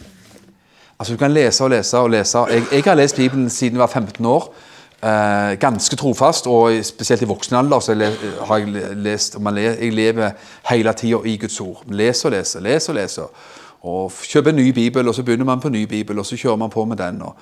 Altså, 0.97 1.13
Du 1.13 1.17
kan 1.22 1.32
lese 1.32 1.63
og 1.63 1.69
lese 1.69 1.97
og 1.97 2.09
lese. 2.09 2.38
Jeg, 2.49 2.65
jeg 2.72 2.84
har 2.84 2.95
lest 2.97 3.15
Bibelen 3.15 3.49
siden 3.49 3.78
jeg 3.78 3.86
var 3.86 3.93
15 3.93 4.26
år. 4.26 4.49
Eh, 5.02 5.56
ganske 5.58 5.95
trofast, 5.97 6.45
og 6.47 6.76
spesielt 6.86 7.24
i 7.26 7.26
voksen 7.26 7.56
alder 7.58 7.80
så 7.82 7.95
har 8.45 8.58
jeg 8.62 8.97
lest 9.02 9.36
Jeg 9.36 9.93
lever 9.93 10.32
hele 10.70 10.93
tida 10.93 11.18
i 11.26 11.38
Guds 11.38 11.60
ord. 11.60 11.84
Leser 11.89 12.30
og 12.30 12.36
leser, 12.36 12.60
leser 12.60 12.93
og 12.93 12.99
leser. 12.99 13.24
Og 13.82 14.12
kjøper 14.12 14.49
en 14.49 14.56
ny 14.56 14.70
bibel, 14.70 15.08
og 15.08 15.16
så 15.16 15.24
begynner 15.24 15.45
man 15.45 15.60
på 15.60 15.68
en 15.68 15.74
ny 15.74 15.84
bibel, 15.86 16.20
og 16.20 16.26
så 16.26 16.38
kjører 16.38 16.56
man 16.56 16.70
på 16.70 16.86
med 16.86 16.97
den. 16.97 17.22
Og, 17.22 17.36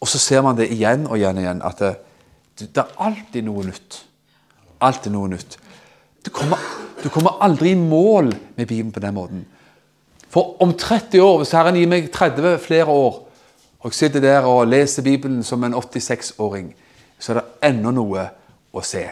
og 0.00 0.08
så 0.08 0.18
ser 0.18 0.42
man 0.42 0.56
det 0.56 0.70
igjen 0.70 1.06
og 1.06 1.18
igjen 1.18 1.36
og 1.36 1.42
igjen, 1.42 1.62
at 1.62 1.78
det, 1.78 1.94
det 2.60 2.78
er 2.84 2.94
alltid 2.98 3.42
noe 3.42 3.64
nytt. 3.66 4.04
Alltid 4.80 5.12
noe 5.12 5.28
nytt. 5.28 5.58
Du 6.24 6.30
kommer, 6.30 6.58
du 7.02 7.08
kommer 7.08 7.42
aldri 7.42 7.70
i 7.70 7.74
mål 7.74 8.30
med 8.56 8.66
Bibelen 8.66 8.92
på 8.92 9.00
den 9.00 9.14
måten. 9.14 9.42
For 10.30 10.62
om 10.62 10.76
30 10.78 11.18
år, 11.20 11.36
hvis 11.38 11.50
Herren 11.50 11.74
gir 11.74 11.90
meg 11.90 12.12
30 12.14 12.58
flere 12.62 12.86
år, 12.86 13.26
og 13.80 13.90
jeg 13.90 13.94
sitter 13.94 14.20
der 14.20 14.44
og 14.44 14.66
leser 14.68 15.02
Bibelen 15.02 15.42
som 15.44 15.64
en 15.64 15.74
86-åring, 15.74 16.74
så 17.18 17.32
er 17.32 17.40
det 17.40 17.70
ennå 17.70 17.92
noe 17.96 18.26
å 18.72 18.82
se. 18.84 19.06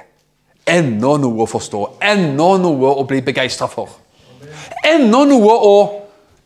Ennå 0.68 1.14
noe 1.16 1.44
å 1.44 1.48
forstå. 1.48 1.80
Ennå 2.04 2.50
noe 2.60 2.90
å 3.00 3.04
bli 3.08 3.22
begeistra 3.24 3.68
for. 3.72 3.94
Ennå 4.84 5.24
noe 5.28 5.54
å 5.64 5.78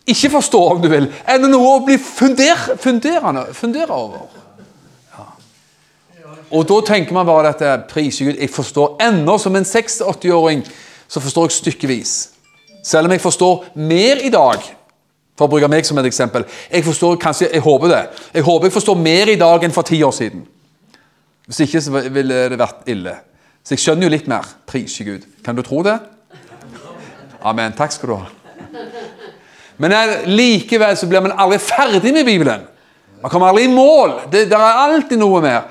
ikke 0.07 0.31
forstå, 0.31 0.61
om 0.71 0.83
du 0.83 0.89
vil. 0.91 1.09
Ennå 1.27 1.51
noe 1.51 1.73
å 1.77 1.83
bli 1.87 1.97
funder, 1.99 2.63
funderende, 2.83 3.49
fundere 3.55 3.95
over. 3.95 4.23
Ja. 5.17 5.27
Og 6.51 6.67
da 6.71 6.79
tenker 6.87 7.15
man 7.15 7.27
bare 7.27 7.51
dette 7.51 7.75
priser 7.91 8.31
Gud. 8.31 8.39
Jeg 8.39 8.51
forstår 8.55 9.03
ennå 9.03 9.39
som 9.39 9.59
en 9.59 9.67
86-åring 9.67 10.63
så 11.09 11.21
forstår 11.21 11.51
jeg 11.51 11.59
stykkevis. 11.59 12.15
Selv 12.87 13.07
om 13.07 13.15
jeg 13.15 13.23
forstår 13.23 13.67
mer 13.75 14.23
i 14.23 14.31
dag, 14.31 14.63
for 15.39 15.49
å 15.49 15.53
bruke 15.53 15.69
meg 15.71 15.87
som 15.89 15.99
et 16.01 16.09
eksempel. 16.09 16.45
Jeg 16.71 16.85
forstår 16.87 17.19
kanskje, 17.21 17.49
jeg 17.53 17.65
håper 17.65 17.93
det. 17.93 18.03
Jeg 18.35 18.47
håper 18.47 18.69
jeg 18.69 18.77
forstår 18.77 18.99
mer 19.01 19.33
i 19.33 19.39
dag 19.41 19.65
enn 19.65 19.75
for 19.75 19.89
ti 19.89 20.03
år 20.05 20.15
siden. 20.17 20.45
Hvis 21.49 21.65
ikke 21.65 21.83
så 21.83 22.03
ville 22.13 22.43
det 22.53 22.59
vært 22.61 22.89
ille. 22.93 23.17
Så 23.63 23.77
jeg 23.77 23.83
skjønner 23.85 24.07
jo 24.09 24.13
litt 24.13 24.29
mer. 24.31 24.47
Prise 24.69 25.07
Gud. 25.07 25.27
Kan 25.45 25.59
du 25.59 25.63
tro 25.67 25.83
det? 25.87 25.97
Amen. 27.43 27.75
Takk 27.79 27.95
skal 27.95 28.13
du 28.13 28.17
ha. 28.21 28.31
Men 29.83 29.95
likevel 30.31 30.97
så 30.99 31.09
blir 31.11 31.25
man 31.25 31.35
aldri 31.41 31.59
ferdig 31.63 32.13
med 32.15 32.27
Bibelen. 32.29 32.67
Man 33.23 33.31
kommer 33.31 33.51
aldri 33.51 33.65
i 33.67 33.73
mål. 33.73 34.19
Det, 34.31 34.45
der 34.51 34.63
er 34.63 34.83
alltid 34.85 35.19
noe 35.19 35.41
mer. 35.43 35.71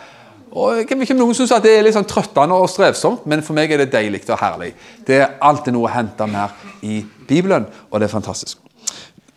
Og 0.51 0.81
jeg 0.81 0.89
ikke 0.89 1.15
Noen 1.15 1.35
syns 1.35 1.53
det 1.63 1.71
er 1.71 1.85
litt 1.85 1.95
sånn 1.95 2.07
trøttende 2.07 2.57
og 2.59 2.67
strevsomt, 2.67 3.23
men 3.29 3.43
for 3.45 3.55
meg 3.55 3.71
er 3.71 3.85
det 3.85 3.91
deilig 3.93 4.25
og 4.27 4.39
herlig. 4.41 4.73
Det 5.07 5.21
er 5.21 5.37
alltid 5.39 5.75
noe 5.75 5.87
å 5.87 5.93
hente 5.93 6.27
mer 6.27 6.51
i 6.83 6.99
Bibelen, 7.27 7.69
og 7.87 8.01
det 8.01 8.09
er 8.09 8.11
fantastisk. 8.17 8.59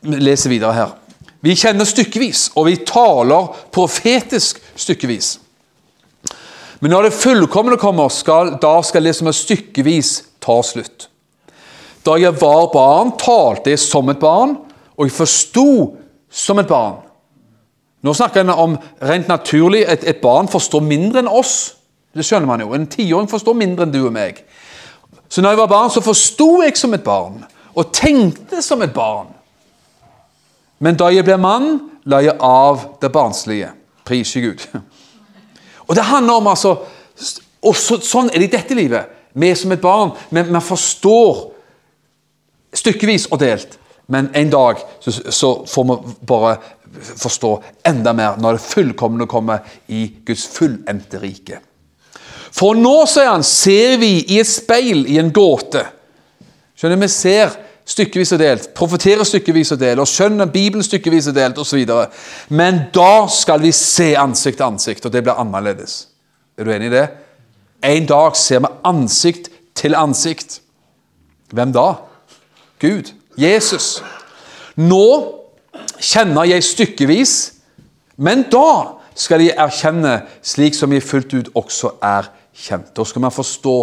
Leser 0.04 0.52
videre 0.52 0.72
her. 0.76 0.92
Vi 1.44 1.54
kjenner 1.56 1.84
stykkevis, 1.84 2.50
og 2.56 2.68
vi 2.70 2.78
taler 2.88 3.50
profetisk 3.72 4.60
stykkevis. 4.76 5.38
Men 6.80 6.92
når 6.92 7.08
det 7.08 7.16
fullkomne 7.16 7.76
kommer, 7.80 8.08
skal, 8.12 8.56
da 8.60 8.78
skal 8.84 9.04
det 9.04 9.14
som 9.16 9.28
er 9.28 9.36
stykkevis, 9.36 10.14
ta 10.44 10.58
slutt. 10.64 11.08
Da 12.04 12.16
jeg 12.20 12.36
var 12.40 12.66
barn, 12.72 13.14
talte 13.20 13.72
jeg 13.72 13.80
som 13.80 14.08
et 14.12 14.20
barn, 14.20 14.56
og 14.96 15.08
jeg 15.08 15.16
forsto 15.16 15.68
som 16.28 16.60
et 16.60 16.68
barn. 16.68 16.98
Nå 18.04 18.12
snakker 18.12 18.44
en 18.44 18.52
om 18.52 18.76
rent 19.00 19.30
naturlig 19.32 19.84
et, 19.88 20.04
et 20.04 20.20
barn 20.20 20.48
forstår 20.52 20.84
mindre 20.84 21.22
enn 21.22 21.30
oss. 21.30 21.74
Det 22.12 22.24
skjønner 22.26 22.48
man 22.50 22.60
jo. 22.60 22.74
En 22.76 22.88
tiåring 22.88 23.30
forstår 23.30 23.56
mindre 23.56 23.86
enn 23.86 23.94
du 23.94 24.02
og 24.04 24.12
meg. 24.12 24.42
Så 25.28 25.42
når 25.42 25.54
jeg 25.54 25.62
var 25.62 25.72
barn, 25.72 25.90
så 25.90 26.04
forsto 26.04 26.48
jeg 26.62 26.76
som 26.78 26.92
et 26.94 27.04
barn, 27.04 27.40
og 27.74 27.92
tenkte 27.96 28.60
som 28.62 28.84
et 28.84 28.92
barn. 28.94 29.33
Men 30.84 30.98
da 31.00 31.08
jeg 31.12 31.24
ble 31.24 31.38
mann, 31.40 31.78
la 32.04 32.20
jeg 32.20 32.36
av 32.44 32.84
det 33.00 33.10
barnslige. 33.12 33.70
Pris 34.04 34.34
Gud. 34.36 34.66
Og 35.88 35.96
det 35.96 36.04
handler 36.04 36.40
om 36.40 36.52
altså 36.52 36.76
og 37.64 37.76
så, 37.76 37.96
Sånn 38.04 38.28
er 38.28 38.42
det 38.42 38.50
i 38.50 38.56
dette 38.58 38.76
livet. 38.76 39.12
Vi 39.34 39.48
som 39.56 39.72
et 39.72 39.82
barn, 39.82 40.12
men 40.34 40.50
vi 40.52 40.60
forstår 40.62 41.38
stykkevis 42.76 43.26
og 43.32 43.40
delt. 43.40 43.78
Men 44.12 44.28
en 44.36 44.50
dag 44.52 44.82
så, 45.00 45.14
så 45.32 45.50
får 45.68 45.86
vi 45.88 45.96
bare 46.28 46.58
forstå 46.92 47.52
enda 47.88 48.12
mer 48.14 48.36
når 48.42 48.58
det 48.58 48.66
fullkomne 48.66 49.26
kommer 49.30 49.64
i 49.88 50.06
Guds 50.26 50.44
fullendte 50.52 51.22
rike. 51.22 51.60
For 52.54 52.76
nå, 52.78 52.92
sier 53.10 53.32
han, 53.32 53.42
ser 53.46 53.96
vi 53.98 54.18
i 54.30 54.38
et 54.38 54.50
speil, 54.50 55.06
i 55.10 55.18
en 55.18 55.32
gåte. 55.34 55.82
Skjønner 56.78 57.00
Vi 57.02 57.10
ser 57.10 57.56
stykkevis 57.84 58.32
og 58.32 58.40
delt, 58.40 58.70
profeterer 58.76 59.26
stykkevis 59.28 59.74
og 59.74 59.80
delt, 59.80 60.00
og 60.00 60.08
skjønner 60.08 60.48
Bibelen 60.50 60.84
stykkevis 60.84 61.28
og 61.28 61.36
delt 61.36 61.58
osv. 61.60 61.84
Men 62.48 62.80
da 62.94 63.26
skal 63.32 63.62
vi 63.62 63.72
se 63.76 64.14
ansikt 64.18 64.58
til 64.60 64.66
ansikt, 64.66 65.06
og 65.06 65.12
det 65.12 65.24
blir 65.24 65.40
annerledes. 65.40 66.08
Er 66.58 66.64
du 66.64 66.72
enig 66.72 66.88
i 66.88 66.94
det? 66.94 67.06
En 67.84 68.06
dag 68.08 68.36
ser 68.36 68.64
vi 68.64 68.72
ansikt 68.84 69.50
til 69.76 69.94
ansikt. 69.94 70.60
Hvem 71.52 71.72
da? 71.72 71.92
Gud. 72.80 73.12
Jesus. 73.36 74.02
Nå 74.76 75.06
kjenner 75.98 76.48
jeg 76.48 76.64
stykkevis, 76.64 77.34
men 78.16 78.46
da 78.50 79.00
skal 79.18 79.42
jeg 79.42 79.58
erkjenne 79.58 80.20
slik 80.42 80.74
som 80.74 80.92
jeg 80.94 81.04
fullt 81.06 81.34
ut 81.34 81.52
også 81.58 81.94
er 82.02 82.30
kjent. 82.54 82.94
Da 82.96 83.04
skal 83.04 83.26
man 83.26 83.34
forstå 83.34 83.76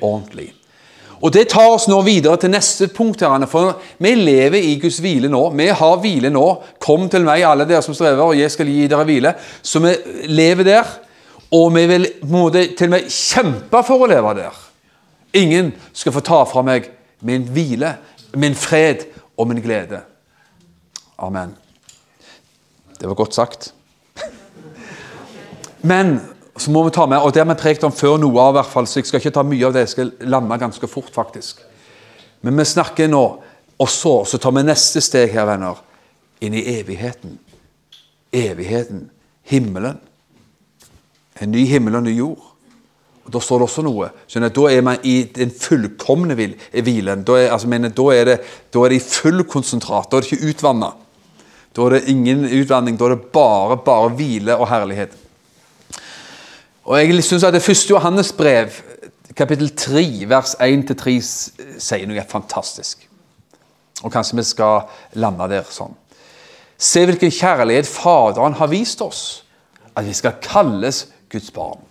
ordentlig. 0.00 0.52
Og 1.22 1.32
Det 1.32 1.48
tar 1.50 1.72
oss 1.74 1.88
nå 1.88 1.98
videre 2.06 2.36
til 2.36 2.50
neste 2.50 2.88
punkt. 2.88 3.20
her, 3.20 3.46
for 3.46 3.80
Vi 3.98 4.14
lever 4.14 4.58
i 4.58 4.78
Guds 4.78 4.98
hvile 4.98 5.28
nå. 5.28 5.50
Vi 5.50 5.66
har 5.66 5.96
hvile 5.96 6.30
nå. 6.30 6.62
Kom 6.78 7.08
til 7.08 7.24
meg, 7.24 7.42
alle 7.42 7.64
dere 7.64 7.82
som 7.82 7.94
strever, 7.94 8.22
og 8.22 8.38
jeg 8.38 8.50
skal 8.50 8.66
gi 8.66 8.86
dere 8.86 9.04
hvile. 9.04 9.34
Så 9.62 9.78
vi 9.80 9.94
lever 10.26 10.64
der, 10.64 10.84
og 11.50 11.74
vi 11.74 11.86
vil 11.86 12.08
måtte, 12.22 12.76
til 12.76 12.86
og 12.86 12.90
med 12.90 13.10
kjempe 13.10 13.82
for 13.82 14.04
å 14.04 14.06
leve 14.06 14.34
der. 14.34 14.54
Ingen 15.34 15.72
skal 15.92 16.12
få 16.12 16.20
ta 16.20 16.44
fra 16.44 16.62
meg 16.62 16.88
min 17.20 17.42
hvile, 17.42 17.96
min 18.34 18.54
fred 18.54 19.06
og 19.36 19.48
min 19.48 19.62
glede. 19.62 20.00
Amen. 21.18 21.56
Det 23.00 23.08
var 23.08 23.14
godt 23.14 23.34
sagt. 23.34 23.74
Men 25.90 26.20
så 26.60 26.72
må 26.74 26.82
vi 26.86 26.94
ta 26.94 27.06
med, 27.06 27.20
og 27.20 27.32
Det 27.32 27.42
har 27.42 27.48
vi 27.48 27.60
prekt 27.60 27.84
om 27.86 27.92
før 27.94 28.16
noe 28.18 28.40
av, 28.42 28.56
hvert 28.56 28.70
fall, 28.72 28.86
så 28.86 29.00
jeg 29.00 29.08
skal 29.08 29.20
ikke 29.22 29.34
ta 29.36 29.44
mye 29.46 29.66
av 29.66 29.74
det. 29.74 29.84
Jeg 29.86 29.94
skal 29.94 30.12
lande 30.30 30.58
ganske 30.58 30.88
fort, 30.90 31.10
faktisk. 31.14 31.60
Men 32.42 32.58
vi 32.58 32.64
snakker 32.64 33.10
nå, 33.10 33.24
og 33.78 33.88
så, 33.90 34.14
så 34.26 34.40
tar 34.42 34.54
vi 34.56 34.64
neste 34.66 35.02
steg 35.04 35.32
her, 35.34 35.46
venner, 35.48 35.78
inn 36.42 36.56
i 36.56 36.64
evigheten. 36.78 37.38
Evigheten. 38.34 39.08
Himmelen. 39.48 40.00
En 41.38 41.52
ny 41.54 41.64
himmel 41.70 41.98
og 42.00 42.06
ny 42.06 42.16
jord. 42.18 42.48
Og 43.28 43.32
Da 43.32 43.40
står 43.44 43.60
det 43.60 43.68
også 43.68 43.84
noe. 43.84 44.08
Skjønner, 44.24 44.52
da 44.56 44.66
er 44.72 44.84
man 44.84 45.02
i 45.04 45.18
den 45.36 45.50
fullkomne 45.52 46.34
hvilen. 46.34 47.24
Da 47.28 47.36
er, 47.36 47.50
altså, 47.52 47.68
mener, 47.68 47.92
er 48.14 48.24
det, 48.24 48.38
da 48.72 48.84
er 48.84 48.88
det 48.88 48.98
i 48.98 49.04
full 49.04 49.44
konsentrat. 49.44 50.08
Da 50.10 50.16
er 50.16 50.24
det 50.24 50.32
ikke 50.32 50.52
utvanna. 50.54 50.94
Da 51.76 51.86
er 51.86 51.98
det 51.98 52.08
ingen 52.08 52.46
utvanning. 52.48 52.96
Da 52.96 53.04
er 53.04 53.16
det 53.16 53.32
bare, 53.34 53.76
bare 53.84 54.14
hvile 54.16 54.56
og 54.56 54.68
herlighet. 54.72 55.12
Og 56.88 56.98
jeg 56.98 57.24
synes 57.24 57.44
at 57.44 57.54
Det 57.54 57.62
første 57.62 57.90
Johannes 57.90 58.32
brev, 58.32 58.68
kapittel 59.36 59.76
3, 59.76 60.28
vers 60.28 60.54
1-3, 60.54 61.20
sier 61.78 62.06
noe 62.08 62.24
fantastisk. 62.28 63.02
Og 64.02 64.12
Kanskje 64.12 64.38
vi 64.38 64.44
skal 64.48 64.86
lande 65.20 65.50
der 65.52 65.68
sånn. 65.68 65.92
Se 66.78 67.02
hvilken 67.04 67.34
kjærlighet 67.34 67.90
Faderen 67.90 68.56
har 68.56 68.72
vist 68.72 69.04
oss. 69.04 69.44
At 69.92 70.06
vi 70.06 70.16
skal 70.16 70.40
kalles 70.40 71.02
Guds 71.28 71.50
barn. 71.50 71.84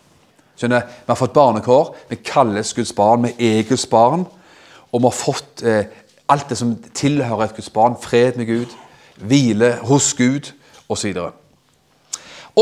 Skjønner, 0.57 0.81
Vi 0.81 1.11
har 1.11 1.21
fått 1.21 1.37
barnekår. 1.37 1.95
Vi 2.09 2.15
kalles 2.15 2.73
Guds 2.73 2.93
barn. 2.93 3.29
Vi 3.37 3.59
er 3.59 3.69
Guds 3.69 3.85
barn. 3.85 4.25
Og 4.91 5.01
vi 5.01 5.05
har 5.05 5.17
fått 5.21 5.61
eh, 5.61 5.85
alt 6.27 6.49
det 6.49 6.57
som 6.57 6.73
tilhører 6.93 7.43
et 7.43 7.55
Guds 7.55 7.69
barn. 7.69 8.01
Fred 8.01 8.33
med 8.37 8.47
Gud, 8.47 8.73
hvile 9.17 9.75
hos 9.83 10.13
Gud 10.13 10.55
osv. 10.89 10.89
Og 10.89 10.97
så, 10.97 11.31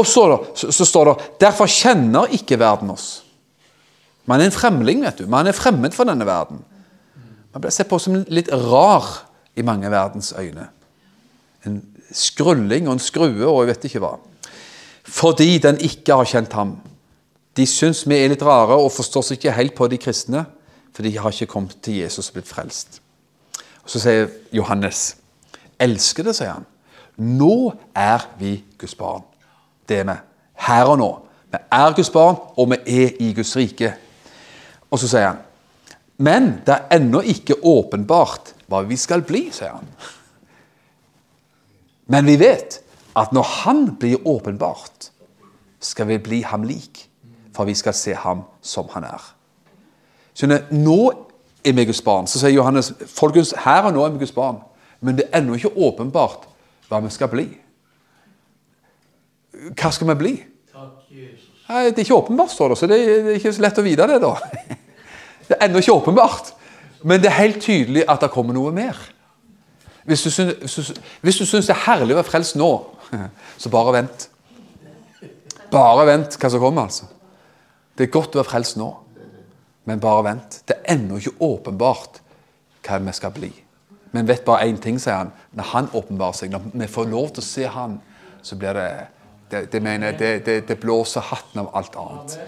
så, 0.04 0.26
så, 0.56 0.86
står 0.86 1.06
det 1.08 1.28
Derfor 1.40 1.72
kjenner 1.72 2.32
ikke 2.36 2.60
verden 2.60 2.92
oss. 2.92 3.24
Man 4.28 4.42
er 4.42 4.50
en 4.50 4.56
fremling, 4.56 5.04
vet 5.06 5.22
du. 5.22 5.28
Man 5.32 5.48
er 5.48 5.56
fremmed 5.56 5.94
for 5.96 6.10
denne 6.10 6.26
verden. 6.28 6.60
Man 7.54 7.64
blir 7.64 7.72
sett 7.72 7.88
på 7.88 8.00
som 8.02 8.18
litt 8.28 8.50
rar 8.52 9.06
i 9.56 9.64
mange 9.64 9.88
verdens 9.92 10.34
øyne. 10.36 10.68
En 11.64 11.78
skrulling 12.12 12.90
og 12.90 12.98
en 12.98 13.04
skrue 13.04 13.46
og 13.46 13.62
jeg 13.62 13.70
vet 13.72 13.88
ikke 13.88 14.02
hva. 14.04 14.16
Fordi 15.06 15.56
den 15.64 15.80
ikke 15.86 16.18
har 16.18 16.28
kjent 16.28 16.58
ham. 16.58 16.76
De 17.56 17.64
syns 17.70 18.04
vi 18.10 18.18
er 18.18 18.34
litt 18.34 18.44
rare 18.44 18.76
og 18.76 18.92
forstår 18.92 19.24
seg 19.24 19.40
ikke 19.40 19.56
helt 19.56 19.76
på 19.78 19.88
de 19.88 20.02
kristne, 20.02 20.44
for 20.92 21.06
de 21.06 21.14
har 21.16 21.32
ikke 21.32 21.54
kommet 21.54 21.78
til 21.86 22.02
Jesus 22.02 22.28
og 22.32 22.40
blitt 22.40 22.52
frelst. 22.52 23.00
Og 23.86 23.94
Så 23.94 24.02
sier 24.02 24.28
Johannes, 24.52 25.14
elsker 25.80 26.26
det, 26.28 26.36
sier 26.36 26.58
han. 26.58 26.68
Nå 27.16 27.72
er 27.96 28.26
vi 28.42 28.58
Guds 28.82 28.98
barn 29.00 29.24
det 29.90 30.00
er 30.00 30.10
vi. 30.10 30.18
Her 30.68 30.92
og 30.92 30.98
nå. 30.98 31.10
Vi 31.52 31.60
er 31.72 31.96
Guds 31.96 32.10
barn, 32.10 32.36
og 32.58 32.72
vi 32.72 33.04
er 33.04 33.12
i 33.20 33.34
Guds 33.34 33.56
rike. 33.56 33.94
Og 34.92 35.00
så 35.00 35.10
sier 35.12 35.28
han 35.28 35.42
Men 36.18 36.62
det 36.66 36.76
er 36.76 36.96
ennå 36.96 37.20
ikke 37.22 37.58
åpenbart 37.64 38.54
hva 38.72 38.82
vi 38.88 38.96
skal 38.98 39.22
bli, 39.28 39.50
sier 39.52 39.76
han. 39.76 39.90
Men 42.08 42.26
vi 42.26 42.38
vet 42.40 42.80
at 43.16 43.34
når 43.34 43.44
Han 43.64 43.96
blir 44.00 44.28
åpenbart, 44.28 45.12
skal 45.80 46.08
vi 46.08 46.18
bli 46.18 46.42
ham 46.42 46.64
lik. 46.64 47.10
For 47.56 47.66
vi 47.66 47.74
skal 47.74 47.94
se 47.94 48.14
ham 48.14 48.42
som 48.62 48.88
han 48.92 49.04
er. 49.04 49.22
Skjønner, 50.36 50.66
Nå 50.72 51.12
er 51.64 51.74
vi 51.74 51.86
Guds 51.86 52.02
barn. 52.02 52.28
Så 52.28 52.40
sier 52.40 52.52
Johannes 52.52 52.92
folkens, 53.08 53.54
her 53.64 53.88
og 53.88 53.94
nå 53.94 54.04
er 54.04 54.10
vi 54.10 54.24
Guds 54.24 54.36
barn. 54.36 54.60
Men 55.02 55.16
det 55.18 55.30
er 55.30 55.40
ennå 55.40 55.56
ikke 55.56 55.72
åpenbart 55.78 56.48
hva 56.90 57.00
vi 57.04 57.12
skal 57.14 57.32
bli. 57.32 57.48
Hva 59.74 59.92
skal 59.94 60.12
vi 60.12 60.18
bli? 60.20 60.36
Nei, 61.66 61.82
det 61.90 61.98
er 61.98 62.04
ikke 62.06 62.20
åpenbart, 62.20 62.52
står 62.54 62.72
det, 62.72 62.78
så 62.78 62.90
det 62.90 62.98
er 63.02 63.32
ikke 63.40 63.54
så 63.56 63.64
lett 63.66 63.80
å 63.82 63.86
vite 63.86 64.06
det, 64.12 64.20
da. 64.22 64.36
Det 65.46 65.54
er 65.60 65.68
ennå 65.68 65.78
ikke 65.78 65.94
åpenbart, 65.94 66.48
men 67.06 67.20
det 67.22 67.30
er 67.30 67.36
helt 67.38 67.60
tydelig 67.62 68.02
at 68.10 68.24
det 68.24 68.32
kommer 68.34 68.56
noe 68.58 68.72
mer. 68.74 68.98
Hvis 70.10 70.24
du, 70.26 70.32
syns, 70.34 70.88
hvis 71.22 71.38
du 71.38 71.44
syns 71.46 71.70
det 71.70 71.76
er 71.76 71.84
herlig 71.84 72.16
å 72.16 72.18
være 72.18 72.32
frelst 72.32 72.58
nå, 72.58 72.70
så 73.62 73.70
bare 73.74 73.94
vent. 73.94 74.26
Bare 75.70 76.08
vent 76.10 76.38
hva 76.42 76.50
som 76.50 76.64
kommer, 76.64 76.90
altså. 76.90 77.06
Det 77.94 78.08
er 78.08 78.14
godt 78.14 78.34
å 78.34 78.42
være 78.42 78.50
frelst 78.56 78.80
nå, 78.82 78.90
men 79.86 80.02
bare 80.02 80.26
vent. 80.32 80.60
Det 80.66 80.80
er 80.80 80.96
ennå 80.96 81.22
ikke 81.22 81.38
åpenbart 81.46 82.22
hva 82.86 83.00
vi 83.06 83.14
skal 83.18 83.34
bli. 83.38 83.52
Men 84.18 84.26
vet 84.26 84.46
bare 84.48 84.66
én 84.66 84.82
ting, 84.82 84.98
sier 85.02 85.22
han. 85.22 85.34
Når 85.54 85.72
han 85.76 85.94
åpenbarer 85.94 86.42
seg, 86.42 86.54
når 86.58 86.88
vi 86.88 86.90
får 86.90 87.10
lov 87.14 87.34
til 87.36 87.46
å 87.46 87.48
se 87.52 87.70
han, 87.70 88.00
så 88.46 88.58
blir 88.58 88.78
det 88.78 88.90
Det, 89.52 89.72
det 89.72 89.82
mener 89.84 90.08
jeg, 90.08 90.20
det, 90.20 90.46
det, 90.46 90.68
det 90.68 90.80
blåser 90.80 91.22
hatten 91.22 91.60
av 91.60 91.72
alt 91.74 91.96
annet. 91.96 92.40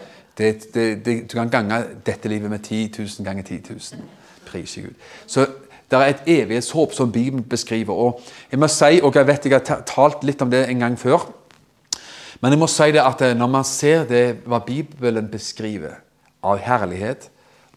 du 1.06 1.36
kan 1.38 1.50
gange 1.50 1.84
dette 2.06 2.30
livet 2.30 2.50
med 2.50 2.60
10 2.60 2.92
000 2.98 3.26
ganger 3.26 3.44
10 3.44 3.62
000. 3.70 4.02
Prise 4.46 4.82
Gud. 4.82 4.94
Så 5.28 5.46
det 5.92 6.00
er 6.00 6.06
et 6.06 6.24
evighetshåp 6.28 6.94
som 6.94 7.12
Bibelen 7.12 7.44
beskriver. 7.44 7.94
og 7.94 8.22
Jeg 8.52 8.60
må 8.60 8.68
si, 8.68 9.00
og 9.04 9.16
jeg 9.16 9.28
vet 9.28 9.46
jeg 9.46 9.62
har 9.68 9.84
talt 9.88 10.24
litt 10.24 10.42
om 10.42 10.52
det 10.52 10.70
en 10.70 10.80
gang 10.80 11.00
før, 11.00 11.32
men 12.42 12.52
jeg 12.52 12.60
må 12.60 12.68
si 12.68 12.92
det 12.92 13.02
at 13.02 13.38
når 13.38 13.48
man 13.48 13.64
ser 13.64 14.06
det 14.06 14.38
hva 14.46 14.60
Bibelen 14.60 15.28
beskriver 15.32 15.98
av 16.44 16.60
herlighet, 16.62 17.30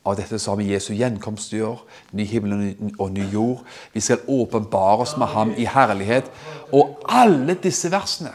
av 0.05 0.16
dette 0.16 0.39
som 0.41 0.61
Jesu 0.64 0.93
gjenkomst 0.97 1.53
gjør, 1.53 1.81
ny 2.16 2.25
himmel 2.25 2.93
og 2.99 3.11
ny 3.12 3.27
jord. 3.33 3.64
Vi 3.93 4.01
skal 4.01 4.23
åpenbare 4.29 5.05
oss 5.05 5.16
med 5.21 5.29
ham 5.29 5.53
i 5.57 5.66
herlighet. 5.68 6.31
Og 6.73 7.03
alle 7.09 7.57
disse 7.61 7.91
versene 7.93 8.33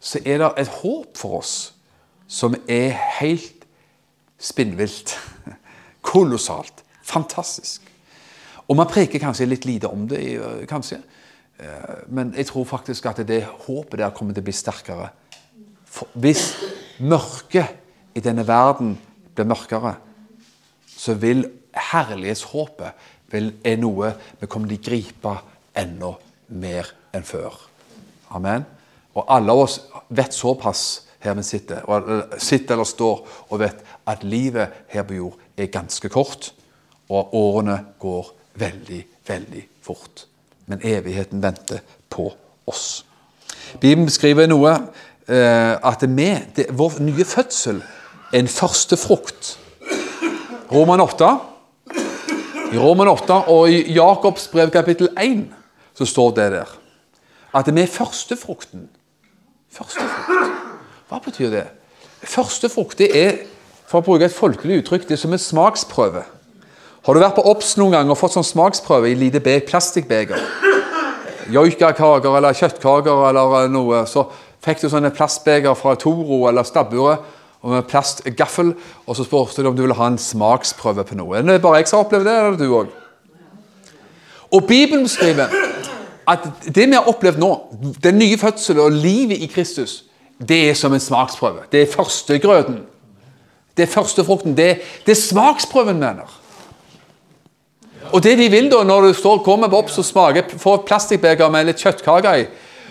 så 0.00 0.20
er 0.24 0.40
det 0.40 0.50
et 0.62 0.74
håp 0.80 1.18
for 1.20 1.40
oss 1.42 1.54
som 2.30 2.54
er 2.70 2.94
helt 3.20 3.66
spinnvilt. 4.40 5.16
Kolossalt. 6.10 6.84
Fantastisk. 7.04 7.84
Og 8.70 8.78
man 8.78 8.88
preker 8.88 9.20
kanskje 9.20 9.48
litt 9.50 9.66
lite 9.66 9.90
om 9.90 10.06
det, 10.08 10.22
kanskje. 10.70 11.00
Eh, 11.58 12.04
men 12.08 12.32
jeg 12.36 12.48
tror 12.48 12.68
faktisk 12.70 13.10
at 13.10 13.22
det 13.26 13.42
håpet 13.66 13.98
der 14.00 14.14
kommer 14.14 14.36
til 14.36 14.44
å 14.44 14.48
bli 14.48 14.54
sterkere. 14.56 15.10
Hvis 16.14 16.54
mørket 17.02 18.14
i 18.14 18.22
denne 18.22 18.46
verden 18.46 18.94
blir 19.34 19.48
mørkere, 19.50 19.96
så 20.86 21.16
vil 21.18 21.44
herlighetshåpet 21.90 23.08
vil, 23.30 23.52
er 23.64 23.78
noe 23.80 24.14
vi 24.40 24.48
kommer 24.50 24.70
til 24.70 24.78
å 24.80 24.86
gripe 24.86 25.36
enda 25.78 26.14
mer 26.60 26.94
enn 27.14 27.26
før. 27.26 27.58
Amen. 28.34 28.79
Og 29.14 29.24
alle 29.28 29.52
av 29.52 29.64
oss 29.64 29.80
vet 30.08 30.34
såpass 30.34 31.02
her 31.20 31.34
vi 31.36 31.44
sitter, 31.44 31.84
sitter 32.38 32.74
eller 32.74 32.88
står 32.88 33.20
og 33.50 33.60
vet 33.60 33.82
at 34.08 34.24
livet 34.24 34.86
her 34.88 35.04
på 35.04 35.18
jord 35.18 35.38
er 35.56 35.68
ganske 35.72 36.08
kort, 36.08 36.52
og 37.10 37.34
årene 37.36 37.76
går 38.00 38.30
veldig, 38.60 39.00
veldig 39.28 39.62
fort. 39.82 40.24
Men 40.66 40.80
evigheten 40.86 41.42
venter 41.42 41.82
på 42.08 42.30
oss. 42.70 43.04
Bibelen 43.80 44.06
beskriver 44.08 44.48
noe 44.48 44.72
eh, 45.28 45.74
at 45.74 46.04
vi, 46.06 46.30
det, 46.56 46.70
vår 46.70 47.00
nye 47.04 47.26
fødsel 47.26 47.82
er 48.30 48.38
en 48.38 48.48
første 48.50 48.96
frukt 48.96 49.56
Roman 50.70 51.02
8. 51.02 51.30
I 52.70 52.78
Roman 52.78 53.10
8 53.10 53.40
og 53.50 53.70
i 53.70 53.82
Jakobs 53.96 54.46
brev 54.52 54.70
kapittel 54.70 55.10
1 55.18 55.48
så 55.98 56.06
står 56.06 56.36
det 56.36 56.46
der 56.54 56.76
at 57.58 57.66
vi 57.74 57.82
er 57.82 57.90
førstefrukten. 57.90 58.84
Førstefrukt. 59.70 60.58
Hva 61.10 61.20
betyr 61.24 61.50
det? 61.54 61.64
Førstefrukt 62.26 62.98
det 63.00 63.10
er 63.16 63.38
for 63.90 64.00
å 64.00 64.06
bruke 64.06 64.28
et 64.28 64.34
folkelig 64.34 64.84
uttrykk, 64.84 65.08
det 65.08 65.16
er 65.16 65.22
som 65.24 65.32
en 65.34 65.42
smaksprøve. 65.42 66.22
Har 67.06 67.16
du 67.16 67.22
vært 67.22 67.38
på 67.38 67.46
Obs 67.48 67.72
noen 67.80 67.96
gang 67.96 68.10
og 68.12 68.18
fått 68.20 68.36
sånn 68.36 68.46
smaksprøve 68.46 69.10
i 69.10 69.16
lite 69.18 69.40
plastikkbeger? 69.66 70.42
Joikakaker 71.50 72.36
eller 72.38 72.54
kjøttkaker 72.54 73.24
eller 73.30 73.70
noe, 73.72 74.04
så 74.06 74.28
fikk 74.62 74.84
du 74.84 74.90
sånne 74.92 75.10
plastbeger 75.14 75.74
fra 75.78 75.96
Toro 75.98 76.44
eller 76.50 76.66
stabburet 76.68 77.24
og 77.60 77.74
med 77.74 77.88
plastgaffel, 77.90 78.70
og 79.04 79.16
så 79.16 79.24
spurte 79.26 79.60
de 79.60 79.68
om 79.68 79.74
du 79.76 79.82
ville 79.82 79.96
ha 79.96 80.06
en 80.08 80.20
smaksprøve 80.20 81.04
på 81.08 81.18
noe. 81.18 81.40
Er 81.40 81.48
det 81.48 81.58
bare 81.64 81.82
jeg 81.82 81.90
som 81.90 81.98
har 81.98 82.06
opplevd 82.06 82.28
det, 82.28 82.36
eller 82.36 82.60
du 82.60 82.68
òg? 82.78 82.94
Og 84.50 84.64
Bibelen 84.66 85.08
skriver 85.08 85.52
at 86.30 86.46
det 86.74 86.86
vi 86.86 86.96
har 86.96 87.08
opplevd 87.10 87.40
nå, 87.42 87.50
den 88.04 88.20
nye 88.20 88.38
fødselen 88.38 88.82
og 88.84 88.92
livet 88.94 89.42
i 89.42 89.48
Kristus, 89.50 90.04
det 90.48 90.60
er 90.70 90.76
som 90.78 90.94
en 90.94 91.02
smaksprøve. 91.02 91.66
Det 91.72 91.82
er 91.82 91.92
førstegrøten. 91.92 92.80
Det 93.76 93.82
er 93.82 93.92
førstefrukten. 93.92 94.56
Det, 94.56 94.78
det 95.06 95.12
er 95.12 95.20
smaksprøven, 95.20 95.98
mener. 96.00 96.40
Og 98.12 98.22
det 98.22 98.38
de 98.38 98.48
vil 98.50 98.70
da, 98.72 98.82
når 98.84 99.00
du 99.00 99.12
står, 99.14 99.42
kommer 99.46 99.72
opp 99.76 99.92
og 99.92 100.04
smaker, 100.04 100.48
får 100.58 100.80
et 100.80 100.86
plastikkbeger 100.88 101.52
med 101.52 101.68
litt 101.68 101.82
kjøttkake 101.82 102.34
i, 102.40 102.46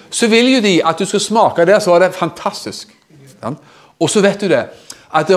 så 0.09 0.29
vil 0.31 0.53
jo 0.55 0.61
de 0.63 0.79
at 0.85 0.99
du 0.99 1.05
skal 1.05 1.21
smake 1.21 1.65
det, 1.69 1.81
så 1.83 1.95
er 1.95 2.05
det 2.05 2.17
fantastisk. 2.17 2.93
Og 3.99 4.09
så 4.09 4.23
vet 4.23 4.41
du 4.41 4.47
det, 4.49 4.63
at 5.13 5.31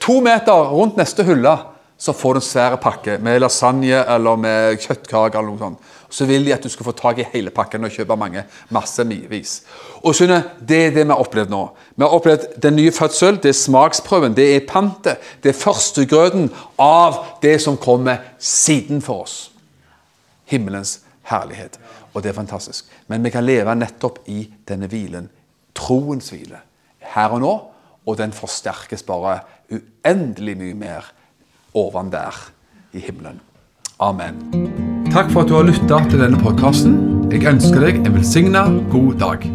to 0.00 0.20
meter 0.24 0.70
rundt 0.72 0.96
neste 0.96 1.24
hylle 1.26 1.56
så 1.98 2.12
får 2.12 2.34
du 2.34 2.38
en 2.38 2.44
svær 2.44 2.74
pakke 2.76 3.16
med 3.24 3.40
lasagne 3.40 4.02
eller 4.02 4.36
med 4.36 4.80
kjøttkake. 4.82 5.38
eller 5.38 5.48
noe 5.48 5.58
sånt. 5.58 5.78
Så 6.10 6.26
vil 6.28 6.44
de 6.44 6.52
at 6.52 6.62
du 6.62 6.68
skal 6.68 6.84
få 6.84 6.92
tak 6.92 7.18
i 7.18 7.26
hele 7.32 7.50
pakken 7.50 7.84
og 7.84 7.90
kjøpe 7.90 8.16
mange, 8.16 8.44
massevis. 8.70 9.62
Og 10.04 10.14
skjønner, 10.14 10.42
Det 10.60 10.86
er 10.86 10.90
det 10.90 11.06
vi 11.06 11.10
har 11.10 11.20
opplevd 11.20 11.50
nå. 11.50 11.70
Vi 11.96 12.04
har 12.04 12.12
opplevd 12.12 12.60
den 12.60 12.76
nye 12.76 12.92
fødsel, 12.92 13.36
det 13.42 13.48
er 13.48 13.52
smaksprøven, 13.52 14.36
det 14.36 14.56
er 14.56 14.66
pantet. 14.68 15.16
Det 15.42 15.48
er 15.48 15.60
førstegrøten 15.60 16.50
av 16.78 17.24
det 17.42 17.60
som 17.60 17.76
kommer 17.76 18.18
siden 18.38 19.00
for 19.02 19.22
oss. 19.22 19.50
Himmelens 20.44 21.00
herlighet. 21.22 21.78
Og 22.14 22.22
det 22.22 22.28
er 22.28 22.34
fantastisk. 22.34 22.84
Men 23.08 23.24
vi 23.24 23.30
kan 23.30 23.44
leve 23.44 23.74
nettopp 23.74 24.18
i 24.28 24.52
denne 24.68 24.86
hvilen. 24.86 25.30
Troens 25.74 26.30
hvile. 26.30 26.60
Her 27.00 27.28
og 27.30 27.40
nå 27.40 27.54
og 28.06 28.18
den 28.18 28.32
forsterkes 28.32 29.02
bare 29.02 29.40
uendelig 29.70 30.56
mye 30.56 30.74
mer 30.78 31.12
oven 31.76 32.10
der 32.12 32.36
i 32.96 33.02
himmelen. 33.04 33.40
Amen. 34.00 34.40
Takk 35.12 35.30
for 35.32 35.44
at 35.44 35.48
du 35.48 35.56
har 35.56 35.68
lytta 35.68 36.02
til 36.10 36.20
denne 36.20 36.40
podkasten. 36.40 36.96
Jeg 37.32 37.46
ønsker 37.48 37.84
deg 37.84 38.02
en 38.04 38.16
velsigna 38.16 38.66
god 38.92 39.20
dag. 39.22 39.46